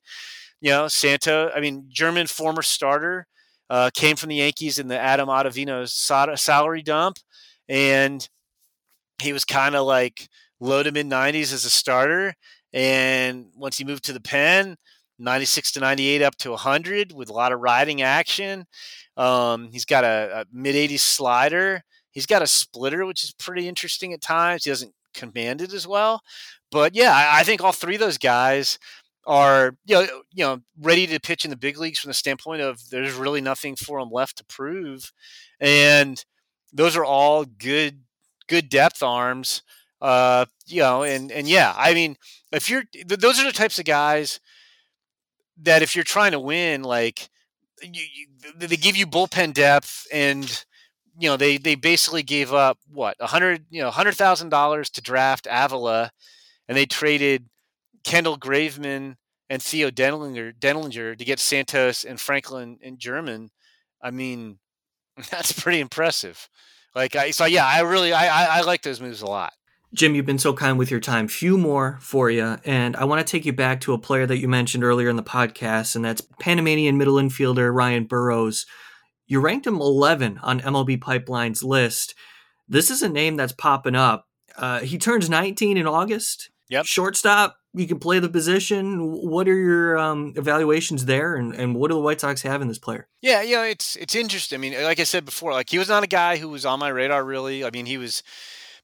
You 0.61 0.71
know, 0.71 0.87
Santo. 0.87 1.49
I 1.55 1.59
mean, 1.59 1.85
German 1.89 2.27
former 2.27 2.61
starter 2.61 3.27
uh, 3.69 3.89
came 3.93 4.15
from 4.15 4.29
the 4.29 4.37
Yankees 4.37 4.79
in 4.79 4.87
the 4.87 4.99
Adam 4.99 5.29
Ottavino 5.29 5.87
salary 6.37 6.81
dump, 6.81 7.17
and 7.67 8.27
he 9.21 9.33
was 9.33 9.45
kind 9.45 9.75
of 9.75 9.85
like 9.85 10.27
low 10.59 10.83
to 10.83 10.91
mid 10.91 11.07
90s 11.07 11.53
as 11.53 11.65
a 11.65 11.69
starter. 11.69 12.33
And 12.73 13.47
once 13.55 13.77
he 13.77 13.83
moved 13.83 14.03
to 14.05 14.13
the 14.13 14.21
pen, 14.21 14.77
96 15.17 15.73
to 15.73 15.79
98 15.79 16.21
up 16.21 16.35
to 16.37 16.51
100 16.51 17.11
with 17.13 17.29
a 17.29 17.33
lot 17.33 17.51
of 17.51 17.59
riding 17.59 18.01
action. 18.01 18.65
Um, 19.19 19.69
he's 19.71 19.85
got 19.85 20.05
a, 20.05 20.41
a 20.41 20.45
mid 20.51 20.75
80s 20.75 21.01
slider. 21.01 21.83
He's 22.11 22.25
got 22.25 22.41
a 22.41 22.47
splitter, 22.47 23.05
which 23.05 23.23
is 23.23 23.33
pretty 23.33 23.67
interesting 23.67 24.13
at 24.13 24.21
times. 24.21 24.63
He 24.63 24.71
doesn't 24.71 24.93
command 25.13 25.61
it 25.61 25.73
as 25.73 25.85
well. 25.85 26.21
But 26.71 26.95
yeah, 26.95 27.11
I, 27.13 27.41
I 27.41 27.43
think 27.43 27.61
all 27.61 27.73
three 27.73 27.95
of 27.95 28.01
those 28.01 28.17
guys 28.17 28.79
are 29.27 29.75
you 29.85 29.95
know 29.95 30.07
you 30.31 30.43
know 30.45 30.59
ready 30.79 31.05
to 31.05 31.19
pitch 31.19 31.43
in 31.43 31.51
the 31.51 31.57
big 31.57 31.77
leagues 31.77 31.99
from 31.99 32.09
the 32.09 32.13
standpoint 32.15 32.61
of 32.61 32.89
there's 32.89 33.13
really 33.13 33.41
nothing 33.41 33.75
for 33.75 33.99
them 33.99 34.09
left 34.11 34.37
to 34.37 34.45
prove, 34.45 35.11
and 35.59 36.23
those 36.71 36.95
are 36.95 37.05
all 37.05 37.43
good 37.45 38.01
good 38.47 38.69
depth 38.69 39.03
arms. 39.03 39.63
Uh, 40.01 40.45
you 40.65 40.81
know, 40.81 41.03
and 41.03 41.31
and 41.31 41.47
yeah, 41.47 41.73
I 41.75 41.93
mean, 41.93 42.15
if 42.53 42.69
you're 42.69 42.83
th- 42.93 43.05
those 43.07 43.39
are 43.39 43.45
the 43.45 43.51
types 43.51 43.79
of 43.79 43.85
guys 43.85 44.39
that 45.61 45.81
if 45.81 45.95
you're 45.95 46.05
trying 46.05 46.31
to 46.31 46.39
win, 46.39 46.83
like 46.83 47.29
you, 47.81 48.03
you, 48.13 48.27
they 48.57 48.77
give 48.77 48.95
you 48.97 49.07
bullpen 49.07 49.53
depth 49.53 50.07
and 50.11 50.65
you 51.17 51.27
know 51.29 51.37
they 51.37 51.57
they 51.57 51.75
basically 51.75 52.23
gave 52.23 52.53
up 52.53 52.77
what 52.87 53.15
a 53.19 53.27
hundred 53.27 53.65
you 53.69 53.81
know 53.81 53.91
hundred 53.91 54.15
thousand 54.15 54.49
dollars 54.49 54.89
to 54.91 55.01
draft 55.01 55.47
Avila, 55.49 56.11
and 56.67 56.77
they 56.77 56.85
traded 56.85 57.49
Kendall 58.03 58.37
Graveman 58.37 59.15
and 59.49 59.61
Theo 59.61 59.89
Denlinger, 59.89 60.53
Denlinger 60.57 61.17
to 61.17 61.25
get 61.25 61.39
Santos 61.39 62.03
and 62.03 62.19
Franklin 62.19 62.77
and 62.81 62.99
German. 62.99 63.49
I 64.01 64.11
mean, 64.11 64.59
that's 65.31 65.51
pretty 65.51 65.79
impressive. 65.79 66.47
Like 66.95 67.15
I 67.15 67.31
so 67.31 67.45
yeah, 67.45 67.65
I 67.65 67.81
really 67.81 68.13
I, 68.13 68.27
I, 68.27 68.59
I 68.59 68.61
like 68.61 68.81
those 68.81 69.01
moves 69.01 69.21
a 69.21 69.27
lot. 69.27 69.53
Jim, 69.93 70.13
you've 70.13 70.25
been 70.25 70.37
so 70.37 70.53
kind 70.53 70.77
with 70.77 70.91
your 70.91 70.99
time. 70.99 71.27
Few 71.27 71.57
more 71.57 71.97
for 71.99 72.29
you. 72.29 72.57
And 72.63 72.95
I 72.95 73.05
want 73.05 73.25
to 73.25 73.29
take 73.29 73.45
you 73.45 73.53
back 73.53 73.81
to 73.81 73.93
a 73.93 73.97
player 73.97 74.27
that 74.27 74.37
you 74.37 74.47
mentioned 74.47 74.83
earlier 74.83 75.09
in 75.09 75.15
the 75.15 75.23
podcast, 75.23 75.95
and 75.95 76.05
that's 76.05 76.21
Panamanian 76.39 76.97
middle 76.97 77.15
infielder 77.15 77.73
Ryan 77.73 78.05
Burrowes. 78.05 78.67
You 79.25 79.39
ranked 79.39 79.65
him 79.65 79.75
11 79.75 80.39
on 80.43 80.61
MLB 80.61 81.01
Pipeline's 81.01 81.63
list. 81.63 82.13
This 82.67 82.91
is 82.91 83.01
a 83.01 83.09
name 83.09 83.35
that's 83.35 83.51
popping 83.51 83.95
up. 83.95 84.27
Uh, 84.55 84.81
he 84.81 84.99
turns 84.99 85.29
19 85.29 85.77
in 85.77 85.87
August. 85.87 86.51
Yep. 86.69 86.85
Shortstop, 86.85 87.57
you 87.73 87.87
can 87.87 87.97
play 87.97 88.19
the 88.19 88.29
position. 88.29 89.11
What 89.11 89.47
are 89.47 89.55
your 89.55 89.97
um, 89.97 90.33
evaluations 90.35 91.05
there, 91.05 91.35
and, 91.35 91.55
and 91.55 91.73
what 91.73 91.89
do 91.89 91.95
the 91.95 92.01
White 92.01 92.21
Sox 92.21 92.43
have 92.43 92.61
in 92.61 92.67
this 92.67 92.77
player? 92.77 93.07
Yeah, 93.21 93.41
you 93.41 93.55
know, 93.55 93.63
it's 93.63 93.95
it's 93.95 94.13
interesting. 94.13 94.57
I 94.57 94.61
mean, 94.61 94.83
like 94.83 94.99
I 94.99 95.03
said 95.03 95.25
before, 95.25 95.51
like 95.53 95.69
he 95.69 95.79
was 95.79 95.89
not 95.89 96.03
a 96.03 96.07
guy 96.07 96.37
who 96.37 96.49
was 96.49 96.65
on 96.65 96.79
my 96.79 96.89
radar 96.89 97.23
really. 97.23 97.65
I 97.65 97.71
mean, 97.71 97.87
he 97.87 97.97
was 97.97 98.21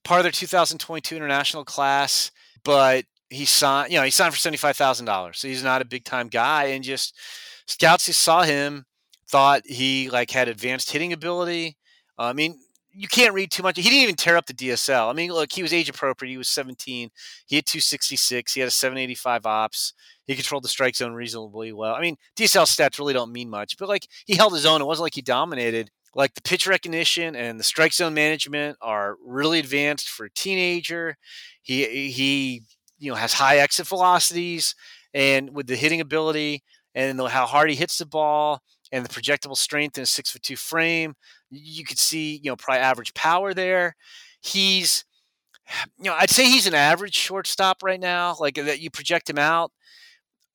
part 0.06 0.20
of 0.20 0.24
their 0.24 0.32
2022 0.32 1.16
international 1.16 1.66
class, 1.66 2.32
but 2.64 3.04
he 3.30 3.44
signed, 3.44 3.92
you 3.92 3.98
know, 3.98 4.06
he 4.06 4.12
signed 4.12 4.34
for 4.34 4.40
$75,000. 4.40 5.36
So 5.36 5.48
he's 5.48 5.64
not 5.64 5.82
a 5.82 5.86
big 5.86 6.06
time 6.06 6.30
guy. 6.30 6.66
And 6.66 6.84
just 6.84 7.18
scouts 7.68 8.06
who 8.06 8.14
saw 8.14 8.44
him 8.44 8.86
thought 9.28 9.64
he 9.66 10.10
like 10.10 10.32
had 10.32 10.48
advanced 10.48 10.92
hitting 10.92 11.12
ability. 11.12 11.78
Uh, 12.18 12.24
I 12.24 12.34
mean, 12.34 12.58
you 12.98 13.10
can't 13.10 13.34
read 13.34 13.52
too 13.52 13.64
much. 13.64 13.76
He 13.76 13.84
didn't 13.84 14.04
even 14.04 14.16
tear 14.16 14.38
up 14.38 14.46
the 14.46 14.54
DSL. 14.54 15.10
I 15.10 15.14
mean, 15.14 15.32
look, 15.32 15.52
he 15.52 15.62
was 15.62 15.74
age 15.74 15.90
appropriate. 15.90 16.32
He 16.32 16.38
was 16.38 16.48
17. 16.48 17.10
He 17.46 17.56
had 17.58 17.66
266. 17.66 18.54
He 18.54 18.62
had 18.62 18.70
a 18.70 18.72
785 18.72 19.46
ops. 19.46 19.94
He 20.26 20.36
controlled 20.36 20.64
the 20.64 20.70
strike 20.70 20.96
zone 20.96 21.14
reasonably 21.14 21.74
well. 21.74 21.94
I 21.94 22.00
mean, 22.00 22.16
DSL 22.38 22.64
stats 22.64 22.98
really 22.98 23.14
don't 23.14 23.34
mean 23.34 23.50
much, 23.50 23.78
but 23.78 23.90
like 23.90 24.08
he 24.26 24.36
held 24.36 24.54
his 24.54 24.66
own. 24.66 24.82
It 24.82 24.86
wasn't 24.86 25.04
like 25.04 25.16
he 25.16 25.22
dominated 25.22 25.92
like 26.16 26.34
the 26.34 26.42
pitch 26.42 26.66
recognition 26.66 27.36
and 27.36 27.60
the 27.60 27.64
strike 27.64 27.94
zone 27.94 28.14
management 28.14 28.78
are 28.82 29.18
really 29.24 29.60
advanced 29.60 30.10
for 30.10 30.26
a 30.26 30.32
teenager. 30.32 31.18
He 31.62 32.10
he 32.10 32.64
you 32.98 33.12
know 33.12 33.16
has 33.18 33.34
high 33.34 33.58
exit 33.58 33.88
velocities 33.88 34.74
and 35.14 35.54
with 35.54 35.68
the 35.68 35.76
hitting 35.76 36.02
ability 36.02 36.64
and 36.96 37.20
how 37.28 37.46
hard 37.46 37.70
he 37.70 37.76
hits 37.76 37.98
the 37.98 38.06
ball 38.06 38.62
and 38.92 39.06
the 39.06 39.10
projectable 39.10 39.58
strength 39.58 39.98
in 39.98 40.04
a 40.04 40.08
six 40.08 40.32
foot 40.32 40.42
two 40.42 40.56
frame, 40.56 41.16
you 41.52 41.84
could 41.84 42.00
see 42.00 42.40
you 42.42 42.50
know 42.50 42.56
probably 42.56 42.82
average 42.82 43.14
power 43.14 43.54
there. 43.54 43.96
He's 44.42 45.04
you 46.00 46.06
know 46.06 46.16
I'd 46.18 46.30
say 46.30 46.46
he's 46.46 46.68
an 46.68 46.76
average 46.76 47.16
shortstop 47.16 47.84
right 47.84 48.00
now. 48.00 48.36
Like 48.40 48.56
that 48.56 48.80
you 48.80 48.90
project 48.90 49.30
him 49.30 49.38
out. 49.40 49.72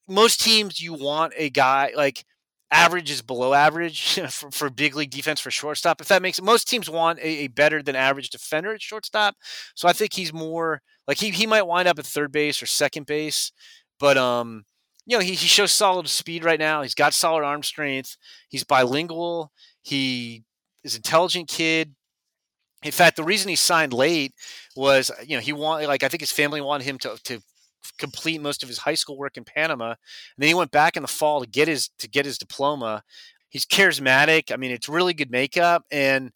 Most 0.08 0.40
teams 0.40 0.80
you 0.80 0.94
want 0.94 1.34
a 1.36 1.50
guy 1.50 1.92
like 1.94 2.24
average 2.70 3.10
is 3.10 3.22
below 3.22 3.54
average 3.54 4.20
for, 4.30 4.50
for 4.50 4.70
big 4.70 4.94
league 4.94 5.10
defense 5.10 5.40
for 5.40 5.50
shortstop. 5.50 6.00
If 6.00 6.08
that 6.08 6.22
makes 6.22 6.40
most 6.40 6.68
teams 6.68 6.88
want 6.88 7.18
a, 7.18 7.44
a, 7.44 7.46
better 7.48 7.82
than 7.82 7.96
average 7.96 8.30
defender 8.30 8.72
at 8.72 8.82
shortstop. 8.82 9.36
So 9.74 9.88
I 9.88 9.92
think 9.92 10.14
he's 10.14 10.32
more 10.32 10.82
like 11.08 11.18
he, 11.18 11.30
he 11.30 11.46
might 11.46 11.66
wind 11.66 11.88
up 11.88 11.98
at 11.98 12.06
third 12.06 12.32
base 12.32 12.62
or 12.62 12.66
second 12.66 13.06
base, 13.06 13.52
but 13.98 14.16
um, 14.16 14.64
you 15.06 15.16
know, 15.16 15.22
he, 15.22 15.30
he 15.30 15.48
shows 15.48 15.72
solid 15.72 16.08
speed 16.08 16.44
right 16.44 16.58
now. 16.58 16.82
He's 16.82 16.94
got 16.94 17.14
solid 17.14 17.44
arm 17.44 17.62
strength. 17.62 18.16
He's 18.48 18.64
bilingual. 18.64 19.50
He 19.82 20.44
is 20.84 20.94
intelligent 20.94 21.48
kid. 21.48 21.94
In 22.82 22.92
fact, 22.92 23.16
the 23.16 23.24
reason 23.24 23.48
he 23.48 23.56
signed 23.56 23.92
late 23.92 24.32
was, 24.74 25.10
you 25.26 25.36
know, 25.36 25.42
he 25.42 25.52
wanted 25.52 25.88
like 25.88 26.02
I 26.02 26.08
think 26.08 26.20
his 26.20 26.32
family 26.32 26.60
wanted 26.60 26.84
him 26.84 26.98
to 26.98 27.18
to 27.24 27.40
complete 27.98 28.40
most 28.40 28.62
of 28.62 28.68
his 28.68 28.78
high 28.78 28.94
school 28.94 29.16
work 29.16 29.36
in 29.36 29.44
Panama. 29.44 29.90
And 29.90 29.96
then 30.38 30.48
he 30.48 30.54
went 30.54 30.70
back 30.70 30.96
in 30.96 31.02
the 31.02 31.08
fall 31.08 31.40
to 31.40 31.48
get 31.48 31.68
his 31.68 31.90
to 31.98 32.08
get 32.08 32.26
his 32.26 32.38
diploma. 32.38 33.02
He's 33.48 33.66
charismatic. 33.66 34.52
I 34.52 34.56
mean, 34.56 34.70
it's 34.70 34.88
really 34.88 35.14
good 35.14 35.30
makeup. 35.30 35.84
And 35.90 36.30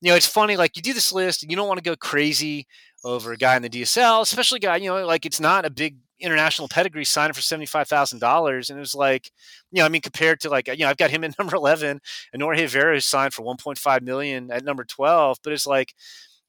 you 0.00 0.10
know, 0.10 0.16
it's 0.16 0.26
funny, 0.26 0.56
like 0.56 0.76
you 0.76 0.82
do 0.82 0.92
this 0.92 1.12
list 1.12 1.42
and 1.42 1.50
you 1.50 1.56
don't 1.56 1.68
want 1.68 1.78
to 1.78 1.84
go 1.84 1.96
crazy 1.96 2.66
over 3.04 3.32
a 3.32 3.36
guy 3.36 3.56
in 3.56 3.62
the 3.62 3.70
DSL, 3.70 4.22
especially 4.22 4.58
guy, 4.58 4.76
you 4.76 4.88
know, 4.88 5.06
like 5.06 5.24
it's 5.24 5.40
not 5.40 5.64
a 5.64 5.70
big 5.70 5.96
international 6.20 6.68
pedigree 6.68 7.04
signing 7.04 7.32
for 7.32 7.40
$75,000. 7.40 8.70
And 8.70 8.76
it 8.76 8.80
was 8.80 8.94
like, 8.94 9.30
you 9.70 9.80
know, 9.80 9.86
I 9.86 9.88
mean, 9.88 10.00
compared 10.00 10.40
to 10.40 10.50
like, 10.50 10.68
you 10.68 10.78
know, 10.78 10.88
I've 10.88 10.96
got 10.96 11.10
him 11.10 11.24
at 11.24 11.38
number 11.38 11.56
11 11.56 12.00
and 12.32 12.40
Norge 12.40 12.68
Vera 12.68 13.00
signed 13.00 13.34
for 13.34 13.42
1.5 13.42 14.02
million 14.02 14.50
at 14.50 14.64
number 14.64 14.84
12. 14.84 15.38
But 15.42 15.52
it's 15.52 15.66
like, 15.66 15.94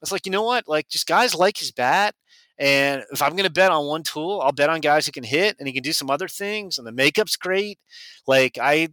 it's 0.01 0.11
like, 0.11 0.25
you 0.25 0.31
know 0.31 0.43
what? 0.43 0.67
Like 0.67 0.87
just 0.87 1.07
guys 1.07 1.35
like 1.35 1.57
his 1.57 1.71
bat 1.71 2.13
and 2.57 3.03
if 3.11 3.21
I'm 3.21 3.31
going 3.31 3.43
to 3.43 3.49
bet 3.51 3.71
on 3.71 3.85
one 3.85 4.03
tool, 4.03 4.41
I'll 4.41 4.51
bet 4.51 4.69
on 4.69 4.81
guys 4.81 5.05
who 5.05 5.11
can 5.11 5.23
hit 5.23 5.57
and 5.59 5.67
he 5.67 5.73
can 5.73 5.83
do 5.83 5.93
some 5.93 6.09
other 6.09 6.27
things. 6.27 6.77
And 6.77 6.87
the 6.87 6.91
makeup's 6.91 7.35
great. 7.35 7.79
Like 8.27 8.57
I, 8.61 8.89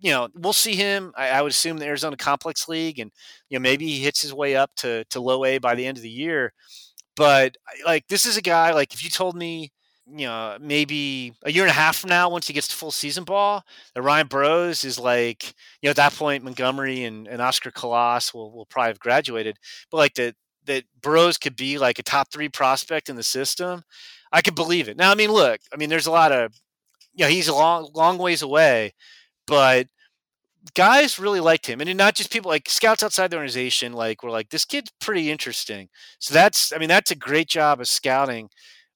you 0.00 0.10
know, 0.10 0.28
we'll 0.34 0.52
see 0.52 0.74
him. 0.74 1.12
I, 1.16 1.30
I 1.30 1.42
would 1.42 1.52
assume 1.52 1.78
the 1.78 1.86
Arizona 1.86 2.16
Complex 2.16 2.68
League, 2.68 2.98
and 2.98 3.10
you 3.48 3.58
know 3.58 3.62
maybe 3.62 3.86
he 3.86 4.00
hits 4.02 4.22
his 4.22 4.34
way 4.34 4.56
up 4.56 4.70
to 4.76 5.04
to 5.06 5.20
low 5.20 5.44
A 5.44 5.58
by 5.58 5.74
the 5.74 5.86
end 5.86 5.96
of 5.96 6.02
the 6.02 6.10
year. 6.10 6.52
But 7.16 7.56
like 7.84 8.06
this 8.08 8.26
is 8.26 8.36
a 8.36 8.42
guy 8.42 8.72
like 8.72 8.94
if 8.94 9.04
you 9.04 9.10
told 9.10 9.36
me 9.36 9.72
you 10.10 10.26
know, 10.26 10.56
maybe 10.60 11.34
a 11.44 11.52
year 11.52 11.64
and 11.64 11.70
a 11.70 11.74
half 11.74 11.96
from 11.98 12.10
now, 12.10 12.30
once 12.30 12.46
he 12.46 12.52
gets 12.52 12.68
to 12.68 12.74
full 12.74 12.90
season 12.90 13.24
ball, 13.24 13.62
that 13.94 14.02
Ryan 14.02 14.26
Burrowes 14.26 14.84
is 14.84 14.98
like, 14.98 15.54
you 15.82 15.86
know, 15.86 15.90
at 15.90 15.96
that 15.96 16.14
point, 16.14 16.44
Montgomery 16.44 17.04
and, 17.04 17.28
and 17.28 17.42
Oscar 17.42 17.70
Colas 17.70 18.32
will, 18.32 18.52
will 18.52 18.66
probably 18.66 18.90
have 18.90 19.00
graduated. 19.00 19.58
But 19.90 19.98
like 19.98 20.14
the, 20.14 20.34
that 20.68 20.84
Burrowes 21.02 21.38
could 21.38 21.56
be 21.56 21.78
like 21.78 21.98
a 21.98 22.02
top 22.04 22.30
three 22.32 22.48
prospect 22.48 23.08
in 23.08 23.16
the 23.16 23.22
system, 23.22 23.82
I 24.32 24.42
could 24.42 24.54
believe 24.54 24.88
it. 24.88 24.96
Now, 24.96 25.10
I 25.10 25.14
mean, 25.14 25.32
look, 25.32 25.60
I 25.72 25.76
mean, 25.76 25.90
there's 25.90 26.06
a 26.06 26.12
lot 26.12 26.32
of, 26.32 26.54
you 27.14 27.24
know, 27.24 27.30
he's 27.30 27.48
a 27.48 27.54
long, 27.54 27.90
long 27.94 28.18
ways 28.18 28.42
away, 28.42 28.94
but 29.46 29.88
guys 30.74 31.18
really 31.18 31.40
liked 31.40 31.66
him. 31.66 31.80
And 31.80 31.96
not 31.96 32.14
just 32.14 32.32
people 32.32 32.50
like 32.50 32.68
scouts 32.68 33.02
outside 33.02 33.30
the 33.30 33.36
organization, 33.36 33.92
like, 33.92 34.22
were 34.22 34.30
like, 34.30 34.50
this 34.50 34.64
kid's 34.64 34.92
pretty 35.00 35.30
interesting. 35.30 35.88
So 36.18 36.34
that's, 36.34 36.72
I 36.72 36.78
mean, 36.78 36.88
that's 36.88 37.10
a 37.10 37.16
great 37.16 37.48
job 37.48 37.80
of 37.80 37.88
scouting 37.88 38.48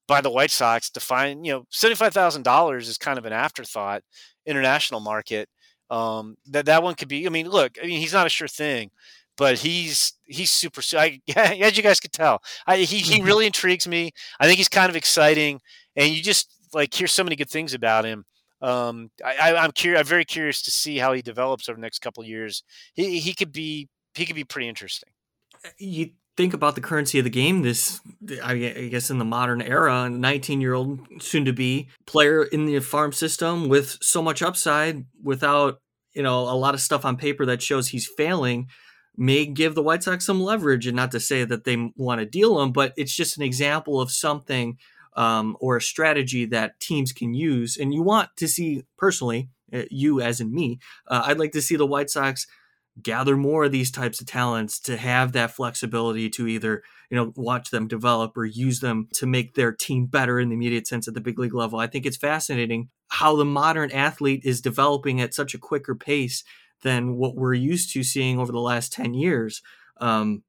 by 0.06 0.20
the 0.20 0.30
White 0.30 0.50
Sox 0.50 0.90
to 0.90 1.00
find, 1.00 1.46
you 1.46 1.52
know, 1.52 1.64
$75,000 1.72 2.80
is 2.80 2.98
kind 2.98 3.18
of 3.18 3.24
an 3.24 3.32
afterthought 3.32 4.02
international 4.46 5.00
market. 5.00 5.48
Um, 5.90 6.36
that, 6.50 6.66
that 6.66 6.82
one 6.82 6.94
could 6.94 7.08
be, 7.08 7.26
I 7.26 7.30
mean, 7.30 7.48
look, 7.48 7.72
I 7.82 7.86
mean, 7.86 8.00
he's 8.00 8.12
not 8.12 8.26
a 8.26 8.30
sure 8.30 8.48
thing, 8.48 8.90
but 9.36 9.58
he's 9.58 10.12
he's 10.24 10.50
super. 10.50 10.82
I, 10.94 11.20
as 11.36 11.76
you 11.76 11.82
guys 11.82 12.00
could 12.00 12.12
tell, 12.12 12.42
I, 12.66 12.78
he 12.78 12.98
he 12.98 13.18
mm-hmm. 13.18 13.26
really 13.26 13.46
intrigues 13.46 13.86
me. 13.88 14.12
I 14.40 14.46
think 14.46 14.58
he's 14.58 14.68
kind 14.68 14.90
of 14.90 14.96
exciting, 14.96 15.60
and 15.96 16.12
you 16.12 16.22
just 16.22 16.50
like 16.72 16.92
hear 16.92 17.06
so 17.06 17.24
many 17.24 17.36
good 17.36 17.50
things 17.50 17.74
about 17.74 18.04
him. 18.04 18.24
Um, 18.60 19.10
I, 19.24 19.54
I'm 19.56 19.72
curious. 19.72 20.00
I'm 20.00 20.06
very 20.06 20.24
curious 20.24 20.62
to 20.62 20.70
see 20.70 20.98
how 20.98 21.12
he 21.12 21.22
develops 21.22 21.68
over 21.68 21.76
the 21.76 21.82
next 21.82 21.98
couple 21.98 22.24
years. 22.24 22.62
He 22.94 23.18
he 23.18 23.34
could 23.34 23.52
be 23.52 23.88
he 24.14 24.26
could 24.26 24.36
be 24.36 24.44
pretty 24.44 24.68
interesting. 24.68 25.10
Uh, 25.64 25.70
you 25.78 26.10
think 26.36 26.54
about 26.54 26.74
the 26.74 26.80
currency 26.80 27.18
of 27.18 27.24
the 27.24 27.30
game 27.30 27.60
this 27.60 28.00
i 28.42 28.56
guess 28.90 29.10
in 29.10 29.18
the 29.18 29.24
modern 29.24 29.60
era 29.60 30.04
a 30.04 30.08
19 30.08 30.62
year 30.62 30.72
old 30.72 30.98
soon 31.20 31.44
to 31.44 31.52
be 31.52 31.88
player 32.06 32.44
in 32.44 32.64
the 32.64 32.80
farm 32.80 33.12
system 33.12 33.68
with 33.68 33.98
so 34.00 34.22
much 34.22 34.40
upside 34.40 35.04
without 35.22 35.78
you 36.14 36.22
know 36.22 36.40
a 36.40 36.56
lot 36.56 36.72
of 36.72 36.80
stuff 36.80 37.04
on 37.04 37.16
paper 37.16 37.44
that 37.44 37.60
shows 37.60 37.88
he's 37.88 38.08
failing 38.16 38.66
may 39.16 39.46
give 39.46 39.74
the 39.74 39.82
White 39.82 40.02
Sox 40.02 40.24
some 40.24 40.40
leverage, 40.40 40.86
and 40.86 40.96
not 40.96 41.10
to 41.12 41.20
say 41.20 41.44
that 41.44 41.64
they 41.64 41.90
want 41.96 42.20
to 42.20 42.26
deal 42.26 42.60
him, 42.60 42.72
but 42.72 42.92
it's 42.96 43.14
just 43.14 43.36
an 43.36 43.42
example 43.42 44.00
of 44.00 44.10
something 44.10 44.78
um, 45.16 45.56
or 45.60 45.76
a 45.76 45.82
strategy 45.82 46.46
that 46.46 46.80
teams 46.80 47.12
can 47.12 47.34
use. 47.34 47.76
And 47.76 47.92
you 47.92 48.02
want 48.02 48.30
to 48.36 48.48
see, 48.48 48.84
personally, 48.96 49.50
uh, 49.72 49.82
you 49.90 50.20
as 50.20 50.40
in 50.40 50.52
me, 50.52 50.78
uh, 51.08 51.24
I'd 51.26 51.38
like 51.38 51.52
to 51.52 51.62
see 51.62 51.76
the 51.76 51.86
White 51.86 52.10
Sox 52.10 52.46
gather 53.00 53.36
more 53.36 53.64
of 53.64 53.72
these 53.72 53.90
types 53.90 54.20
of 54.20 54.26
talents 54.26 54.78
to 54.78 54.96
have 54.96 55.32
that 55.32 55.50
flexibility 55.50 56.28
to 56.28 56.46
either 56.46 56.82
you 57.10 57.16
know 57.16 57.32
watch 57.36 57.70
them 57.70 57.88
develop 57.88 58.36
or 58.36 58.44
use 58.44 58.80
them 58.80 59.08
to 59.14 59.26
make 59.26 59.54
their 59.54 59.72
team 59.72 60.04
better 60.06 60.38
in 60.38 60.50
the 60.50 60.54
immediate 60.54 60.86
sense 60.86 61.08
at 61.08 61.14
the 61.14 61.20
big 61.20 61.38
league 61.38 61.54
level 61.54 61.78
i 61.78 61.86
think 61.86 62.04
it's 62.04 62.18
fascinating 62.18 62.90
how 63.08 63.34
the 63.34 63.46
modern 63.46 63.90
athlete 63.92 64.42
is 64.44 64.60
developing 64.60 65.22
at 65.22 65.32
such 65.32 65.54
a 65.54 65.58
quicker 65.58 65.94
pace 65.94 66.44
than 66.82 67.16
what 67.16 67.34
we're 67.34 67.54
used 67.54 67.92
to 67.94 68.02
seeing 68.02 68.38
over 68.38 68.52
the 68.52 68.60
last 68.60 68.92
10 68.92 69.14
years. 69.14 69.62
Um, 69.98 70.42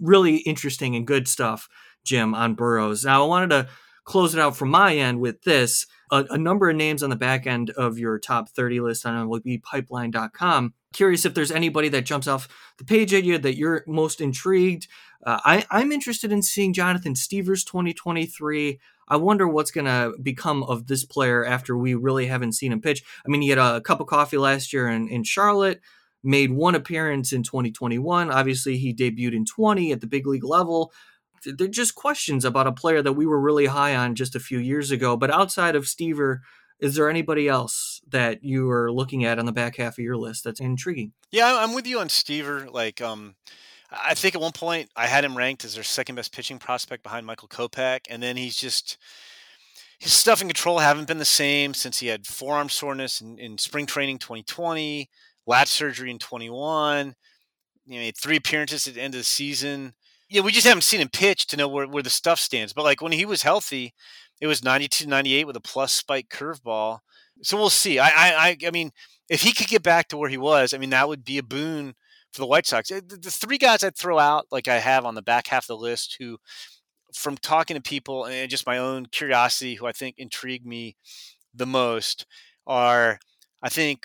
really 0.00 0.36
interesting 0.38 0.96
and 0.96 1.06
good 1.06 1.28
stuff. 1.28 1.68
Jim, 2.04 2.34
on 2.34 2.54
Burrowes. 2.54 3.04
Now, 3.04 3.24
I 3.24 3.26
wanted 3.26 3.50
to 3.50 3.68
close 4.04 4.34
it 4.34 4.40
out 4.40 4.56
from 4.56 4.70
my 4.70 4.96
end 4.96 5.20
with 5.20 5.42
this 5.42 5.86
a, 6.10 6.24
a 6.30 6.38
number 6.38 6.70
of 6.70 6.76
names 6.76 7.02
on 7.02 7.10
the 7.10 7.16
back 7.16 7.46
end 7.46 7.70
of 7.70 7.98
your 7.98 8.18
top 8.18 8.48
30 8.48 8.80
list 8.80 9.06
on 9.06 9.28
MLBpipeline.com. 9.28 10.74
Curious 10.92 11.24
if 11.24 11.34
there's 11.34 11.52
anybody 11.52 11.88
that 11.90 12.04
jumps 12.04 12.26
off 12.26 12.48
the 12.78 12.84
page 12.84 13.14
at 13.14 13.24
you 13.24 13.38
that 13.38 13.56
you're 13.56 13.84
most 13.86 14.20
intrigued. 14.20 14.88
Uh, 15.24 15.38
I, 15.44 15.66
I'm 15.70 15.92
interested 15.92 16.32
in 16.32 16.42
seeing 16.42 16.72
Jonathan 16.72 17.14
Stiever's 17.14 17.62
2023. 17.64 18.80
I 19.06 19.16
wonder 19.16 19.46
what's 19.46 19.70
going 19.70 19.86
to 19.86 20.14
become 20.22 20.62
of 20.64 20.86
this 20.86 21.04
player 21.04 21.44
after 21.44 21.76
we 21.76 21.94
really 21.94 22.26
haven't 22.26 22.52
seen 22.52 22.72
him 22.72 22.80
pitch. 22.80 23.02
I 23.24 23.28
mean, 23.28 23.42
he 23.42 23.50
had 23.50 23.58
a 23.58 23.80
cup 23.80 24.00
of 24.00 24.06
coffee 24.06 24.38
last 24.38 24.72
year 24.72 24.88
in, 24.88 25.08
in 25.08 25.24
Charlotte, 25.24 25.80
made 26.22 26.52
one 26.52 26.74
appearance 26.74 27.32
in 27.32 27.42
2021. 27.42 28.30
Obviously, 28.30 28.76
he 28.76 28.94
debuted 28.94 29.34
in 29.34 29.44
20 29.44 29.92
at 29.92 30.00
the 30.00 30.06
big 30.06 30.26
league 30.26 30.44
level. 30.44 30.92
They're 31.44 31.68
just 31.68 31.94
questions 31.94 32.44
about 32.44 32.66
a 32.66 32.72
player 32.72 33.02
that 33.02 33.14
we 33.14 33.26
were 33.26 33.40
really 33.40 33.66
high 33.66 33.96
on 33.96 34.14
just 34.14 34.36
a 34.36 34.40
few 34.40 34.58
years 34.58 34.90
ago. 34.90 35.16
But 35.16 35.30
outside 35.30 35.74
of 35.74 35.84
Stiever, 35.84 36.38
is 36.80 36.94
there 36.94 37.10
anybody 37.10 37.46
else 37.46 38.00
that 38.08 38.42
you 38.42 38.68
are 38.70 38.90
looking 38.90 39.24
at 39.24 39.38
on 39.38 39.46
the 39.46 39.52
back 39.52 39.76
half 39.76 39.94
of 39.94 40.04
your 40.04 40.16
list 40.16 40.44
that's 40.44 40.60
intriguing? 40.60 41.12
Yeah, 41.30 41.56
I'm 41.58 41.74
with 41.74 41.86
you 41.86 42.00
on 42.00 42.08
Stiever. 42.08 42.72
Like, 42.72 43.00
um, 43.00 43.36
I 43.92 44.14
think 44.14 44.34
at 44.34 44.40
one 44.40 44.52
point 44.52 44.88
I 44.96 45.06
had 45.06 45.24
him 45.24 45.36
ranked 45.36 45.64
as 45.64 45.74
their 45.74 45.84
second 45.84 46.14
best 46.14 46.32
pitching 46.32 46.58
prospect 46.58 47.02
behind 47.02 47.26
Michael 47.26 47.48
Kopech, 47.48 48.00
and 48.08 48.22
then 48.22 48.36
he's 48.36 48.56
just 48.56 48.96
his 49.98 50.12
stuff 50.12 50.40
and 50.40 50.48
control 50.48 50.78
haven't 50.78 51.08
been 51.08 51.18
the 51.18 51.24
same 51.26 51.74
since 51.74 51.98
he 51.98 52.06
had 52.06 52.26
forearm 52.26 52.70
soreness 52.70 53.20
in, 53.20 53.38
in 53.38 53.58
spring 53.58 53.84
training 53.84 54.18
2020, 54.18 55.10
lat 55.46 55.68
surgery 55.68 56.10
in 56.10 56.18
21. 56.18 57.14
You 57.86 57.94
know, 57.94 58.00
he 58.00 58.06
had 58.06 58.16
three 58.16 58.36
appearances 58.36 58.86
at 58.86 58.94
the 58.94 59.02
end 59.02 59.14
of 59.14 59.20
the 59.20 59.24
season. 59.24 59.92
Yeah, 60.30 60.40
we 60.40 60.52
just 60.52 60.66
haven't 60.66 60.82
seen 60.82 61.00
him 61.00 61.10
pitch 61.10 61.46
to 61.48 61.56
know 61.56 61.68
where, 61.68 61.86
where 61.86 62.02
the 62.02 62.08
stuff 62.08 62.40
stands. 62.40 62.72
But 62.72 62.84
like 62.84 63.02
when 63.02 63.12
he 63.12 63.26
was 63.26 63.42
healthy, 63.42 63.92
it 64.40 64.46
was 64.46 64.64
92 64.64 65.06
98 65.06 65.46
with 65.46 65.56
a 65.56 65.60
plus 65.60 65.92
spike 65.92 66.28
curveball. 66.28 67.00
So 67.42 67.56
we'll 67.56 67.70
see. 67.70 67.98
I, 67.98 68.08
I 68.08 68.56
I 68.66 68.70
mean, 68.70 68.92
if 69.28 69.42
he 69.42 69.52
could 69.52 69.68
get 69.68 69.82
back 69.82 70.08
to 70.08 70.16
where 70.16 70.28
he 70.28 70.38
was, 70.38 70.74
I 70.74 70.78
mean, 70.78 70.90
that 70.90 71.08
would 71.08 71.24
be 71.24 71.38
a 71.38 71.42
boon 71.42 71.94
for 72.32 72.40
the 72.40 72.46
White 72.46 72.66
Sox. 72.66 72.88
The, 72.88 73.00
the 73.00 73.30
three 73.30 73.58
guys 73.58 73.82
I'd 73.82 73.96
throw 73.96 74.18
out, 74.18 74.46
like 74.50 74.68
I 74.68 74.78
have 74.78 75.04
on 75.04 75.14
the 75.14 75.22
back 75.22 75.48
half 75.48 75.64
of 75.64 75.68
the 75.68 75.76
list, 75.76 76.16
who, 76.18 76.38
from 77.14 77.36
talking 77.36 77.76
to 77.76 77.82
people 77.82 78.24
and 78.24 78.50
just 78.50 78.66
my 78.66 78.78
own 78.78 79.06
curiosity, 79.06 79.74
who 79.74 79.86
I 79.86 79.92
think 79.92 80.16
intrigue 80.18 80.66
me 80.66 80.96
the 81.54 81.66
most, 81.66 82.26
are 82.66 83.18
I 83.62 83.68
think 83.68 84.04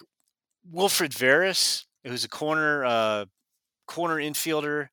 Wilfred 0.70 1.12
Veras, 1.12 1.86
who's 2.04 2.24
a 2.24 2.30
corner 2.30 2.86
uh, 2.86 3.26
corner 3.88 4.16
infielder, 4.16 4.88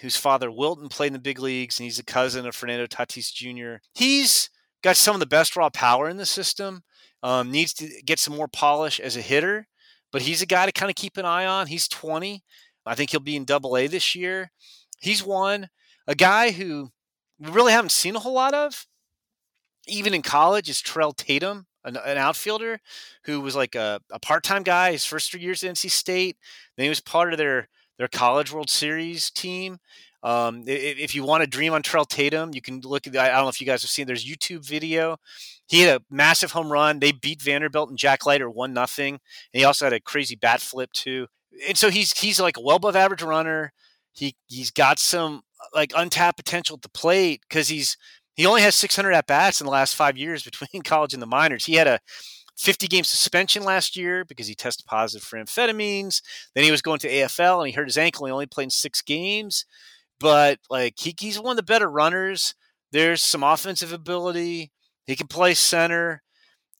whose 0.00 0.16
father 0.16 0.50
Wilton 0.50 0.88
played 0.88 1.08
in 1.08 1.12
the 1.12 1.18
big 1.18 1.38
leagues, 1.38 1.78
and 1.78 1.84
he's 1.84 1.98
a 1.98 2.04
cousin 2.04 2.46
of 2.46 2.54
Fernando 2.54 2.86
Tatis 2.86 3.32
Jr. 3.32 3.82
He's 3.94 4.50
got 4.82 4.96
some 4.96 5.14
of 5.14 5.20
the 5.20 5.26
best 5.26 5.56
raw 5.56 5.70
power 5.70 6.08
in 6.08 6.16
the 6.16 6.26
system. 6.26 6.82
Um, 7.22 7.50
needs 7.50 7.74
to 7.74 7.88
get 8.06 8.18
some 8.18 8.34
more 8.34 8.48
polish 8.48 8.98
as 8.98 9.14
a 9.14 9.20
hitter, 9.20 9.66
but 10.10 10.22
he's 10.22 10.40
a 10.40 10.46
guy 10.46 10.64
to 10.64 10.72
kind 10.72 10.88
of 10.88 10.96
keep 10.96 11.18
an 11.18 11.26
eye 11.26 11.44
on. 11.44 11.66
He's 11.66 11.86
20. 11.86 12.42
I 12.86 12.94
think 12.94 13.10
he'll 13.10 13.20
be 13.20 13.36
in 13.36 13.44
double 13.44 13.76
A 13.76 13.86
this 13.86 14.14
year. 14.14 14.52
He's 15.00 15.22
one. 15.22 15.68
A 16.06 16.14
guy 16.14 16.50
who 16.50 16.90
we 17.38 17.50
really 17.50 17.72
haven't 17.72 17.92
seen 17.92 18.16
a 18.16 18.20
whole 18.20 18.34
lot 18.34 18.54
of, 18.54 18.86
even 19.86 20.14
in 20.14 20.22
college, 20.22 20.68
is 20.68 20.82
Terrell 20.82 21.12
Tatum, 21.12 21.66
an, 21.84 21.96
an 21.96 22.18
outfielder 22.18 22.80
who 23.24 23.40
was 23.40 23.56
like 23.56 23.74
a, 23.74 24.00
a 24.10 24.18
part 24.18 24.44
time 24.44 24.62
guy 24.62 24.92
his 24.92 25.04
first 25.04 25.30
three 25.30 25.40
years 25.40 25.62
at 25.62 25.74
NC 25.74 25.90
State. 25.90 26.36
Then 26.76 26.84
he 26.84 26.90
was 26.90 27.00
part 27.00 27.32
of 27.32 27.38
their, 27.38 27.68
their 27.98 28.08
College 28.08 28.52
World 28.52 28.70
Series 28.70 29.30
team. 29.30 29.78
Um, 30.22 30.64
if, 30.66 31.14
you 31.14 31.24
want 31.24 31.42
to 31.42 31.48
dream 31.48 31.72
on 31.72 31.82
Terrell 31.82 32.04
Tatum, 32.04 32.50
you 32.52 32.60
can 32.60 32.80
look 32.80 33.06
at. 33.06 33.16
I 33.16 33.28
don't 33.28 33.44
know 33.44 33.48
if 33.48 33.60
you 33.60 33.66
guys 33.66 33.82
have 33.82 33.90
seen. 33.90 34.06
There's 34.06 34.24
YouTube 34.24 34.66
video. 34.66 35.16
He 35.66 35.80
had 35.80 36.00
a 36.00 36.04
massive 36.10 36.52
home 36.52 36.70
run. 36.70 36.98
They 36.98 37.12
beat 37.12 37.40
Vanderbilt 37.40 37.88
and 37.88 37.98
Jack 37.98 38.26
Leiter 38.26 38.50
one 38.50 38.74
nothing. 38.74 39.14
And 39.14 39.60
he 39.60 39.64
also 39.64 39.86
had 39.86 39.94
a 39.94 40.00
crazy 40.00 40.36
bat 40.36 40.60
flip 40.60 40.92
too 40.92 41.26
and 41.68 41.76
so 41.76 41.90
he's 41.90 42.18
he's 42.18 42.40
like 42.40 42.56
a 42.56 42.60
well 42.60 42.76
above 42.76 42.96
average 42.96 43.22
runner. 43.22 43.72
He 44.12 44.34
he's 44.46 44.70
got 44.70 44.98
some 44.98 45.42
like 45.74 45.92
untapped 45.96 46.36
potential 46.36 46.76
at 46.76 46.82
the 46.82 46.88
plate 46.88 47.42
because 47.48 47.68
he's 47.68 47.96
he 48.34 48.46
only 48.46 48.62
has 48.62 48.74
600 48.74 49.12
at 49.12 49.26
bats 49.26 49.60
in 49.60 49.66
the 49.66 49.72
last 49.72 49.94
five 49.96 50.16
years 50.16 50.42
between 50.44 50.82
college 50.82 51.14
and 51.14 51.22
the 51.22 51.26
minors. 51.26 51.66
He 51.66 51.74
had 51.74 51.86
a 51.86 52.00
50 52.56 52.88
game 52.88 53.04
suspension 53.04 53.64
last 53.64 53.96
year 53.96 54.24
because 54.24 54.46
he 54.46 54.54
tested 54.54 54.86
positive 54.86 55.26
for 55.26 55.38
amphetamines. 55.38 56.22
Then 56.54 56.64
he 56.64 56.70
was 56.70 56.82
going 56.82 56.98
to 57.00 57.08
AFL 57.08 57.58
and 57.58 57.68
he 57.68 57.72
hurt 57.72 57.88
his 57.88 57.98
ankle. 57.98 58.26
He 58.26 58.32
only 58.32 58.46
played 58.46 58.72
six 58.72 59.00
games, 59.02 59.64
but 60.20 60.58
like 60.68 60.94
he, 60.98 61.14
he's 61.18 61.40
one 61.40 61.52
of 61.52 61.56
the 61.56 61.62
better 61.62 61.90
runners. 61.90 62.54
There's 62.92 63.22
some 63.22 63.42
offensive 63.42 63.92
ability. 63.92 64.70
He 65.06 65.16
can 65.16 65.26
play 65.26 65.54
center. 65.54 66.22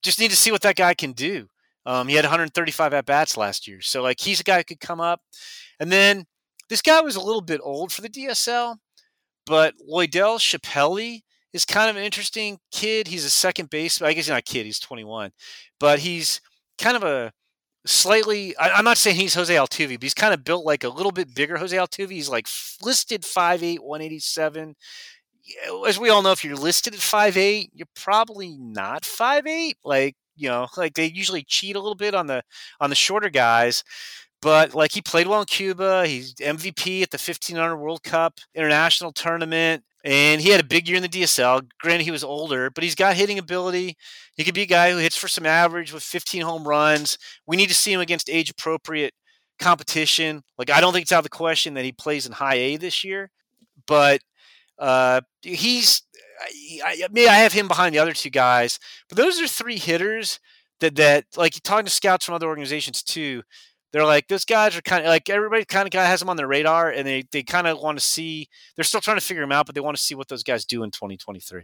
Just 0.02 0.20
need 0.20 0.30
to 0.30 0.36
see 0.36 0.52
what 0.52 0.62
that 0.62 0.76
guy 0.76 0.94
can 0.94 1.12
do. 1.12 1.48
Um, 1.86 2.08
he 2.08 2.14
had 2.14 2.24
135 2.24 2.94
at 2.94 3.06
bats 3.06 3.36
last 3.36 3.66
year, 3.66 3.80
so 3.80 4.02
like 4.02 4.20
he's 4.20 4.40
a 4.40 4.44
guy 4.44 4.58
who 4.58 4.64
could 4.64 4.80
come 4.80 5.00
up. 5.00 5.20
And 5.80 5.90
then 5.90 6.26
this 6.68 6.82
guy 6.82 7.00
was 7.00 7.16
a 7.16 7.20
little 7.20 7.40
bit 7.40 7.60
old 7.64 7.92
for 7.92 8.02
the 8.02 8.08
DSL, 8.08 8.76
but 9.46 9.74
Loidel 9.90 10.38
Chapelli 10.38 11.22
is 11.52 11.64
kind 11.64 11.90
of 11.90 11.96
an 11.96 12.04
interesting 12.04 12.58
kid. 12.70 13.08
He's 13.08 13.24
a 13.24 13.30
second 13.30 13.70
base. 13.70 14.00
I 14.00 14.12
guess 14.12 14.26
he's 14.26 14.30
not 14.30 14.38
a 14.38 14.42
kid. 14.42 14.66
He's 14.66 14.78
21, 14.78 15.32
but 15.78 15.98
he's 16.00 16.40
kind 16.78 16.96
of 16.96 17.02
a 17.02 17.32
slightly. 17.86 18.56
I, 18.56 18.78
am 18.78 18.84
not 18.84 18.98
saying 18.98 19.16
he's 19.16 19.34
Jose 19.34 19.54
Altuve, 19.54 19.94
but 19.94 20.02
he's 20.02 20.14
kind 20.14 20.34
of 20.34 20.44
built 20.44 20.64
like 20.64 20.84
a 20.84 20.88
little 20.88 21.12
bit 21.12 21.34
bigger 21.34 21.56
Jose 21.56 21.76
Altuve. 21.76 22.10
He's 22.10 22.28
like 22.28 22.46
listed 22.82 23.22
5'8", 23.22 23.80
187. 23.80 24.76
As 25.86 25.98
we 25.98 26.10
all 26.10 26.22
know, 26.22 26.32
if 26.32 26.44
you're 26.44 26.56
listed 26.56 26.94
at 26.94 27.00
5'8", 27.00 27.70
you're 27.72 27.86
probably 27.94 28.56
not 28.58 29.02
5'8". 29.02 29.74
Like 29.84 30.16
you 30.36 30.48
know, 30.48 30.68
like 30.76 30.94
they 30.94 31.06
usually 31.06 31.42
cheat 31.42 31.76
a 31.76 31.80
little 31.80 31.94
bit 31.94 32.14
on 32.14 32.26
the 32.26 32.42
on 32.80 32.90
the 32.90 32.96
shorter 32.96 33.30
guys. 33.30 33.84
But 34.42 34.74
like 34.74 34.92
he 34.92 35.02
played 35.02 35.26
well 35.26 35.40
in 35.40 35.46
Cuba. 35.46 36.06
He's 36.06 36.34
MVP 36.34 37.02
at 37.02 37.10
the 37.10 37.16
1500 37.18 37.76
World 37.76 38.02
Cup 38.02 38.40
international 38.54 39.12
tournament. 39.12 39.84
And 40.04 40.40
he 40.40 40.48
had 40.48 40.60
a 40.60 40.64
big 40.64 40.88
year 40.88 40.96
in 40.96 41.02
the 41.02 41.08
DSL. 41.08 41.68
Granted, 41.80 42.04
he 42.04 42.10
was 42.10 42.24
older, 42.24 42.70
but 42.70 42.82
he's 42.82 42.94
got 42.94 43.16
hitting 43.16 43.38
ability. 43.38 43.96
He 44.36 44.44
could 44.44 44.54
be 44.54 44.62
a 44.62 44.66
guy 44.66 44.90
who 44.90 44.96
hits 44.96 45.16
for 45.16 45.28
some 45.28 45.44
average 45.44 45.92
with 45.92 46.02
15 46.02 46.42
home 46.42 46.66
runs. 46.66 47.18
We 47.46 47.56
need 47.56 47.68
to 47.68 47.74
see 47.74 47.92
him 47.92 48.00
against 48.00 48.30
age 48.30 48.50
appropriate 48.50 49.12
competition. 49.58 50.42
Like, 50.56 50.70
I 50.70 50.80
don't 50.80 50.92
think 50.92 51.02
it's 51.02 51.12
out 51.12 51.18
of 51.18 51.24
the 51.24 51.30
question 51.30 51.74
that 51.74 51.84
he 51.84 51.92
plays 51.92 52.26
in 52.26 52.32
high 52.32 52.54
A 52.54 52.76
this 52.78 53.04
year, 53.04 53.30
but 53.86 54.22
uh, 54.78 55.20
he's 55.42 56.02
I, 56.84 57.02
I, 57.14 57.26
I 57.28 57.36
have 57.36 57.52
him 57.52 57.68
behind 57.68 57.94
the 57.94 57.98
other 57.98 58.14
two 58.14 58.30
guys, 58.30 58.78
but 59.08 59.18
those 59.18 59.40
are 59.40 59.46
three 59.46 59.78
hitters 59.78 60.40
that 60.80 60.96
that 60.96 61.26
like 61.36 61.54
talking 61.62 61.84
to 61.84 61.90
scouts 61.90 62.24
from 62.24 62.34
other 62.34 62.48
organizations 62.48 63.02
too. 63.02 63.42
They're 63.92 64.04
like 64.04 64.28
those 64.28 64.44
guys 64.44 64.76
are 64.76 64.82
kind 64.82 65.04
of 65.04 65.08
like 65.08 65.28
everybody 65.28 65.64
kind 65.64 65.86
of 65.86 65.92
has 65.94 66.20
them 66.20 66.28
on 66.28 66.36
their 66.36 66.46
radar, 66.46 66.90
and 66.90 67.06
they 67.06 67.24
they 67.32 67.42
kind 67.42 67.66
of 67.66 67.80
want 67.80 67.98
to 67.98 68.04
see. 68.04 68.48
They're 68.76 68.84
still 68.84 69.00
trying 69.00 69.16
to 69.16 69.24
figure 69.24 69.42
them 69.42 69.52
out, 69.52 69.66
but 69.66 69.74
they 69.74 69.80
want 69.80 69.96
to 69.96 70.02
see 70.02 70.14
what 70.14 70.28
those 70.28 70.42
guys 70.42 70.64
do 70.64 70.82
in 70.82 70.90
2023. 70.90 71.62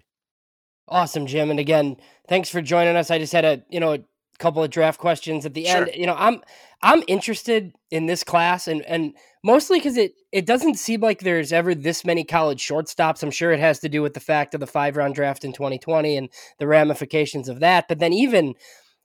Awesome, 0.89 1.27
Jim. 1.27 1.51
And 1.51 1.61
again, 1.61 1.97
thanks 2.29 2.49
for 2.49 2.63
joining 2.63 2.97
us. 2.97 3.11
I 3.11 3.19
just 3.19 3.33
had 3.33 3.45
a 3.45 3.63
you 3.69 3.81
know 3.81 3.95
a 3.95 4.01
couple 4.39 4.63
of 4.63 4.71
draft 4.71 4.99
questions 4.99 5.47
at 5.47 5.55
the 5.55 5.65
sure. 5.65 5.87
end. 5.87 5.91
You 5.95 6.07
know, 6.07 6.17
I'm 6.19 6.43
I'm 6.83 7.03
interested 7.07 7.73
in 7.91 8.07
this 8.07 8.25
class 8.25 8.67
and 8.67 8.83
and 8.83 9.15
mostly 9.45 9.81
cuz 9.81 9.97
it 9.97 10.15
it 10.33 10.47
doesn't 10.47 10.75
seem 10.75 11.01
like 11.01 11.21
there's 11.21 11.53
ever 11.53 11.75
this 11.75 12.05
many 12.05 12.25
college 12.25 12.65
shortstops. 12.65 13.23
I'm 13.23 13.31
sure 13.31 13.53
it 13.53 13.61
has 13.61 13.79
to 13.81 13.89
do 13.89 14.03
with 14.03 14.15
the 14.15 14.21
fact 14.21 14.53
of 14.55 14.61
the 14.61 14.67
5-round 14.67 15.15
draft 15.15 15.45
in 15.45 15.53
2020 15.53 16.17
and 16.17 16.29
the 16.59 16.67
ramifications 16.67 17.49
of 17.49 17.61
that. 17.61 17.87
But 17.89 18.01
then 18.01 18.13
even 18.13 18.55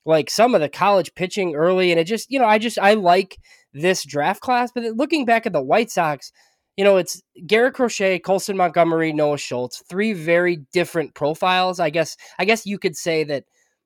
like 0.06 0.30
some 0.30 0.56
of 0.56 0.62
the 0.62 0.70
college 0.70 1.14
pitching 1.16 1.56
early 1.56 1.92
and 1.92 2.00
it 2.00 2.06
just, 2.06 2.32
you 2.32 2.40
know, 2.40 2.46
I 2.46 2.58
just 2.58 2.80
I 2.80 2.94
like 2.96 3.38
this 3.74 4.04
draft 4.04 4.42
class, 4.42 4.72
but 4.74 4.84
looking 4.96 5.26
back 5.26 5.46
at 5.46 5.54
the 5.54 5.62
White 5.62 5.92
Sox, 5.92 6.32
you 6.78 6.84
know, 6.84 6.98
it's 6.98 7.22
Garrett 7.46 7.74
Crochet, 7.74 8.20
Colson 8.20 8.58
Montgomery, 8.58 9.14
Noah 9.14 9.38
Schultz, 9.38 9.84
three 9.90 10.14
very 10.14 10.58
different 10.74 11.14
profiles. 11.14 11.80
I 11.80 11.90
guess 11.90 12.18
I 12.40 12.46
guess 12.46 12.66
you 12.66 12.80
could 12.80 12.96
say 12.96 13.24
that 13.26 13.44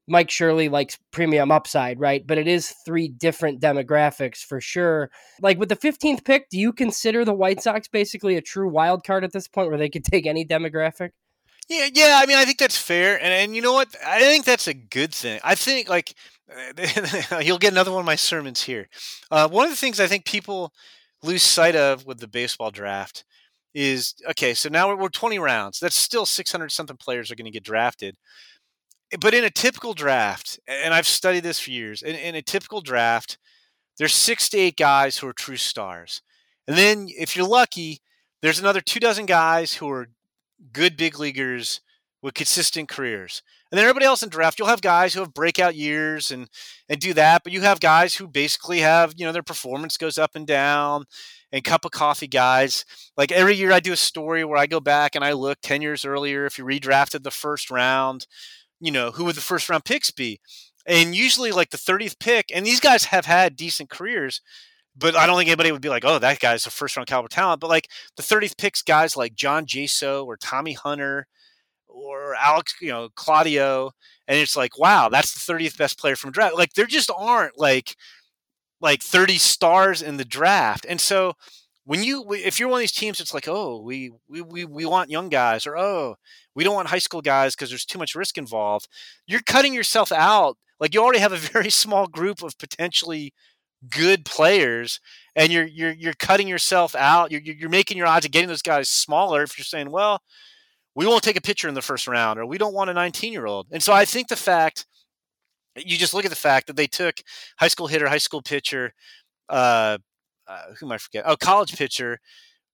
Mike 0.08 0.30
Shirley 0.30 0.70
likes 0.70 1.00
premium 1.12 1.52
upside, 1.52 2.00
right? 2.00 2.26
But 2.26 2.38
it 2.38 2.48
is 2.48 2.76
three 2.86 3.08
different 3.08 3.60
demographics 3.60 4.38
for 4.38 4.62
sure. 4.62 5.10
Like 5.42 5.58
with 5.58 5.70
the 5.70 5.76
15th 5.76 6.24
pick, 6.24 6.50
do 6.50 6.60
you 6.60 6.72
consider 6.72 7.26
the 7.26 7.34
White 7.34 7.62
Sox 7.62 7.88
basically 7.88 8.36
a 8.36 8.42
true 8.42 8.70
wild 8.70 9.04
card 9.04 9.24
at 9.24 9.34
this 9.34 9.48
point 9.48 9.70
where 9.70 9.80
they 9.80 9.90
could 9.90 10.06
take 10.12 10.28
any 10.28 10.46
demographic? 10.46 11.10
Yeah, 11.68 11.88
yeah. 11.94 12.20
I 12.22 12.26
mean, 12.28 12.38
I 12.38 12.46
think 12.46 12.60
that's 12.60 12.78
fair, 12.78 13.16
and 13.16 13.34
and 13.34 13.56
you 13.56 13.62
know 13.62 13.74
what? 13.74 13.96
I 14.06 14.20
think 14.20 14.46
that's 14.46 14.68
a 14.68 14.74
good 14.74 15.14
thing. 15.14 15.40
I 15.44 15.56
think 15.56 15.90
like 15.90 16.14
you'll 17.42 17.58
get 17.58 17.72
another 17.72 17.92
one 17.92 18.02
of 18.02 18.06
my 18.06 18.16
sermons 18.16 18.64
here. 18.64 18.88
Uh, 19.32 19.48
one 19.48 19.66
of 19.66 19.72
the 19.72 19.78
things 19.78 20.00
I 20.00 20.08
think 20.08 20.26
people 20.26 20.72
lose 21.24 21.44
sight 21.44 21.76
of 21.76 22.06
with 22.06 22.20
the 22.20 22.28
baseball 22.28 22.70
draft 22.72 23.24
is 23.74 24.14
okay. 24.30 24.54
So 24.54 24.70
now 24.70 24.90
we're, 24.90 24.96
we're 24.98 25.10
20 25.10 25.40
rounds. 25.40 25.80
That's 25.80 25.96
still 25.96 26.26
600 26.26 26.72
something 26.72 26.98
players 26.98 27.32
are 27.32 27.36
going 27.36 27.46
to 27.46 27.52
get 27.52 27.64
drafted 27.64 28.16
but 29.20 29.34
in 29.34 29.44
a 29.44 29.50
typical 29.50 29.94
draft, 29.94 30.60
and 30.68 30.94
I've 30.94 31.08
studied 31.08 31.44
this 31.44 31.60
for 31.60 31.72
years, 31.72 32.02
in, 32.02 32.16
in, 32.16 32.36
a 32.36 32.42
typical 32.42 32.82
draft, 32.82 33.38
there's 33.98 34.14
six 34.14 34.50
to 34.50 34.58
eight 34.58 34.78
guys 34.78 35.18
who 35.18 35.28
are 35.28 35.34
true 35.34 35.58
stars. 35.58 36.22
And 36.68 36.78
then 36.78 37.08
if 37.10 37.36
you're 37.36 37.48
lucky, 37.48 38.02
there's 38.42 38.60
another 38.60 38.82
two 38.82 39.00
dozen 39.00 39.26
guys 39.26 39.74
who 39.74 39.90
are 39.90 40.08
good 40.72 40.98
big 40.98 41.20
leaguers 41.20 41.82
with 42.22 42.34
consistent 42.34 42.90
careers. 42.90 43.44
And 43.72 43.78
then 43.78 43.86
everybody 43.86 44.06
else 44.06 44.24
in 44.24 44.30
draft, 44.30 44.58
you'll 44.58 44.68
have 44.68 44.82
guys 44.82 45.14
who 45.14 45.20
have 45.20 45.34
breakout 45.34 45.76
years 45.76 46.32
and 46.32 46.48
and 46.90 47.00
do 47.00 47.14
that, 47.14 47.44
but 47.44 47.54
you 47.54 47.62
have 47.62 47.80
guys 47.80 48.16
who 48.16 48.28
basically 48.28 48.80
have, 48.80 49.14
you 49.18 49.26
know, 49.26 49.32
their 49.32 49.44
performance 49.44 49.98
goes 49.98 50.18
up 50.18 50.32
and 50.36 50.48
down 50.48 51.06
and 51.52 51.64
cup 51.64 51.86
of 51.86 51.92
coffee 51.92 52.28
guys. 52.28 52.84
Like 53.16 53.32
every 53.32 53.56
year 53.56 53.72
I 53.72 53.80
do 53.80 53.94
a 53.94 53.98
story 53.98 54.44
where 54.44 54.58
I 54.58 54.66
go 54.66 54.80
back 54.80 55.16
and 55.16 55.24
I 55.24 55.34
look 55.34 55.60
10 55.62 55.82
years 55.82 56.04
earlier 56.04 56.46
if 56.46 56.58
you 56.58 56.66
redrafted 56.66 57.24
the 57.24 57.32
first 57.32 57.70
round, 57.70 58.26
you 58.80 58.92
know, 58.92 59.12
who 59.12 59.26
would 59.26 59.36
the 59.36 59.42
first 59.42 59.70
round 59.70 59.86
picks 59.86 60.12
be? 60.12 60.40
And 60.88 61.16
usually 61.16 61.52
like 61.52 61.70
the 61.70 61.78
30th 61.78 62.20
pick, 62.20 62.52
and 62.54 62.66
these 62.66 62.80
guys 62.80 63.06
have 63.06 63.26
had 63.26 63.56
decent 63.56 63.90
careers, 63.90 64.42
but 64.98 65.16
I 65.16 65.26
don't 65.26 65.38
think 65.38 65.50
anybody 65.50 65.72
would 65.72 65.82
be 65.82 65.90
like, 65.90 66.06
oh, 66.06 66.20
that 66.20 66.40
guy's 66.40 66.66
a 66.66 66.72
first 66.72 66.96
round 66.96 67.08
caliber 67.08 67.28
talent. 67.28 67.60
But 67.60 67.70
like 67.70 67.90
the 68.16 68.24
30th 68.24 68.58
picks, 68.58 68.82
guys 68.82 69.18
like 69.18 69.36
John 69.36 69.66
Jaso 69.66 70.26
or 70.26 70.38
Tommy 70.38 70.74
Hunter 70.74 71.28
or 71.88 72.36
Alex, 72.36 72.76
you 72.82 72.90
know, 72.90 73.10
Claudio, 73.16 73.92
and 74.28 74.38
it's 74.40 74.56
like, 74.56 74.78
wow, 74.80 75.10
that's 75.10 75.34
the 75.34 75.54
30th 75.54 75.78
best 75.78 76.00
player 76.00 76.16
from 76.16 76.32
draft. 76.32 76.56
Like 76.56 76.74
there 76.74 76.86
just 76.86 77.12
aren't 77.16 77.60
like 77.60 77.96
like 78.82 79.02
30 79.02 79.38
stars 79.38 80.02
in 80.02 80.18
the 80.18 80.26
draft. 80.26 80.86
And 80.88 81.00
so 81.02 81.34
when 81.86 82.04
you 82.04 82.26
if 82.32 82.60
you're 82.60 82.70
one 82.70 82.80
of 82.80 82.82
these 82.82 82.92
teams 82.92 83.20
it's 83.20 83.34
like, 83.34 83.48
oh, 83.48 83.82
we 83.82 84.12
we 84.28 84.42
we, 84.42 84.66
we 84.66 84.86
want 84.86 85.10
young 85.10 85.30
guys 85.30 85.68
or 85.68 85.78
oh, 85.78 86.16
we 86.56 86.64
don't 86.64 86.76
want 86.76 86.90
high 86.90 87.00
school 87.00 87.22
guys 87.22 87.56
because 87.56 87.70
there's 87.70 87.86
too 87.86 88.00
much 88.00 88.16
risk 88.16 88.38
involved. 88.38 88.88
You're 89.28 89.42
cutting 89.42 89.74
yourself 89.74 90.12
out. 90.12 90.58
Like 90.80 90.94
you 90.94 91.02
already 91.02 91.20
have 91.20 91.34
a 91.34 91.38
very 91.54 91.70
small 91.70 92.08
group 92.08 92.44
of 92.44 92.58
potentially 92.58 93.34
good 93.90 94.26
players 94.26 95.00
and 95.36 95.52
you're 95.52 95.66
you're 95.66 95.92
you're 95.92 96.14
cutting 96.14 96.48
yourself 96.48 96.96
out. 96.96 97.32
You're 97.32 97.42
you're 97.42 97.70
making 97.70 97.98
your 97.98 98.08
odds 98.08 98.26
of 98.26 98.32
getting 98.32 98.48
those 98.48 98.62
guys 98.62 98.90
smaller 98.90 99.44
if 99.44 99.58
you're 99.58 99.66
saying, 99.66 99.92
well, 99.92 100.22
we 100.96 101.06
won't 101.06 101.24
take 101.24 101.38
a 101.38 101.42
pitcher 101.42 101.68
in 101.68 101.74
the 101.74 101.82
first 101.82 102.08
round 102.08 102.40
or 102.40 102.46
we 102.46 102.58
don't 102.58 102.74
want 102.74 102.90
a 102.90 102.94
19 102.94 103.34
year 103.34 103.46
old. 103.46 103.68
And 103.72 103.84
so 103.84 103.94
I 103.94 104.06
think 104.06 104.28
the 104.28 104.36
fact 104.36 104.86
you 105.76 105.98
just 105.98 106.14
look 106.14 106.26
at 106.26 106.32
the 106.32 106.38
fact 106.38 106.68
that 106.68 106.78
they 106.78 106.88
took 106.88 107.16
high 107.60 107.68
school 107.68 107.88
hitter, 107.88 108.08
high 108.08 108.18
school 108.18 108.42
pitcher, 108.42 108.94
uh, 109.50 109.98
uh 110.48 110.62
who 110.80 110.86
am 110.88 110.92
I 110.94 110.98
forget? 110.98 111.24
Oh, 111.28 111.36
college 111.36 111.76
pitcher, 111.76 112.20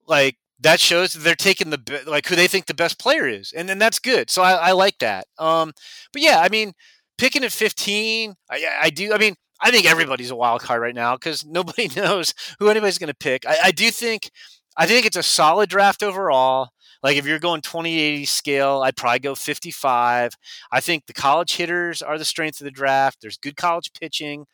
like 0.07 0.37
that 0.59 0.79
shows 0.79 1.13
that 1.13 1.21
they're 1.21 1.35
taking 1.35 1.71
the 1.71 2.03
like 2.05 2.27
who 2.27 2.35
they 2.35 2.47
think 2.47 2.67
the 2.67 2.73
best 2.73 2.99
player 2.99 3.27
is, 3.27 3.51
and 3.51 3.67
then 3.67 3.79
that's 3.79 3.99
good. 3.99 4.29
So 4.29 4.43
I, 4.43 4.53
I 4.53 4.71
like 4.73 4.99
that. 4.99 5.25
Um, 5.39 5.73
but 6.13 6.21
yeah, 6.21 6.39
I 6.39 6.49
mean, 6.49 6.73
picking 7.17 7.43
at 7.43 7.51
15, 7.51 8.35
I, 8.49 8.65
I 8.83 8.89
do. 8.91 9.13
I 9.13 9.17
mean, 9.17 9.35
I 9.61 9.71
think 9.71 9.85
everybody's 9.85 10.31
a 10.31 10.35
wild 10.35 10.61
card 10.61 10.81
right 10.81 10.95
now 10.95 11.15
because 11.15 11.45
nobody 11.45 11.87
knows 11.95 12.33
who 12.59 12.69
anybody's 12.69 12.97
going 12.97 13.09
to 13.09 13.13
pick. 13.13 13.45
I, 13.47 13.57
I 13.65 13.71
do 13.71 13.91
think, 13.91 14.31
I 14.77 14.85
think 14.87 15.05
it's 15.05 15.17
a 15.17 15.23
solid 15.23 15.69
draft 15.69 16.03
overall. 16.03 16.69
Like 17.03 17.17
if 17.17 17.25
you're 17.25 17.39
going 17.39 17.61
2080 17.61 18.25
scale, 18.25 18.81
I'd 18.83 18.95
probably 18.95 19.19
go 19.19 19.35
55. 19.35 20.33
I 20.71 20.79
think 20.79 21.05
the 21.05 21.13
college 21.13 21.55
hitters 21.55 22.01
are 22.01 22.17
the 22.17 22.25
strength 22.25 22.59
of 22.61 22.65
the 22.65 22.71
draft. 22.71 23.19
There's 23.21 23.37
good 23.37 23.55
college 23.57 23.91
pitching. 23.99 24.45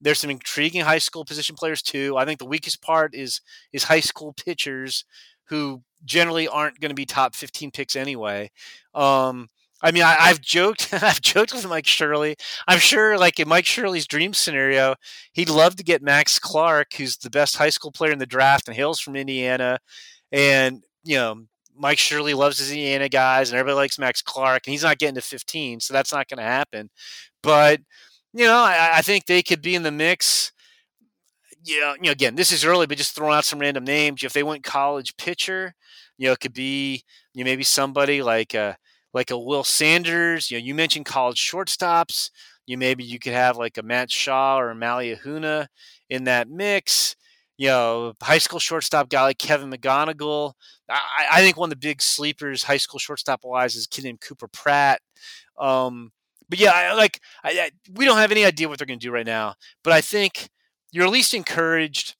There's 0.00 0.20
some 0.20 0.30
intriguing 0.30 0.82
high 0.82 0.98
school 0.98 1.24
position 1.24 1.56
players 1.56 1.82
too. 1.82 2.16
I 2.16 2.24
think 2.24 2.38
the 2.38 2.46
weakest 2.46 2.82
part 2.82 3.14
is 3.14 3.40
is 3.72 3.84
high 3.84 4.00
school 4.00 4.34
pitchers 4.34 5.04
who 5.48 5.82
generally 6.04 6.48
aren't 6.48 6.80
going 6.80 6.90
to 6.90 6.94
be 6.94 7.06
top 7.06 7.34
15 7.34 7.70
picks 7.70 7.96
anyway. 7.96 8.50
Um, 8.94 9.48
I 9.84 9.90
mean, 9.90 10.02
I, 10.02 10.14
have 10.14 10.40
joked, 10.40 10.88
I've 10.92 11.20
joked 11.20 11.52
with 11.52 11.68
Mike 11.68 11.86
Shirley. 11.86 12.36
I'm 12.66 12.78
sure, 12.78 13.18
like 13.18 13.38
in 13.38 13.46
Mike 13.46 13.66
Shirley's 13.66 14.06
dream 14.06 14.32
scenario, 14.32 14.94
he'd 15.34 15.50
love 15.50 15.76
to 15.76 15.84
get 15.84 16.02
Max 16.02 16.38
Clark, 16.38 16.94
who's 16.94 17.18
the 17.18 17.28
best 17.28 17.58
high 17.58 17.68
school 17.68 17.92
player 17.92 18.10
in 18.10 18.18
the 18.18 18.24
draft 18.24 18.66
and 18.66 18.74
hails 18.74 18.98
from 18.98 19.14
Indiana, 19.14 19.78
and 20.32 20.82
you 21.04 21.16
know, 21.16 21.44
Mike 21.76 21.98
Shirley 21.98 22.32
loves 22.32 22.58
his 22.58 22.70
Indiana 22.70 23.10
guys, 23.10 23.50
and 23.50 23.58
everybody 23.58 23.76
likes 23.76 23.98
Max 23.98 24.22
Clark, 24.22 24.66
and 24.66 24.72
he's 24.72 24.82
not 24.82 24.98
getting 24.98 25.16
to 25.16 25.20
15, 25.20 25.80
so 25.80 25.92
that's 25.92 26.12
not 26.12 26.28
going 26.28 26.38
to 26.38 26.44
happen. 26.44 26.88
But 27.42 27.80
you 28.32 28.46
know, 28.46 28.56
I, 28.56 28.92
I, 28.94 29.02
think 29.02 29.26
they 29.26 29.42
could 29.42 29.60
be 29.60 29.74
in 29.74 29.82
the 29.82 29.92
mix. 29.92 30.50
Yeah, 31.62 31.94
you 31.96 32.04
know, 32.04 32.12
again, 32.12 32.36
this 32.36 32.52
is 32.52 32.64
early, 32.64 32.86
but 32.86 32.96
just 32.98 33.14
throwing 33.14 33.34
out 33.34 33.44
some 33.44 33.58
random 33.58 33.84
names. 33.84 34.24
If 34.24 34.32
they 34.32 34.42
went 34.42 34.64
college 34.64 35.16
pitcher, 35.18 35.74
you 36.16 36.26
know, 36.26 36.32
it 36.32 36.40
could 36.40 36.54
be 36.54 37.04
you 37.34 37.44
know, 37.44 37.50
maybe 37.50 37.64
somebody 37.64 38.22
like 38.22 38.54
a 38.54 38.78
like 39.14 39.30
a 39.30 39.38
Will 39.38 39.64
Sanders. 39.64 40.50
You 40.50 40.58
know, 40.58 40.64
you 40.64 40.74
mentioned 40.74 41.06
college 41.06 41.38
shortstops. 41.38 42.30
You 42.66 42.76
maybe 42.76 43.04
you 43.04 43.18
could 43.18 43.32
have 43.32 43.56
like 43.56 43.78
a 43.78 43.82
Matt 43.82 44.10
Shaw 44.10 44.58
or 44.58 44.70
a 44.70 44.74
Maui 44.74 45.14
Ahuna 45.16 45.68
in 46.10 46.24
that 46.24 46.48
mix 46.48 47.16
you 47.56 47.68
know, 47.68 48.14
high 48.22 48.38
school 48.38 48.58
shortstop 48.58 49.08
guy 49.08 49.22
like 49.22 49.38
Kevin 49.38 49.70
McGonigal. 49.70 50.54
I, 50.88 51.26
I 51.32 51.40
think 51.40 51.56
one 51.56 51.68
of 51.68 51.70
the 51.70 51.86
big 51.86 52.02
sleepers, 52.02 52.64
high 52.64 52.76
school 52.78 52.98
shortstop 52.98 53.40
wise, 53.44 53.76
is 53.76 53.86
a 53.86 53.88
kid 53.88 54.04
named 54.04 54.20
Cooper 54.20 54.48
Pratt. 54.48 55.00
Um, 55.58 56.12
but 56.48 56.58
yeah, 56.58 56.72
I, 56.72 56.94
like 56.94 57.20
I, 57.44 57.50
I, 57.50 57.70
we 57.92 58.04
don't 58.04 58.18
have 58.18 58.32
any 58.32 58.44
idea 58.44 58.68
what 58.68 58.78
they're 58.78 58.86
going 58.86 58.98
to 58.98 59.06
do 59.06 59.12
right 59.12 59.26
now. 59.26 59.54
But 59.82 59.92
I 59.92 60.00
think 60.00 60.50
you're 60.92 61.06
at 61.06 61.12
least 61.12 61.34
encouraged. 61.34 62.16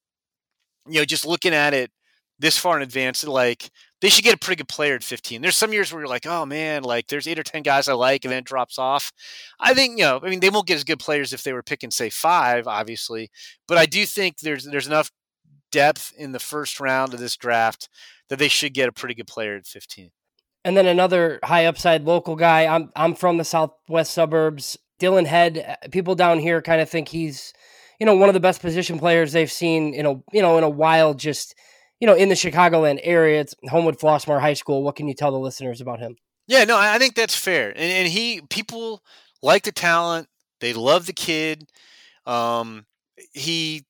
You 0.87 1.01
know, 1.01 1.05
just 1.05 1.27
looking 1.27 1.55
at 1.55 1.73
it 1.75 1.91
this 2.39 2.59
far 2.59 2.77
in 2.77 2.83
advance, 2.83 3.25
like 3.25 3.71
they 4.01 4.09
should 4.09 4.25
get 4.25 4.35
a 4.35 4.39
pretty 4.39 4.61
good 4.61 4.69
player 4.69 4.95
at 4.95 5.05
15. 5.05 5.41
There's 5.41 5.57
some 5.57 5.73
years 5.73 5.93
where 5.93 6.03
you're 6.03 6.09
like, 6.09 6.27
oh 6.27 6.45
man, 6.45 6.83
like 6.83 7.07
there's 7.07 7.27
eight 7.27 7.39
or 7.39 7.43
10 7.43 7.63
guys 7.63 7.89
I 7.89 7.95
like, 7.95 8.25
and 8.25 8.33
then 8.33 8.41
it 8.41 8.45
drops 8.45 8.79
off. 8.79 9.13
I 9.61 9.73
think, 9.75 9.99
you 9.99 10.05
know, 10.05 10.21
I 10.23 10.29
mean, 10.29 10.41
they 10.41 10.51
won't 10.51 10.67
get 10.67 10.77
as 10.77 10.85
good 10.85 10.99
players 10.99 11.33
if 11.33 11.43
they 11.43 11.53
were 11.53 11.63
picking, 11.63 11.91
say, 11.91 12.11
five, 12.11 12.67
obviously, 12.67 13.31
but 13.67 13.79
I 13.79 13.87
do 13.87 14.05
think 14.05 14.39
there's 14.39 14.65
there's 14.65 14.87
enough 14.87 15.11
depth 15.73 16.13
in 16.17 16.33
the 16.33 16.39
first 16.39 16.81
round 16.81 17.15
of 17.15 17.21
this 17.21 17.37
draft 17.37 17.89
that 18.29 18.39
they 18.39 18.49
should 18.49 18.75
get 18.75 18.89
a 18.89 18.93
pretty 18.93 19.15
good 19.15 19.27
player 19.27 19.57
at 19.57 19.67
15. 19.67 20.11
And 20.65 20.77
then 20.77 20.87
another 20.87 21.41
high 21.43 21.67
upside 21.67 22.05
local 22.05 22.37
guy. 22.37 22.67
I'm 22.67 22.91
I'm 22.97 23.15
from 23.15 23.37
the 23.37 23.45
southwest 23.45 24.15
suburbs. 24.15 24.79
Dylan 25.01 25.27
Head. 25.27 25.79
Uh, 25.83 25.89
people 25.91 26.15
down 26.15 26.39
here 26.39 26.63
kind 26.63 26.81
of 26.81 26.89
think 26.89 27.09
he's, 27.09 27.53
you 28.01 28.07
know, 28.07 28.15
one 28.15 28.29
of 28.29 28.35
the 28.35 28.41
best 28.41 28.63
position 28.63 28.99
players 28.99 29.33
they've 29.33 29.53
seen 29.53 29.93
in 29.93 30.07
a 30.07 30.15
you 30.33 30.41
know 30.41 30.57
in 30.57 30.65
a 30.65 30.71
while. 30.71 31.13
Just 31.13 31.55
you 32.01 32.07
know, 32.07 32.15
in 32.15 32.29
the 32.29 32.35
Chicagoland 32.35 33.01
area, 33.03 33.41
it's 33.41 33.55
Homewood 33.69 33.99
Flossmoor 33.99 34.41
High 34.41 34.55
School. 34.55 34.83
What 34.83 34.97
can 34.97 35.09
you 35.09 35.15
tell 35.15 35.31
the 35.31 35.39
listeners 35.39 35.81
about 35.81 36.01
him? 36.01 36.17
Yeah, 36.47 36.65
no, 36.65 36.77
I 36.79 36.99
think 36.99 37.15
that's 37.15 37.37
fair. 37.37 37.71
And, 37.71 37.79
and 37.79 38.09
he 38.09 38.43
people 38.51 39.03
like 39.43 39.63
the 39.65 39.73
talent. 39.73 40.29
They 40.61 40.73
love 40.73 41.07
the 41.07 41.13
kid. 41.13 41.69
Um, 42.27 42.87
he 43.33 43.85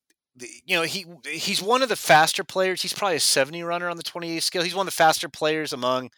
you 0.64 0.76
know 0.76 0.82
he 0.82 1.06
he's 1.28 1.62
one 1.62 1.82
of 1.82 1.88
the 1.88 1.96
faster 1.96 2.44
players. 2.44 2.82
He's 2.82 2.92
probably 2.92 3.16
a 3.16 3.20
70 3.20 3.62
runner 3.62 3.88
on 3.88 3.96
the 3.96 4.02
28 4.02 4.42
scale. 4.42 4.62
He's 4.62 4.74
one 4.74 4.86
of 4.86 4.92
the 4.92 4.96
faster 4.96 5.28
players 5.28 5.72
among 5.72 6.10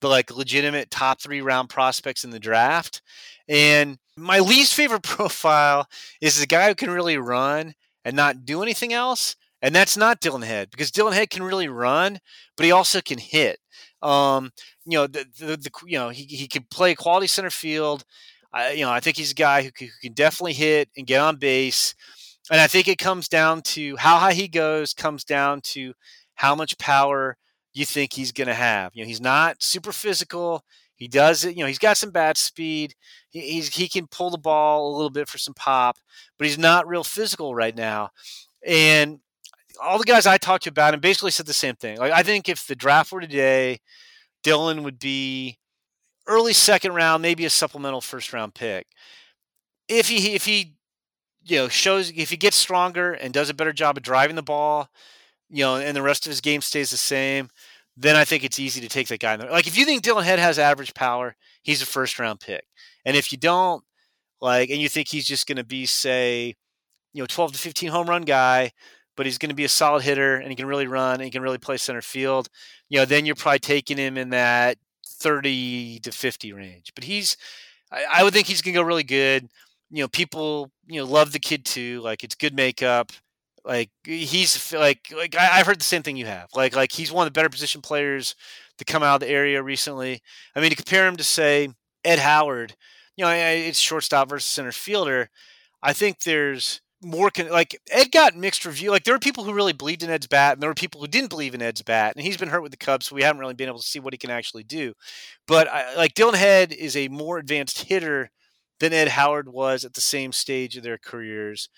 the 0.00 0.08
like 0.08 0.30
legitimate 0.34 0.90
top 0.90 1.20
3 1.20 1.40
round 1.40 1.68
prospects 1.68 2.24
in 2.24 2.30
the 2.30 2.40
draft. 2.40 3.02
And 3.48 3.98
my 4.16 4.38
least 4.38 4.74
favorite 4.74 5.02
profile 5.04 5.86
is 6.20 6.40
the 6.40 6.46
guy 6.46 6.68
who 6.68 6.74
can 6.74 6.90
really 6.90 7.18
run 7.18 7.74
and 8.04 8.16
not 8.16 8.44
do 8.44 8.62
anything 8.62 8.92
else. 8.92 9.36
And 9.62 9.74
that's 9.74 9.96
not 9.96 10.20
Dylan 10.20 10.44
Head 10.44 10.70
because 10.70 10.90
Dylan 10.90 11.12
Head 11.12 11.30
can 11.30 11.42
really 11.42 11.68
run, 11.68 12.18
but 12.56 12.64
he 12.64 12.72
also 12.72 13.00
can 13.00 13.18
hit. 13.18 13.58
Um, 14.02 14.50
you 14.86 14.96
know, 14.96 15.06
the, 15.06 15.26
the, 15.38 15.56
the 15.56 15.70
you 15.86 15.98
know 15.98 16.08
he, 16.08 16.24
he 16.24 16.48
can 16.48 16.66
play 16.70 16.94
quality 16.94 17.26
center 17.26 17.50
field. 17.50 18.04
I, 18.52 18.72
you 18.72 18.84
know, 18.84 18.90
I 18.90 19.00
think 19.00 19.16
he's 19.16 19.32
a 19.32 19.34
guy 19.34 19.62
who 19.62 19.70
can, 19.70 19.88
who 19.88 20.08
can 20.08 20.12
definitely 20.14 20.54
hit 20.54 20.88
and 20.96 21.06
get 21.06 21.20
on 21.20 21.36
base. 21.36 21.94
And 22.50 22.60
I 22.60 22.66
think 22.66 22.88
it 22.88 22.98
comes 22.98 23.28
down 23.28 23.62
to 23.62 23.96
how 23.96 24.18
high 24.18 24.32
he 24.32 24.48
goes, 24.48 24.92
comes 24.92 25.22
down 25.24 25.60
to 25.62 25.94
how 26.34 26.54
much 26.54 26.78
power 26.78 27.36
you 27.72 27.84
think 27.84 28.12
he's 28.12 28.32
going 28.32 28.48
to 28.48 28.54
have. 28.54 28.92
You 28.94 29.04
know, 29.04 29.08
he's 29.08 29.20
not 29.20 29.62
super 29.62 29.92
physical. 29.92 30.64
He 30.96 31.06
does 31.06 31.44
it. 31.44 31.56
You 31.56 31.62
know, 31.62 31.68
he's 31.68 31.78
got 31.78 31.96
some 31.96 32.10
bad 32.10 32.36
speed. 32.36 32.94
He, 33.28 33.40
he's 33.40 33.74
he 33.74 33.88
can 33.88 34.06
pull 34.06 34.30
the 34.30 34.38
ball 34.38 34.88
a 34.88 34.96
little 34.96 35.10
bit 35.10 35.28
for 35.28 35.38
some 35.38 35.54
pop, 35.54 35.98
but 36.38 36.46
he's 36.46 36.58
not 36.58 36.88
real 36.88 37.04
physical 37.04 37.54
right 37.54 37.76
now. 37.76 38.10
And 38.66 39.20
all 39.82 39.98
the 39.98 40.04
guys 40.04 40.26
I 40.26 40.38
talked 40.38 40.64
to 40.64 40.70
about 40.70 40.94
him 40.94 41.00
basically 41.00 41.30
said 41.30 41.46
the 41.46 41.52
same 41.52 41.76
thing. 41.76 41.98
Like 41.98 42.12
I 42.12 42.22
think 42.22 42.48
if 42.48 42.66
the 42.66 42.76
draft 42.76 43.12
were 43.12 43.20
today, 43.20 43.80
Dylan 44.44 44.82
would 44.82 44.98
be 44.98 45.58
early 46.26 46.52
second 46.52 46.94
round, 46.94 47.22
maybe 47.22 47.44
a 47.44 47.50
supplemental 47.50 48.00
first 48.00 48.32
round 48.32 48.54
pick. 48.54 48.86
If 49.88 50.08
he 50.08 50.34
if 50.34 50.44
he 50.44 50.76
you 51.44 51.56
know, 51.56 51.68
shows 51.68 52.12
if 52.14 52.30
he 52.30 52.36
gets 52.36 52.56
stronger 52.56 53.12
and 53.12 53.32
does 53.32 53.50
a 53.50 53.54
better 53.54 53.72
job 53.72 53.96
of 53.96 54.02
driving 54.02 54.36
the 54.36 54.42
ball, 54.42 54.88
you 55.48 55.64
know, 55.64 55.76
and 55.76 55.96
the 55.96 56.02
rest 56.02 56.26
of 56.26 56.30
his 56.30 56.40
game 56.40 56.60
stays 56.60 56.90
the 56.90 56.96
same, 56.96 57.48
then 57.96 58.16
I 58.16 58.24
think 58.24 58.44
it's 58.44 58.58
easy 58.58 58.80
to 58.80 58.88
take 58.88 59.08
that 59.08 59.20
guy. 59.20 59.36
Like 59.36 59.66
if 59.66 59.76
you 59.76 59.84
think 59.84 60.02
Dylan 60.02 60.24
Head 60.24 60.38
has 60.38 60.58
average 60.58 60.94
power, 60.94 61.36
he's 61.62 61.82
a 61.82 61.86
first 61.86 62.18
round 62.18 62.40
pick. 62.40 62.64
And 63.04 63.16
if 63.16 63.32
you 63.32 63.38
don't, 63.38 63.82
like, 64.40 64.70
and 64.70 64.80
you 64.80 64.88
think 64.88 65.08
he's 65.08 65.26
just 65.26 65.46
going 65.46 65.56
to 65.56 65.64
be, 65.64 65.86
say, 65.86 66.54
you 67.12 67.22
know, 67.22 67.26
12 67.26 67.52
to 67.52 67.58
15 67.58 67.90
home 67.90 68.08
run 68.08 68.22
guy, 68.22 68.72
but 69.20 69.26
he's 69.26 69.36
going 69.36 69.50
to 69.50 69.54
be 69.54 69.64
a 69.64 69.68
solid 69.68 70.02
hitter 70.02 70.36
and 70.36 70.48
he 70.48 70.56
can 70.56 70.64
really 70.64 70.86
run 70.86 71.16
and 71.16 71.24
he 71.24 71.30
can 71.30 71.42
really 71.42 71.58
play 71.58 71.76
center 71.76 72.00
field, 72.00 72.48
you 72.88 72.98
know, 72.98 73.04
then 73.04 73.26
you're 73.26 73.34
probably 73.34 73.58
taking 73.58 73.98
him 73.98 74.16
in 74.16 74.30
that 74.30 74.78
30 75.06 75.98
to 76.00 76.10
50 76.10 76.54
range. 76.54 76.92
But 76.94 77.04
he's, 77.04 77.36
I, 77.92 78.04
I 78.14 78.24
would 78.24 78.32
think 78.32 78.46
he's 78.46 78.62
going 78.62 78.72
to 78.72 78.80
go 78.80 78.86
really 78.86 79.04
good 79.04 79.50
you 79.90 80.02
know, 80.02 80.08
people, 80.08 80.70
you 80.86 81.00
know, 81.00 81.06
love 81.06 81.32
the 81.32 81.38
kid 81.38 81.64
too. 81.64 82.00
Like 82.00 82.24
it's 82.24 82.34
good 82.34 82.54
makeup. 82.54 83.12
Like 83.64 83.90
he's 84.04 84.72
like 84.72 85.12
like 85.14 85.36
I, 85.36 85.58
have 85.58 85.66
heard 85.66 85.80
the 85.80 85.84
same 85.84 86.02
thing 86.02 86.16
you 86.16 86.26
have. 86.26 86.48
Like 86.54 86.74
like 86.74 86.92
he's 86.92 87.12
one 87.12 87.26
of 87.26 87.32
the 87.32 87.38
better 87.38 87.50
position 87.50 87.82
players 87.82 88.34
to 88.78 88.84
come 88.84 89.02
out 89.02 89.16
of 89.16 89.20
the 89.20 89.28
area 89.28 89.62
recently. 89.62 90.22
I 90.54 90.60
mean, 90.60 90.70
to 90.70 90.76
compare 90.76 91.06
him 91.06 91.16
to 91.16 91.24
say 91.24 91.68
Ed 92.04 92.20
Howard, 92.20 92.74
you 93.16 93.24
know, 93.24 93.30
it's 93.30 93.78
shortstop 93.78 94.30
versus 94.30 94.48
center 94.48 94.72
fielder. 94.72 95.28
I 95.82 95.92
think 95.92 96.20
there's 96.20 96.80
more 97.02 97.30
con- 97.30 97.50
like 97.50 97.80
Ed 97.90 98.12
got 98.12 98.36
mixed 98.36 98.64
review. 98.64 98.90
Like 98.90 99.04
there 99.04 99.14
were 99.14 99.18
people 99.20 99.44
who 99.44 99.52
really 99.52 99.72
believed 99.72 100.02
in 100.02 100.10
Ed's 100.10 100.26
bat, 100.26 100.54
and 100.54 100.62
there 100.62 100.70
were 100.70 100.74
people 100.74 101.00
who 101.00 101.06
didn't 101.06 101.30
believe 101.30 101.54
in 101.54 101.62
Ed's 101.62 101.82
bat. 101.82 102.14
And 102.16 102.24
he's 102.24 102.36
been 102.36 102.48
hurt 102.48 102.62
with 102.62 102.72
the 102.72 102.76
Cubs, 102.76 103.06
so 103.06 103.14
we 103.14 103.22
haven't 103.22 103.40
really 103.40 103.54
been 103.54 103.68
able 103.68 103.78
to 103.78 103.86
see 103.86 104.00
what 104.00 104.12
he 104.12 104.18
can 104.18 104.30
actually 104.30 104.64
do. 104.64 104.94
But 105.46 105.68
I, 105.68 105.96
like 105.96 106.14
Dylan 106.14 106.34
Head 106.34 106.72
is 106.72 106.96
a 106.96 107.08
more 107.08 107.38
advanced 107.38 107.82
hitter 107.84 108.30
than 108.80 108.92
Ed 108.92 109.08
Howard 109.08 109.48
was 109.48 109.84
at 109.84 109.94
the 109.94 110.00
same 110.00 110.32
stage 110.32 110.76
of 110.76 110.82
their 110.82 110.98
careers. 110.98 111.68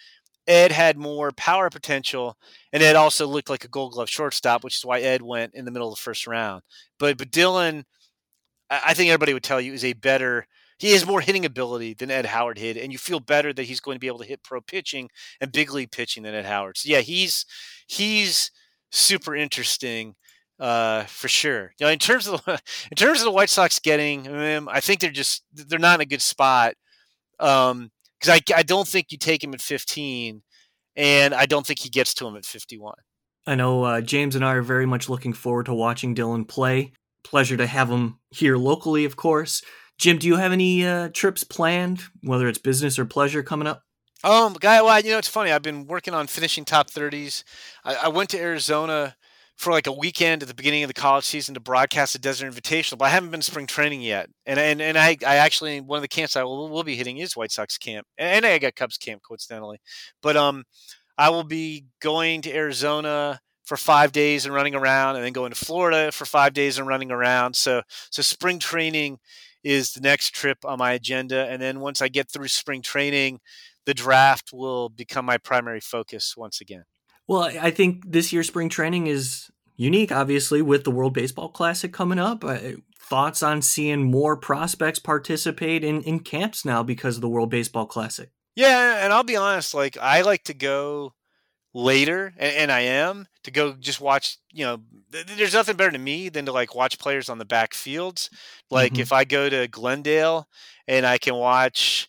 Ed 0.47 0.73
had 0.73 0.97
more 0.97 1.31
power 1.33 1.71
potential, 1.71 2.37
and 2.73 2.83
Ed 2.83 2.97
also 2.97 3.27
looked 3.27 3.51
like 3.51 3.65
a 3.65 3.69
Gold 3.69 3.93
Glove 3.93 4.11
shortstop, 4.11 4.65
which 4.65 4.77
is 4.77 4.85
why 4.85 5.01
Ed 5.01 5.23
went 5.23 5.55
in 5.55 5.65
the 5.65 5.71
middle 5.71 5.89
of 5.89 5.97
the 5.97 6.03
first 6.03 6.27
round. 6.27 6.63
But 6.99 7.17
but 7.17 7.31
Dylan, 7.31 7.85
I 8.71 8.95
think 8.95 9.11
everybody 9.11 9.35
would 9.35 9.45
tell 9.45 9.61
you 9.61 9.73
is 9.73 9.85
a 9.85 9.93
better 9.93 10.47
he 10.83 10.91
has 10.95 11.07
more 11.07 11.21
hitting 11.21 11.45
ability 11.45 11.95
than 11.95 12.11
Ed 12.11 12.27
Howard 12.27 12.59
hit, 12.59 12.77
and 12.77 12.91
you 12.91 12.99
feel 12.99 13.21
better 13.21 13.53
that 13.53 13.63
he's 13.63 13.79
going 13.79 13.95
to 13.95 14.01
be 14.01 14.09
able 14.09 14.19
to 14.19 14.25
hit 14.25 14.43
pro 14.43 14.61
pitching 14.61 15.11
and 15.41 15.53
big 15.53 15.73
league 15.73 15.93
pitching 15.93 16.25
than 16.25 16.35
Ed 16.35 16.45
Howard. 16.45 16.77
So 16.77 16.91
yeah, 16.91 17.03
he's 17.03 17.47
he's 17.87 18.51
super 18.91 19.37
interesting 19.37 20.17
uh, 20.59 21.05
for 21.05 21.29
sure. 21.29 21.73
You 21.79 21.87
know, 21.87 21.93
in 21.93 22.01
terms 22.01 22.27
of 22.27 22.45
the, 22.45 22.61
in 22.91 22.97
terms 22.97 23.21
of 23.21 23.27
the 23.27 23.31
White 23.31 23.49
Sox 23.49 23.79
getting 23.79 24.25
him, 24.25 24.69
I 24.69 24.81
think 24.81 24.99
they're 24.99 25.13
just 25.13 25.45
they're 25.53 25.79
not 25.79 26.01
in 26.01 26.01
a 26.01 26.07
good 26.07 26.21
spot. 26.21 26.75
Um, 27.39 27.93
because 28.21 28.41
I 28.41 28.59
I 28.59 28.65
don't 28.65 28.89
think 28.89 29.13
you 29.13 29.19
take 29.19 29.45
him 29.45 29.55
at 29.55 29.61
15, 29.61 30.43
and 30.97 31.33
I 31.33 31.47
don't 31.47 31.65
think 31.65 31.79
he 31.79 31.91
gets 31.91 32.13
to 32.15 32.27
him 32.27 32.35
at 32.35 32.45
51. 32.45 32.95
I 33.47 33.55
know 33.55 33.85
uh, 33.85 34.01
James 34.01 34.35
and 34.35 34.45
I 34.45 34.55
are 34.55 34.63
very 34.63 34.87
much 34.87 35.09
looking 35.09 35.33
forward 35.33 35.67
to 35.67 35.75
watching 35.75 36.17
Dylan 36.17 36.49
play. 36.49 36.93
Pleasure 37.23 37.57
to 37.57 37.69
have 37.69 37.89
him 37.89 38.19
here 38.31 38.57
locally, 38.57 39.05
of 39.05 39.15
course. 39.15 39.63
Jim, 39.99 40.19
do 40.19 40.27
you 40.27 40.37
have 40.37 40.53
any 40.53 40.87
uh, 40.87 41.11
trips 41.13 41.45
planned, 41.45 42.03
whether 42.23 42.49
it's 42.49 42.59
business 42.59 42.99
or 42.99 43.05
pleasure, 43.05 43.43
coming 43.43 43.69
up? 43.69 43.85
Um, 44.25 44.55
guy, 44.55 44.81
well, 44.83 45.01
you 45.01 45.11
know, 45.11 45.19
it's 45.19 45.29
funny. 45.29 45.51
I've 45.51 45.63
been 45.63 45.87
working 45.87 46.15
on 46.15 46.29
finishing 46.29 46.65
top 46.65 46.91
thirties. 46.91 47.45
I, 47.85 47.95
I, 47.95 48.09
went 48.09 48.31
to 48.31 48.39
Arizona 48.39 49.17
for 49.57 49.73
like 49.73 49.89
a 49.89 49.93
weekend 49.93 50.43
at 50.43 50.49
the 50.49 50.55
beginning 50.55 50.85
of 50.85 50.89
the 50.89 50.95
college 50.95 51.25
season 51.25 51.55
to 51.55 51.61
broadcast 51.61 52.13
the 52.13 52.21
Desert 52.21 52.53
Invitational, 52.53 52.99
but 52.99 53.07
I 53.07 53.11
haven't 53.11 53.31
been 53.31 53.43
spring 53.43 53.67
training 53.67 54.01
yet. 54.01 54.29
And 54.47 54.61
and 54.61 54.81
and 54.81 54.97
I, 54.97 55.17
I 55.27 55.37
actually 55.37 55.81
one 55.81 55.99
of 55.99 56.03
the 56.03 56.09
camps 56.09 56.37
I 56.37 56.45
will, 56.45 56.69
will 56.69 56.85
be 56.85 56.95
hitting 56.95 57.19
is 57.19 57.37
White 57.37 57.51
Sox 57.51 57.79
camp, 57.79 58.07
and 58.17 58.47
I 58.47 58.59
got 58.59 58.77
Cubs 58.77 58.97
camp 58.97 59.23
coincidentally. 59.27 59.81
But 60.23 60.37
um, 60.37 60.65
I 61.19 61.31
will 61.31 61.45
be 61.45 61.87
going 62.01 62.43
to 62.43 62.55
Arizona 62.55 63.41
for 63.65 63.77
five 63.77 64.13
days 64.13 64.45
and 64.45 64.55
running 64.55 64.77
around, 64.77 65.17
and 65.17 65.25
then 65.25 65.33
going 65.33 65.51
to 65.51 65.65
Florida 65.65 66.13
for 66.13 66.27
five 66.27 66.53
days 66.53 66.79
and 66.79 66.87
running 66.87 67.11
around. 67.11 67.57
So 67.57 67.83
so 68.11 68.23
spring 68.23 68.61
training 68.61 69.19
is 69.65 69.93
the 69.93 70.01
next 70.01 70.35
trip 70.35 70.59
on 70.65 70.79
my 70.79 70.93
agenda. 70.93 71.47
And 71.49 71.61
then 71.61 71.81
once 71.81 72.03
I 72.03 72.09
get 72.09 72.31
through 72.31 72.49
spring 72.49 72.83
training, 72.83 73.41
the 73.87 73.95
draft 73.95 74.53
will 74.53 74.89
become 74.89 75.25
my 75.25 75.39
primary 75.39 75.81
focus 75.81 76.37
once 76.37 76.61
again. 76.61 76.85
Well, 77.29 77.43
I 77.43 77.71
think 77.71 78.11
this 78.11 78.33
year's 78.33 78.49
spring 78.49 78.69
training 78.69 79.07
is 79.07 79.51
unique, 79.77 80.13
obviously, 80.13 80.63
with 80.63 80.85
the 80.85 80.91
World 80.91 81.15
Baseball 81.15 81.49
Classic 81.49 81.93
coming 81.93 82.19
up. 82.19 82.45
Thoughts 82.99 83.43
on 83.43 83.63
seeing 83.63 84.11
more 84.11 84.37
prospects 84.37 84.99
participate 84.99 85.85
in, 85.85 86.03
in 86.03 86.21
camps 86.21 86.65
now 86.65 86.83
because 86.83 87.17
of 87.17 87.23
the 87.23 87.29
World 87.29 87.51
Baseball 87.51 87.87
Classic? 87.87 88.31
Yeah, 88.55 89.05
and 89.05 89.13
I'll 89.13 89.25
be 89.25 89.37
honest, 89.37 89.75
like 89.75 89.97
I 89.99 90.23
like 90.23 90.45
to 90.45 90.55
go 90.55 91.15
later, 91.73 92.35
and, 92.37 92.57
and, 92.57 92.73
I 92.73 92.81
am 92.81 93.27
to 93.45 93.51
go 93.51 93.75
just 93.75 94.01
watch. 94.01 94.39
You 94.53 94.65
know, 94.65 94.79
th- 95.13 95.27
there's 95.27 95.55
nothing 95.55 95.77
better 95.77 95.91
to 95.91 95.99
me 95.99 96.29
than 96.29 96.47
to 96.47 96.53
like 96.53 96.75
watch 96.75 96.99
players 96.99 97.29
on 97.29 97.39
the 97.39 97.45
back 97.45 97.75
fields. 97.75 98.31
Like 98.71 98.93
mm-hmm. 98.93 99.03
if 99.03 99.13
I 99.13 99.25
go 99.25 99.49
to 99.49 99.69
Glendale 99.69 100.49
and 100.87 101.07
I 101.07 101.19
can 101.19 101.35
watch, 101.35 102.09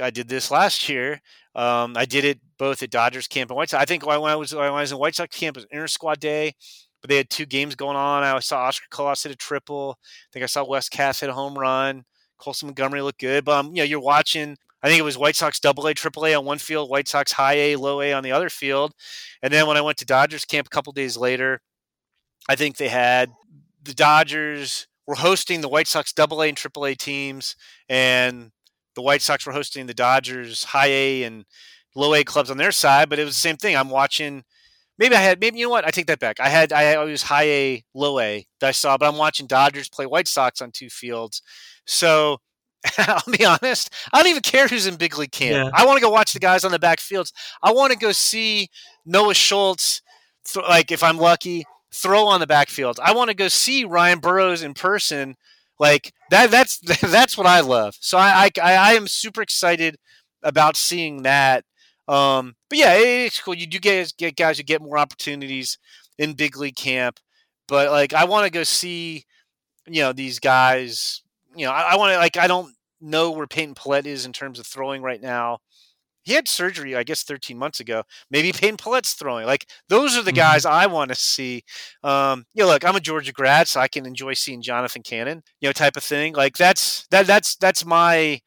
I 0.00 0.10
did 0.10 0.28
this 0.28 0.50
last 0.50 0.88
year. 0.88 1.20
Um, 1.54 1.96
I 1.96 2.04
did 2.04 2.24
it 2.24 2.40
both 2.58 2.82
at 2.82 2.90
Dodgers 2.90 3.26
camp 3.26 3.50
and 3.50 3.56
White 3.56 3.70
Sox. 3.70 3.82
I 3.82 3.84
think 3.84 4.06
when 4.06 4.20
I 4.20 4.36
was 4.36 4.54
when 4.54 4.64
I 4.64 4.70
was 4.70 4.92
in 4.92 4.98
White 4.98 5.14
Sox 5.14 5.36
camp, 5.36 5.56
it 5.56 5.60
was 5.60 5.66
inter 5.70 5.86
squad 5.86 6.20
day, 6.20 6.52
but 7.00 7.08
they 7.10 7.16
had 7.16 7.30
two 7.30 7.46
games 7.46 7.74
going 7.74 7.96
on. 7.96 8.22
I 8.22 8.38
saw 8.40 8.60
Oscar 8.60 8.86
Colas 8.90 9.22
hit 9.22 9.32
a 9.32 9.36
triple. 9.36 9.98
I 10.00 10.28
think 10.32 10.42
I 10.42 10.46
saw 10.46 10.64
Wes 10.64 10.88
Kath 10.88 11.20
hit 11.20 11.30
a 11.30 11.32
home 11.32 11.58
run. 11.58 12.04
Colson 12.38 12.68
Montgomery 12.68 13.02
looked 13.02 13.20
good, 13.20 13.44
but 13.44 13.58
um, 13.58 13.68
you 13.68 13.78
know, 13.78 13.84
you're 13.84 14.00
watching 14.00 14.56
I 14.82 14.88
think 14.88 15.00
it 15.00 15.04
was 15.04 15.18
White 15.18 15.36
Sox 15.36 15.58
double 15.58 15.86
A, 15.86 15.94
triple 15.94 16.26
A 16.26 16.34
on 16.34 16.44
one 16.44 16.58
field, 16.58 16.88
White 16.88 17.08
Sox 17.08 17.32
high 17.32 17.54
A, 17.54 17.76
low 17.76 18.00
A 18.00 18.12
on 18.12 18.22
the 18.22 18.32
other 18.32 18.48
field. 18.48 18.92
And 19.42 19.52
then 19.52 19.66
when 19.66 19.76
I 19.76 19.80
went 19.80 19.98
to 19.98 20.04
Dodgers 20.04 20.44
camp 20.44 20.68
a 20.68 20.70
couple 20.70 20.92
days 20.92 21.16
later, 21.16 21.60
I 22.48 22.56
think 22.56 22.76
they 22.76 22.88
had 22.88 23.30
the 23.82 23.94
Dodgers 23.94 24.86
were 25.06 25.16
hosting 25.16 25.60
the 25.60 25.68
White 25.68 25.88
Sox 25.88 26.12
double 26.12 26.42
A 26.42 26.48
and 26.48 26.56
triple 26.56 26.86
A 26.86 26.94
teams, 26.94 27.56
and 27.88 28.50
the 28.94 29.02
White 29.02 29.22
Sox 29.22 29.46
were 29.46 29.52
hosting 29.52 29.86
the 29.86 29.94
Dodgers 29.94 30.64
high 30.64 30.88
A 30.88 31.22
and 31.24 31.44
low 31.96 32.14
A 32.14 32.22
clubs 32.24 32.50
on 32.50 32.58
their 32.58 32.72
side. 32.72 33.08
But 33.08 33.18
it 33.18 33.24
was 33.24 33.34
the 33.34 33.40
same 33.40 33.56
thing. 33.56 33.76
I'm 33.76 33.90
watching. 33.90 34.44
Maybe 34.98 35.14
I 35.14 35.20
had 35.20 35.40
maybe 35.40 35.58
you 35.58 35.66
know 35.66 35.70
what 35.70 35.86
I 35.86 35.90
take 35.90 36.06
that 36.06 36.18
back. 36.18 36.40
I 36.40 36.48
had 36.48 36.72
I 36.72 37.02
was 37.04 37.22
high 37.22 37.46
A, 37.48 37.84
low 37.94 38.18
A 38.20 38.46
that 38.60 38.68
I 38.68 38.72
saw, 38.72 38.96
but 38.98 39.08
I'm 39.08 39.18
watching 39.18 39.46
Dodgers 39.46 39.88
play 39.88 40.06
White 40.06 40.28
Sox 40.28 40.60
on 40.60 40.72
two 40.72 40.90
fields. 40.90 41.42
So 41.86 42.38
I'll 42.98 43.22
be 43.36 43.44
honest. 43.44 43.92
I 44.12 44.18
don't 44.18 44.30
even 44.30 44.42
care 44.42 44.68
who's 44.68 44.86
in 44.86 44.96
big 44.96 45.16
league 45.18 45.32
camp. 45.32 45.52
Yeah. 45.52 45.70
I 45.72 45.86
want 45.86 45.98
to 45.98 46.04
go 46.04 46.10
watch 46.10 46.32
the 46.32 46.38
guys 46.38 46.64
on 46.64 46.72
the 46.72 46.78
back 46.78 47.00
fields. 47.00 47.32
I 47.62 47.72
want 47.72 47.92
to 47.92 47.98
go 47.98 48.12
see 48.12 48.68
Noah 49.04 49.34
Schultz. 49.34 50.02
Th- 50.46 50.66
like 50.66 50.90
if 50.90 51.02
I'm 51.02 51.18
lucky, 51.18 51.64
throw 51.92 52.26
on 52.26 52.40
the 52.40 52.46
backfield. 52.46 52.98
I 53.02 53.12
want 53.12 53.28
to 53.28 53.34
go 53.34 53.48
see 53.48 53.84
Ryan 53.84 54.18
Burrowes 54.18 54.62
in 54.62 54.74
person. 54.74 55.36
Like 55.78 56.12
that. 56.30 56.50
That's 56.50 56.78
that's 57.00 57.36
what 57.36 57.46
I 57.46 57.60
love. 57.60 57.96
So 58.00 58.18
I 58.18 58.50
I, 58.62 58.72
I 58.72 58.92
am 58.94 59.06
super 59.06 59.42
excited 59.42 59.96
about 60.42 60.76
seeing 60.76 61.22
that. 61.22 61.64
Um, 62.06 62.56
but 62.70 62.78
yeah, 62.78 62.94
it's 62.94 63.40
cool. 63.40 63.54
You 63.54 63.66
do 63.66 63.78
get 63.78 64.14
get 64.16 64.36
guys 64.36 64.58
who 64.58 64.64
get 64.64 64.82
more 64.82 64.98
opportunities 64.98 65.78
in 66.18 66.34
big 66.34 66.56
league 66.56 66.76
camp. 66.76 67.20
But 67.66 67.90
like 67.90 68.14
I 68.14 68.24
want 68.24 68.46
to 68.46 68.50
go 68.50 68.62
see, 68.62 69.24
you 69.86 70.02
know, 70.02 70.12
these 70.12 70.38
guys 70.40 71.22
you 71.58 71.66
know, 71.66 71.72
I, 71.72 71.92
I 71.92 71.96
want 71.96 72.12
to 72.12 72.18
like 72.18 72.36
I 72.36 72.46
don't 72.46 72.72
know 73.00 73.30
where 73.30 73.46
Peyton 73.46 73.74
Pallette 73.74 74.06
is 74.06 74.26
in 74.26 74.32
terms 74.32 74.58
of 74.58 74.66
throwing 74.66 75.02
right 75.02 75.20
now. 75.20 75.58
He 76.22 76.34
had 76.34 76.46
surgery, 76.46 76.94
I 76.94 77.04
guess, 77.04 77.22
13 77.22 77.56
months 77.56 77.80
ago. 77.80 78.02
Maybe 78.30 78.52
Peyton 78.52 78.76
Pallette's 78.76 79.14
throwing. 79.14 79.46
Like 79.46 79.66
those 79.88 80.16
are 80.16 80.22
the 80.22 80.30
mm-hmm. 80.30 80.36
guys 80.36 80.66
I 80.66 80.86
want 80.86 81.10
to 81.10 81.14
see. 81.14 81.62
Um, 82.02 82.44
you 82.54 82.62
know, 82.62 82.68
look, 82.68 82.84
I'm 82.84 82.96
a 82.96 83.00
Georgia 83.00 83.32
grad, 83.32 83.68
so 83.68 83.80
I 83.80 83.88
can 83.88 84.06
enjoy 84.06 84.34
seeing 84.34 84.62
Jonathan 84.62 85.02
Cannon, 85.02 85.42
you 85.60 85.68
know, 85.68 85.72
type 85.72 85.96
of 85.96 86.04
thing. 86.04 86.34
Like 86.34 86.56
that's 86.56 87.06
that 87.10 87.26
that's 87.26 87.56
that's 87.56 87.84
my. 87.84 88.40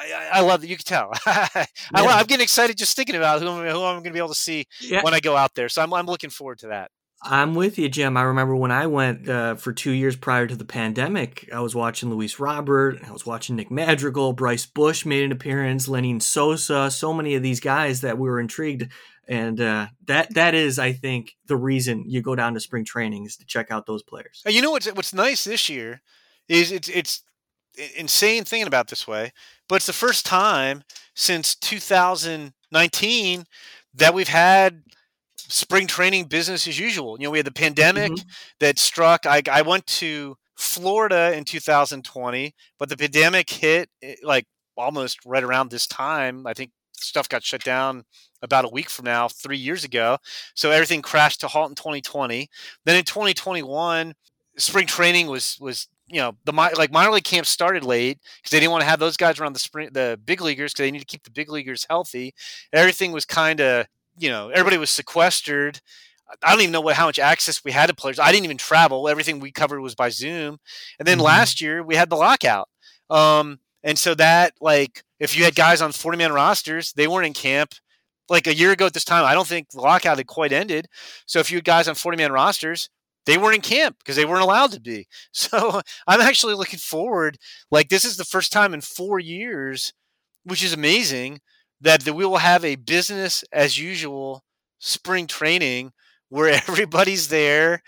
I, 0.00 0.28
I 0.34 0.40
love 0.42 0.60
that 0.60 0.68
you 0.68 0.76
can 0.76 0.84
tell. 0.84 1.10
I, 1.26 1.66
am 1.92 2.26
getting 2.26 2.44
excited 2.44 2.78
just 2.78 2.94
thinking 2.94 3.16
about 3.16 3.42
who, 3.42 3.48
who 3.48 3.82
I'm 3.82 3.96
going 3.96 4.04
to 4.04 4.10
be 4.12 4.18
able 4.18 4.28
to 4.28 4.34
see 4.34 4.66
yeah. 4.80 5.02
when 5.02 5.12
I 5.12 5.18
go 5.18 5.34
out 5.36 5.56
there. 5.56 5.68
So 5.68 5.82
I'm 5.82 5.92
I'm 5.92 6.06
looking 6.06 6.30
forward 6.30 6.60
to 6.60 6.68
that. 6.68 6.92
I'm 7.20 7.54
with 7.54 7.78
you, 7.78 7.88
Jim. 7.88 8.16
I 8.16 8.22
remember 8.22 8.54
when 8.54 8.70
I 8.70 8.86
went 8.86 9.28
uh, 9.28 9.56
for 9.56 9.72
two 9.72 9.90
years 9.90 10.14
prior 10.14 10.46
to 10.46 10.54
the 10.54 10.64
pandemic, 10.64 11.48
I 11.52 11.60
was 11.60 11.74
watching 11.74 12.10
Luis 12.10 12.38
Robert, 12.38 13.00
I 13.04 13.10
was 13.10 13.26
watching 13.26 13.56
Nick 13.56 13.70
Madrigal, 13.70 14.32
Bryce 14.34 14.66
Bush 14.66 15.04
made 15.04 15.24
an 15.24 15.32
appearance, 15.32 15.88
Lenyn 15.88 16.22
Sosa, 16.22 16.90
so 16.90 17.12
many 17.12 17.34
of 17.34 17.42
these 17.42 17.58
guys 17.58 18.02
that 18.02 18.18
we 18.18 18.28
were 18.28 18.38
intrigued. 18.38 18.88
And 19.26 19.60
uh, 19.60 19.88
that 20.06 20.32
that 20.34 20.54
is, 20.54 20.78
I 20.78 20.92
think, 20.92 21.36
the 21.46 21.56
reason 21.56 22.04
you 22.06 22.22
go 22.22 22.34
down 22.34 22.54
to 22.54 22.60
spring 22.60 22.84
training 22.84 23.26
is 23.26 23.36
to 23.38 23.46
check 23.46 23.70
out 23.70 23.84
those 23.84 24.02
players. 24.02 24.42
You 24.46 24.62
know 24.62 24.70
what's 24.70 24.86
what's 24.92 25.12
nice 25.12 25.44
this 25.44 25.68
year 25.68 26.00
is 26.48 26.72
it's 26.72 26.88
it's 26.88 27.22
insane 27.96 28.44
thinking 28.44 28.66
about 28.66 28.88
this 28.88 29.06
way, 29.06 29.32
but 29.68 29.76
it's 29.76 29.86
the 29.86 29.92
first 29.92 30.24
time 30.24 30.82
since 31.14 31.54
2019 31.56 33.44
that 33.94 34.14
we've 34.14 34.28
had 34.28 34.82
spring 35.48 35.86
training 35.86 36.24
business 36.24 36.66
as 36.66 36.78
usual. 36.78 37.16
You 37.18 37.24
know, 37.24 37.30
we 37.30 37.38
had 37.38 37.46
the 37.46 37.52
pandemic 37.52 38.12
mm-hmm. 38.12 38.28
that 38.60 38.78
struck. 38.78 39.26
I, 39.26 39.42
I 39.50 39.62
went 39.62 39.86
to 39.86 40.36
Florida 40.56 41.32
in 41.36 41.44
2020, 41.44 42.54
but 42.78 42.88
the 42.88 42.96
pandemic 42.96 43.48
hit 43.50 43.88
eh, 44.02 44.16
like 44.22 44.46
almost 44.76 45.18
right 45.24 45.42
around 45.42 45.70
this 45.70 45.86
time. 45.86 46.46
I 46.46 46.54
think 46.54 46.70
stuff 46.92 47.28
got 47.28 47.44
shut 47.44 47.62
down 47.62 48.04
about 48.42 48.64
a 48.64 48.68
week 48.68 48.90
from 48.90 49.04
now, 49.04 49.28
three 49.28 49.56
years 49.56 49.84
ago. 49.84 50.18
So 50.54 50.70
everything 50.70 51.02
crashed 51.02 51.40
to 51.40 51.48
halt 51.48 51.70
in 51.70 51.74
2020. 51.74 52.48
Then 52.84 52.96
in 52.96 53.04
2021, 53.04 54.14
spring 54.56 54.86
training 54.86 55.28
was 55.28 55.56
was 55.60 55.88
you 56.08 56.20
know 56.20 56.36
the 56.44 56.52
like 56.52 56.90
minor 56.90 57.10
league 57.10 57.24
camp 57.24 57.46
started 57.46 57.84
late 57.84 58.18
because 58.38 58.50
they 58.50 58.58
didn't 58.58 58.72
want 58.72 58.82
to 58.82 58.88
have 58.88 58.98
those 58.98 59.16
guys 59.16 59.38
around 59.38 59.52
the 59.52 59.58
spring 59.58 59.90
the 59.92 60.18
big 60.24 60.40
leaguers 60.40 60.72
because 60.72 60.84
they 60.84 60.90
need 60.90 61.00
to 61.00 61.04
keep 61.04 61.22
the 61.24 61.30
big 61.30 61.50
leaguers 61.50 61.86
healthy. 61.88 62.34
Everything 62.72 63.12
was 63.12 63.24
kind 63.24 63.60
of 63.60 63.86
you 64.18 64.28
know, 64.28 64.50
everybody 64.50 64.78
was 64.78 64.90
sequestered. 64.90 65.80
I 66.42 66.50
don't 66.50 66.60
even 66.60 66.72
know 66.72 66.80
what 66.80 66.96
how 66.96 67.06
much 67.06 67.18
access 67.18 67.64
we 67.64 67.72
had 67.72 67.86
to 67.86 67.94
players. 67.94 68.18
I 68.18 68.30
didn't 68.32 68.44
even 68.44 68.58
travel. 68.58 69.08
Everything 69.08 69.40
we 69.40 69.50
covered 69.50 69.80
was 69.80 69.94
by 69.94 70.10
Zoom. 70.10 70.58
And 70.98 71.08
then 71.08 71.18
mm-hmm. 71.18 71.26
last 71.26 71.60
year 71.60 71.82
we 71.82 71.96
had 71.96 72.10
the 72.10 72.16
lockout. 72.16 72.68
Um, 73.08 73.60
and 73.82 73.98
so 73.98 74.14
that 74.14 74.54
like 74.60 75.02
if 75.18 75.36
you 75.36 75.44
had 75.44 75.54
guys 75.54 75.80
on 75.80 75.92
40 75.92 76.18
man 76.18 76.32
rosters, 76.32 76.92
they 76.92 77.08
weren't 77.08 77.26
in 77.26 77.32
camp. 77.32 77.74
Like 78.28 78.46
a 78.46 78.54
year 78.54 78.72
ago 78.72 78.84
at 78.84 78.92
this 78.92 79.06
time, 79.06 79.24
I 79.24 79.32
don't 79.32 79.46
think 79.46 79.70
the 79.70 79.80
lockout 79.80 80.18
had 80.18 80.26
quite 80.26 80.52
ended. 80.52 80.86
So 81.24 81.38
if 81.38 81.50
you 81.50 81.56
had 81.56 81.64
guys 81.64 81.88
on 81.88 81.94
40 81.94 82.18
man 82.18 82.30
rosters, 82.30 82.90
they 83.24 83.38
weren't 83.38 83.54
in 83.56 83.60
camp 83.62 83.96
because 83.98 84.16
they 84.16 84.26
weren't 84.26 84.42
allowed 84.42 84.72
to 84.72 84.80
be. 84.80 85.06
So 85.32 85.80
I'm 86.06 86.20
actually 86.20 86.54
looking 86.54 86.78
forward. 86.78 87.38
Like 87.70 87.88
this 87.88 88.04
is 88.04 88.16
the 88.16 88.24
first 88.24 88.52
time 88.52 88.74
in 88.74 88.80
four 88.80 89.18
years, 89.18 89.92
which 90.44 90.62
is 90.62 90.72
amazing, 90.72 91.40
that, 91.80 92.04
we 92.08 92.24
will 92.24 92.38
have 92.38 92.64
a 92.64 92.76
business 92.76 93.44
as 93.52 93.78
usual 93.78 94.44
spring 94.78 95.26
training 95.26 95.92
where 96.28 96.48
everybody's 96.68 97.28
there. 97.28 97.82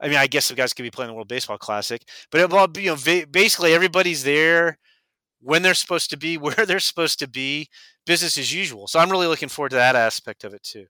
I 0.00 0.08
mean, 0.08 0.18
I 0.18 0.26
guess 0.26 0.48
the 0.48 0.54
guys 0.54 0.72
could 0.72 0.82
be 0.82 0.90
playing 0.90 1.08
the 1.10 1.14
World 1.14 1.28
Baseball 1.28 1.58
Classic, 1.58 2.02
but 2.30 2.40
it, 2.40 2.82
you 2.82 2.90
know, 2.90 3.26
basically 3.30 3.74
everybody's 3.74 4.24
there 4.24 4.78
when 5.40 5.62
they're 5.62 5.74
supposed 5.74 6.10
to 6.10 6.16
be, 6.16 6.36
where 6.38 6.66
they're 6.66 6.80
supposed 6.80 7.18
to 7.20 7.28
be, 7.28 7.68
business 8.06 8.38
as 8.38 8.52
usual. 8.52 8.86
So 8.86 8.98
I'm 8.98 9.10
really 9.10 9.26
looking 9.26 9.48
forward 9.48 9.70
to 9.70 9.76
that 9.76 9.96
aspect 9.96 10.44
of 10.44 10.54
it 10.54 10.62
too. 10.62 10.86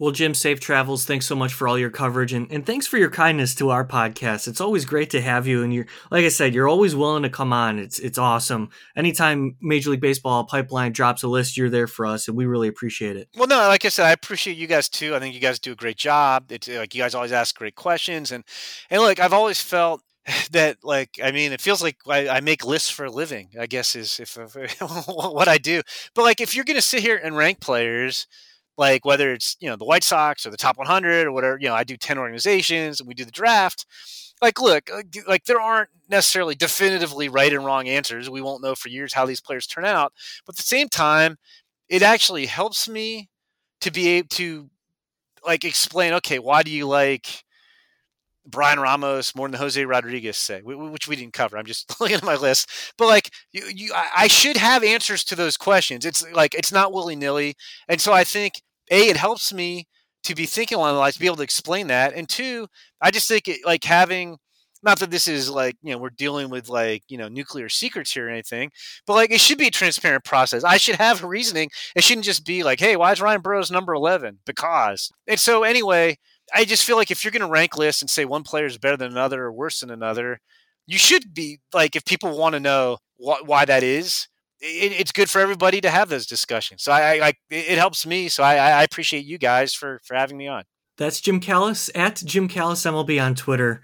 Well, 0.00 0.12
Jim, 0.12 0.32
safe 0.32 0.60
travels. 0.60 1.04
Thanks 1.04 1.26
so 1.26 1.34
much 1.34 1.52
for 1.52 1.66
all 1.66 1.76
your 1.76 1.90
coverage 1.90 2.32
and, 2.32 2.46
and 2.52 2.64
thanks 2.64 2.86
for 2.86 2.98
your 2.98 3.10
kindness 3.10 3.52
to 3.56 3.70
our 3.70 3.84
podcast. 3.84 4.46
It's 4.46 4.60
always 4.60 4.84
great 4.84 5.10
to 5.10 5.20
have 5.20 5.48
you. 5.48 5.64
And 5.64 5.74
you're, 5.74 5.86
like 6.12 6.24
I 6.24 6.28
said, 6.28 6.54
you're 6.54 6.68
always 6.68 6.94
willing 6.94 7.24
to 7.24 7.28
come 7.28 7.52
on. 7.52 7.80
It's, 7.80 7.98
it's 7.98 8.16
awesome. 8.16 8.70
Anytime 8.94 9.56
Major 9.60 9.90
League 9.90 10.00
Baseball 10.00 10.44
pipeline 10.44 10.92
drops 10.92 11.24
a 11.24 11.28
list, 11.28 11.56
you're 11.56 11.68
there 11.68 11.88
for 11.88 12.06
us 12.06 12.28
and 12.28 12.36
we 12.36 12.46
really 12.46 12.68
appreciate 12.68 13.16
it. 13.16 13.28
Well, 13.36 13.48
no, 13.48 13.56
like 13.66 13.84
I 13.84 13.88
said, 13.88 14.06
I 14.06 14.12
appreciate 14.12 14.56
you 14.56 14.68
guys 14.68 14.88
too. 14.88 15.16
I 15.16 15.18
think 15.18 15.34
you 15.34 15.40
guys 15.40 15.58
do 15.58 15.72
a 15.72 15.76
great 15.76 15.96
job. 15.96 16.52
It's 16.52 16.68
uh, 16.68 16.74
like 16.74 16.94
you 16.94 17.02
guys 17.02 17.16
always 17.16 17.32
ask 17.32 17.56
great 17.56 17.74
questions. 17.74 18.30
And, 18.30 18.44
and 18.90 19.02
look, 19.02 19.18
I've 19.18 19.32
always 19.32 19.60
felt 19.60 20.02
that 20.52 20.76
like 20.82 21.18
i 21.24 21.32
mean 21.32 21.52
it 21.52 21.60
feels 21.60 21.82
like 21.82 21.96
I, 22.06 22.28
I, 22.28 22.40
make 22.40 22.62
lists 22.62 22.90
for 22.90 23.06
a 23.06 23.10
living 23.10 23.48
i 23.58 23.66
guess 23.66 23.96
is 23.96 24.20
if, 24.20 24.36
if 24.36 24.78
what 25.08 25.48
i 25.48 25.56
do 25.56 25.80
but 26.14 26.22
like 26.22 26.42
if 26.42 26.54
you're 26.54 26.66
gonna 26.66 26.82
sit 26.82 27.00
here 27.00 27.18
and 27.22 27.34
rank 27.34 27.60
players 27.60 28.26
like 28.78 29.04
whether 29.04 29.32
it's 29.32 29.56
you 29.60 29.68
know 29.68 29.76
the 29.76 29.84
White 29.84 30.04
Sox 30.04 30.46
or 30.46 30.50
the 30.50 30.56
top 30.56 30.78
100 30.78 31.26
or 31.26 31.32
whatever. 31.32 31.58
You 31.60 31.68
know, 31.68 31.74
I 31.74 31.84
do 31.84 31.96
10 31.96 32.16
organizations 32.16 33.00
and 33.00 33.08
we 33.08 33.14
do 33.14 33.24
the 33.24 33.30
draft. 33.30 33.84
Like, 34.40 34.60
look, 34.60 34.88
uh, 34.90 35.02
like 35.26 35.44
there 35.44 35.60
aren't 35.60 35.90
necessarily 36.08 36.54
definitively 36.54 37.28
right 37.28 37.52
and 37.52 37.64
wrong 37.64 37.88
answers. 37.88 38.30
We 38.30 38.40
won't 38.40 38.62
know 38.62 38.76
for 38.76 38.88
years 38.88 39.12
how 39.12 39.26
these 39.26 39.40
players 39.40 39.66
turn 39.66 39.84
out. 39.84 40.12
But 40.46 40.54
at 40.54 40.58
the 40.58 40.62
same 40.62 40.88
time, 40.88 41.36
it 41.88 42.02
actually 42.02 42.46
helps 42.46 42.88
me 42.88 43.28
to 43.80 43.90
be 43.90 44.08
able 44.10 44.28
to 44.28 44.70
like 45.44 45.64
explain. 45.64 46.14
Okay, 46.14 46.38
why 46.38 46.62
do 46.62 46.70
you 46.70 46.86
like? 46.86 47.44
Bryan 48.50 48.80
Ramos 48.80 49.34
more 49.34 49.46
than 49.46 49.60
Jose 49.60 49.84
Rodriguez 49.84 50.38
say, 50.38 50.62
which 50.62 51.06
we 51.06 51.16
didn't 51.16 51.34
cover. 51.34 51.58
I'm 51.58 51.66
just 51.66 52.00
looking 52.00 52.16
at 52.16 52.22
my 52.24 52.34
list, 52.34 52.70
but 52.96 53.06
like 53.06 53.30
you, 53.52 53.64
you, 53.74 53.92
I 53.94 54.26
should 54.26 54.56
have 54.56 54.82
answers 54.82 55.22
to 55.24 55.36
those 55.36 55.58
questions. 55.58 56.06
It's 56.06 56.24
like 56.32 56.54
it's 56.54 56.72
not 56.72 56.90
willy 56.90 57.14
nilly, 57.14 57.56
and 57.88 58.00
so 58.00 58.14
I 58.14 58.24
think 58.24 58.62
a 58.90 59.08
it 59.08 59.16
helps 59.16 59.52
me 59.52 59.86
to 60.24 60.34
be 60.34 60.46
thinking 60.46 60.76
along 60.76 60.94
the 60.94 60.98
lines 61.00 61.14
to 61.14 61.20
be 61.20 61.26
able 61.26 61.36
to 61.36 61.42
explain 61.42 61.86
that 61.88 62.12
and 62.14 62.28
two 62.28 62.66
i 63.00 63.10
just 63.10 63.28
think 63.28 63.48
it, 63.48 63.60
like 63.64 63.84
having 63.84 64.36
not 64.82 64.98
that 65.00 65.10
this 65.10 65.26
is 65.26 65.50
like 65.50 65.76
you 65.82 65.92
know 65.92 65.98
we're 65.98 66.10
dealing 66.10 66.50
with 66.50 66.68
like 66.68 67.02
you 67.08 67.18
know 67.18 67.28
nuclear 67.28 67.68
secrets 67.68 68.12
here 68.12 68.26
or 68.26 68.30
anything 68.30 68.70
but 69.06 69.14
like 69.14 69.30
it 69.32 69.40
should 69.40 69.58
be 69.58 69.66
a 69.66 69.70
transparent 69.72 70.24
process. 70.24 70.64
I 70.64 70.76
should 70.76 70.96
have 70.96 71.24
reasoning. 71.24 71.70
It 71.96 72.04
shouldn't 72.04 72.26
just 72.26 72.46
be 72.46 72.62
like 72.62 72.80
hey 72.80 72.96
why 72.96 73.12
is 73.12 73.20
ryan 73.20 73.40
burrowes 73.40 73.70
number 73.70 73.94
11 73.94 74.38
because 74.46 75.10
and 75.26 75.38
so 75.40 75.62
anyway 75.64 76.16
i 76.54 76.64
just 76.64 76.84
feel 76.84 76.96
like 76.96 77.10
if 77.10 77.24
you're 77.24 77.32
going 77.32 77.42
to 77.42 77.48
rank 77.48 77.76
lists 77.76 78.02
and 78.02 78.10
say 78.10 78.24
one 78.24 78.42
player 78.44 78.66
is 78.66 78.78
better 78.78 78.96
than 78.96 79.10
another 79.10 79.44
or 79.44 79.52
worse 79.52 79.80
than 79.80 79.90
another 79.90 80.40
you 80.86 80.98
should 80.98 81.34
be 81.34 81.58
like 81.72 81.96
if 81.96 82.04
people 82.04 82.36
want 82.36 82.54
to 82.54 82.60
know 82.60 82.98
wh- 83.18 83.42
why 83.44 83.64
that 83.64 83.82
is 83.82 84.28
it, 84.60 84.92
it's 85.00 85.12
good 85.12 85.30
for 85.30 85.40
everybody 85.40 85.80
to 85.80 85.90
have 85.90 86.08
those 86.08 86.26
discussions. 86.26 86.82
So 86.82 86.92
I, 86.92 87.18
like 87.18 87.38
it 87.50 87.78
helps 87.78 88.06
me. 88.06 88.28
So 88.28 88.42
I, 88.42 88.56
I 88.56 88.82
appreciate 88.82 89.24
you 89.24 89.38
guys 89.38 89.74
for 89.74 90.00
for 90.04 90.14
having 90.14 90.36
me 90.36 90.48
on. 90.48 90.64
That's 90.96 91.20
Jim 91.20 91.40
Callis 91.40 91.90
at 91.94 92.16
Jim 92.24 92.48
Callis 92.48 92.84
MLB 92.84 93.22
on 93.22 93.34
Twitter. 93.34 93.82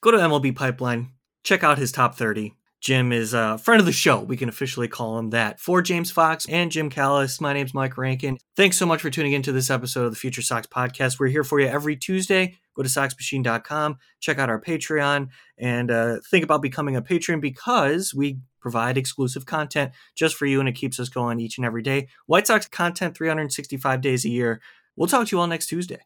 Go 0.00 0.10
to 0.10 0.18
MLB 0.18 0.54
Pipeline. 0.56 1.12
Check 1.42 1.62
out 1.62 1.78
his 1.78 1.92
top 1.92 2.14
30. 2.14 2.54
Jim 2.80 3.12
is 3.12 3.32
a 3.32 3.56
friend 3.56 3.80
of 3.80 3.86
the 3.86 3.92
show. 3.92 4.20
We 4.20 4.36
can 4.36 4.50
officially 4.50 4.88
call 4.88 5.18
him 5.18 5.30
that. 5.30 5.58
For 5.58 5.80
James 5.80 6.10
Fox 6.10 6.46
and 6.50 6.70
Jim 6.70 6.90
Callis, 6.90 7.40
my 7.40 7.54
name's 7.54 7.72
Mike 7.72 7.96
Rankin. 7.96 8.36
Thanks 8.56 8.76
so 8.76 8.84
much 8.84 9.00
for 9.00 9.08
tuning 9.08 9.32
into 9.32 9.52
this 9.52 9.70
episode 9.70 10.04
of 10.04 10.10
the 10.12 10.18
FutureSox 10.18 10.66
podcast. 10.66 11.18
We're 11.18 11.28
here 11.28 11.44
for 11.44 11.58
you 11.58 11.66
every 11.66 11.96
Tuesday. 11.96 12.58
Go 12.74 12.82
to 12.82 12.88
SoxMachine.com, 12.88 13.96
check 14.20 14.38
out 14.38 14.50
our 14.50 14.60
Patreon, 14.60 15.28
and 15.56 15.90
uh, 15.90 16.16
think 16.30 16.44
about 16.44 16.60
becoming 16.60 16.94
a 16.94 17.00
patron 17.00 17.40
because 17.40 18.12
we 18.12 18.40
provide 18.64 18.96
exclusive 18.96 19.44
content 19.44 19.92
just 20.14 20.36
for 20.36 20.46
you, 20.46 20.58
and 20.58 20.68
it 20.68 20.72
keeps 20.72 20.98
us 20.98 21.10
going 21.10 21.38
each 21.38 21.58
and 21.58 21.66
every 21.66 21.82
day. 21.82 22.08
White 22.24 22.46
Sox 22.46 22.66
content 22.66 23.14
365 23.14 24.00
days 24.00 24.24
a 24.24 24.30
year. 24.30 24.62
We'll 24.96 25.06
talk 25.06 25.28
to 25.28 25.36
you 25.36 25.40
all 25.40 25.46
next 25.46 25.66
Tuesday. 25.66 26.00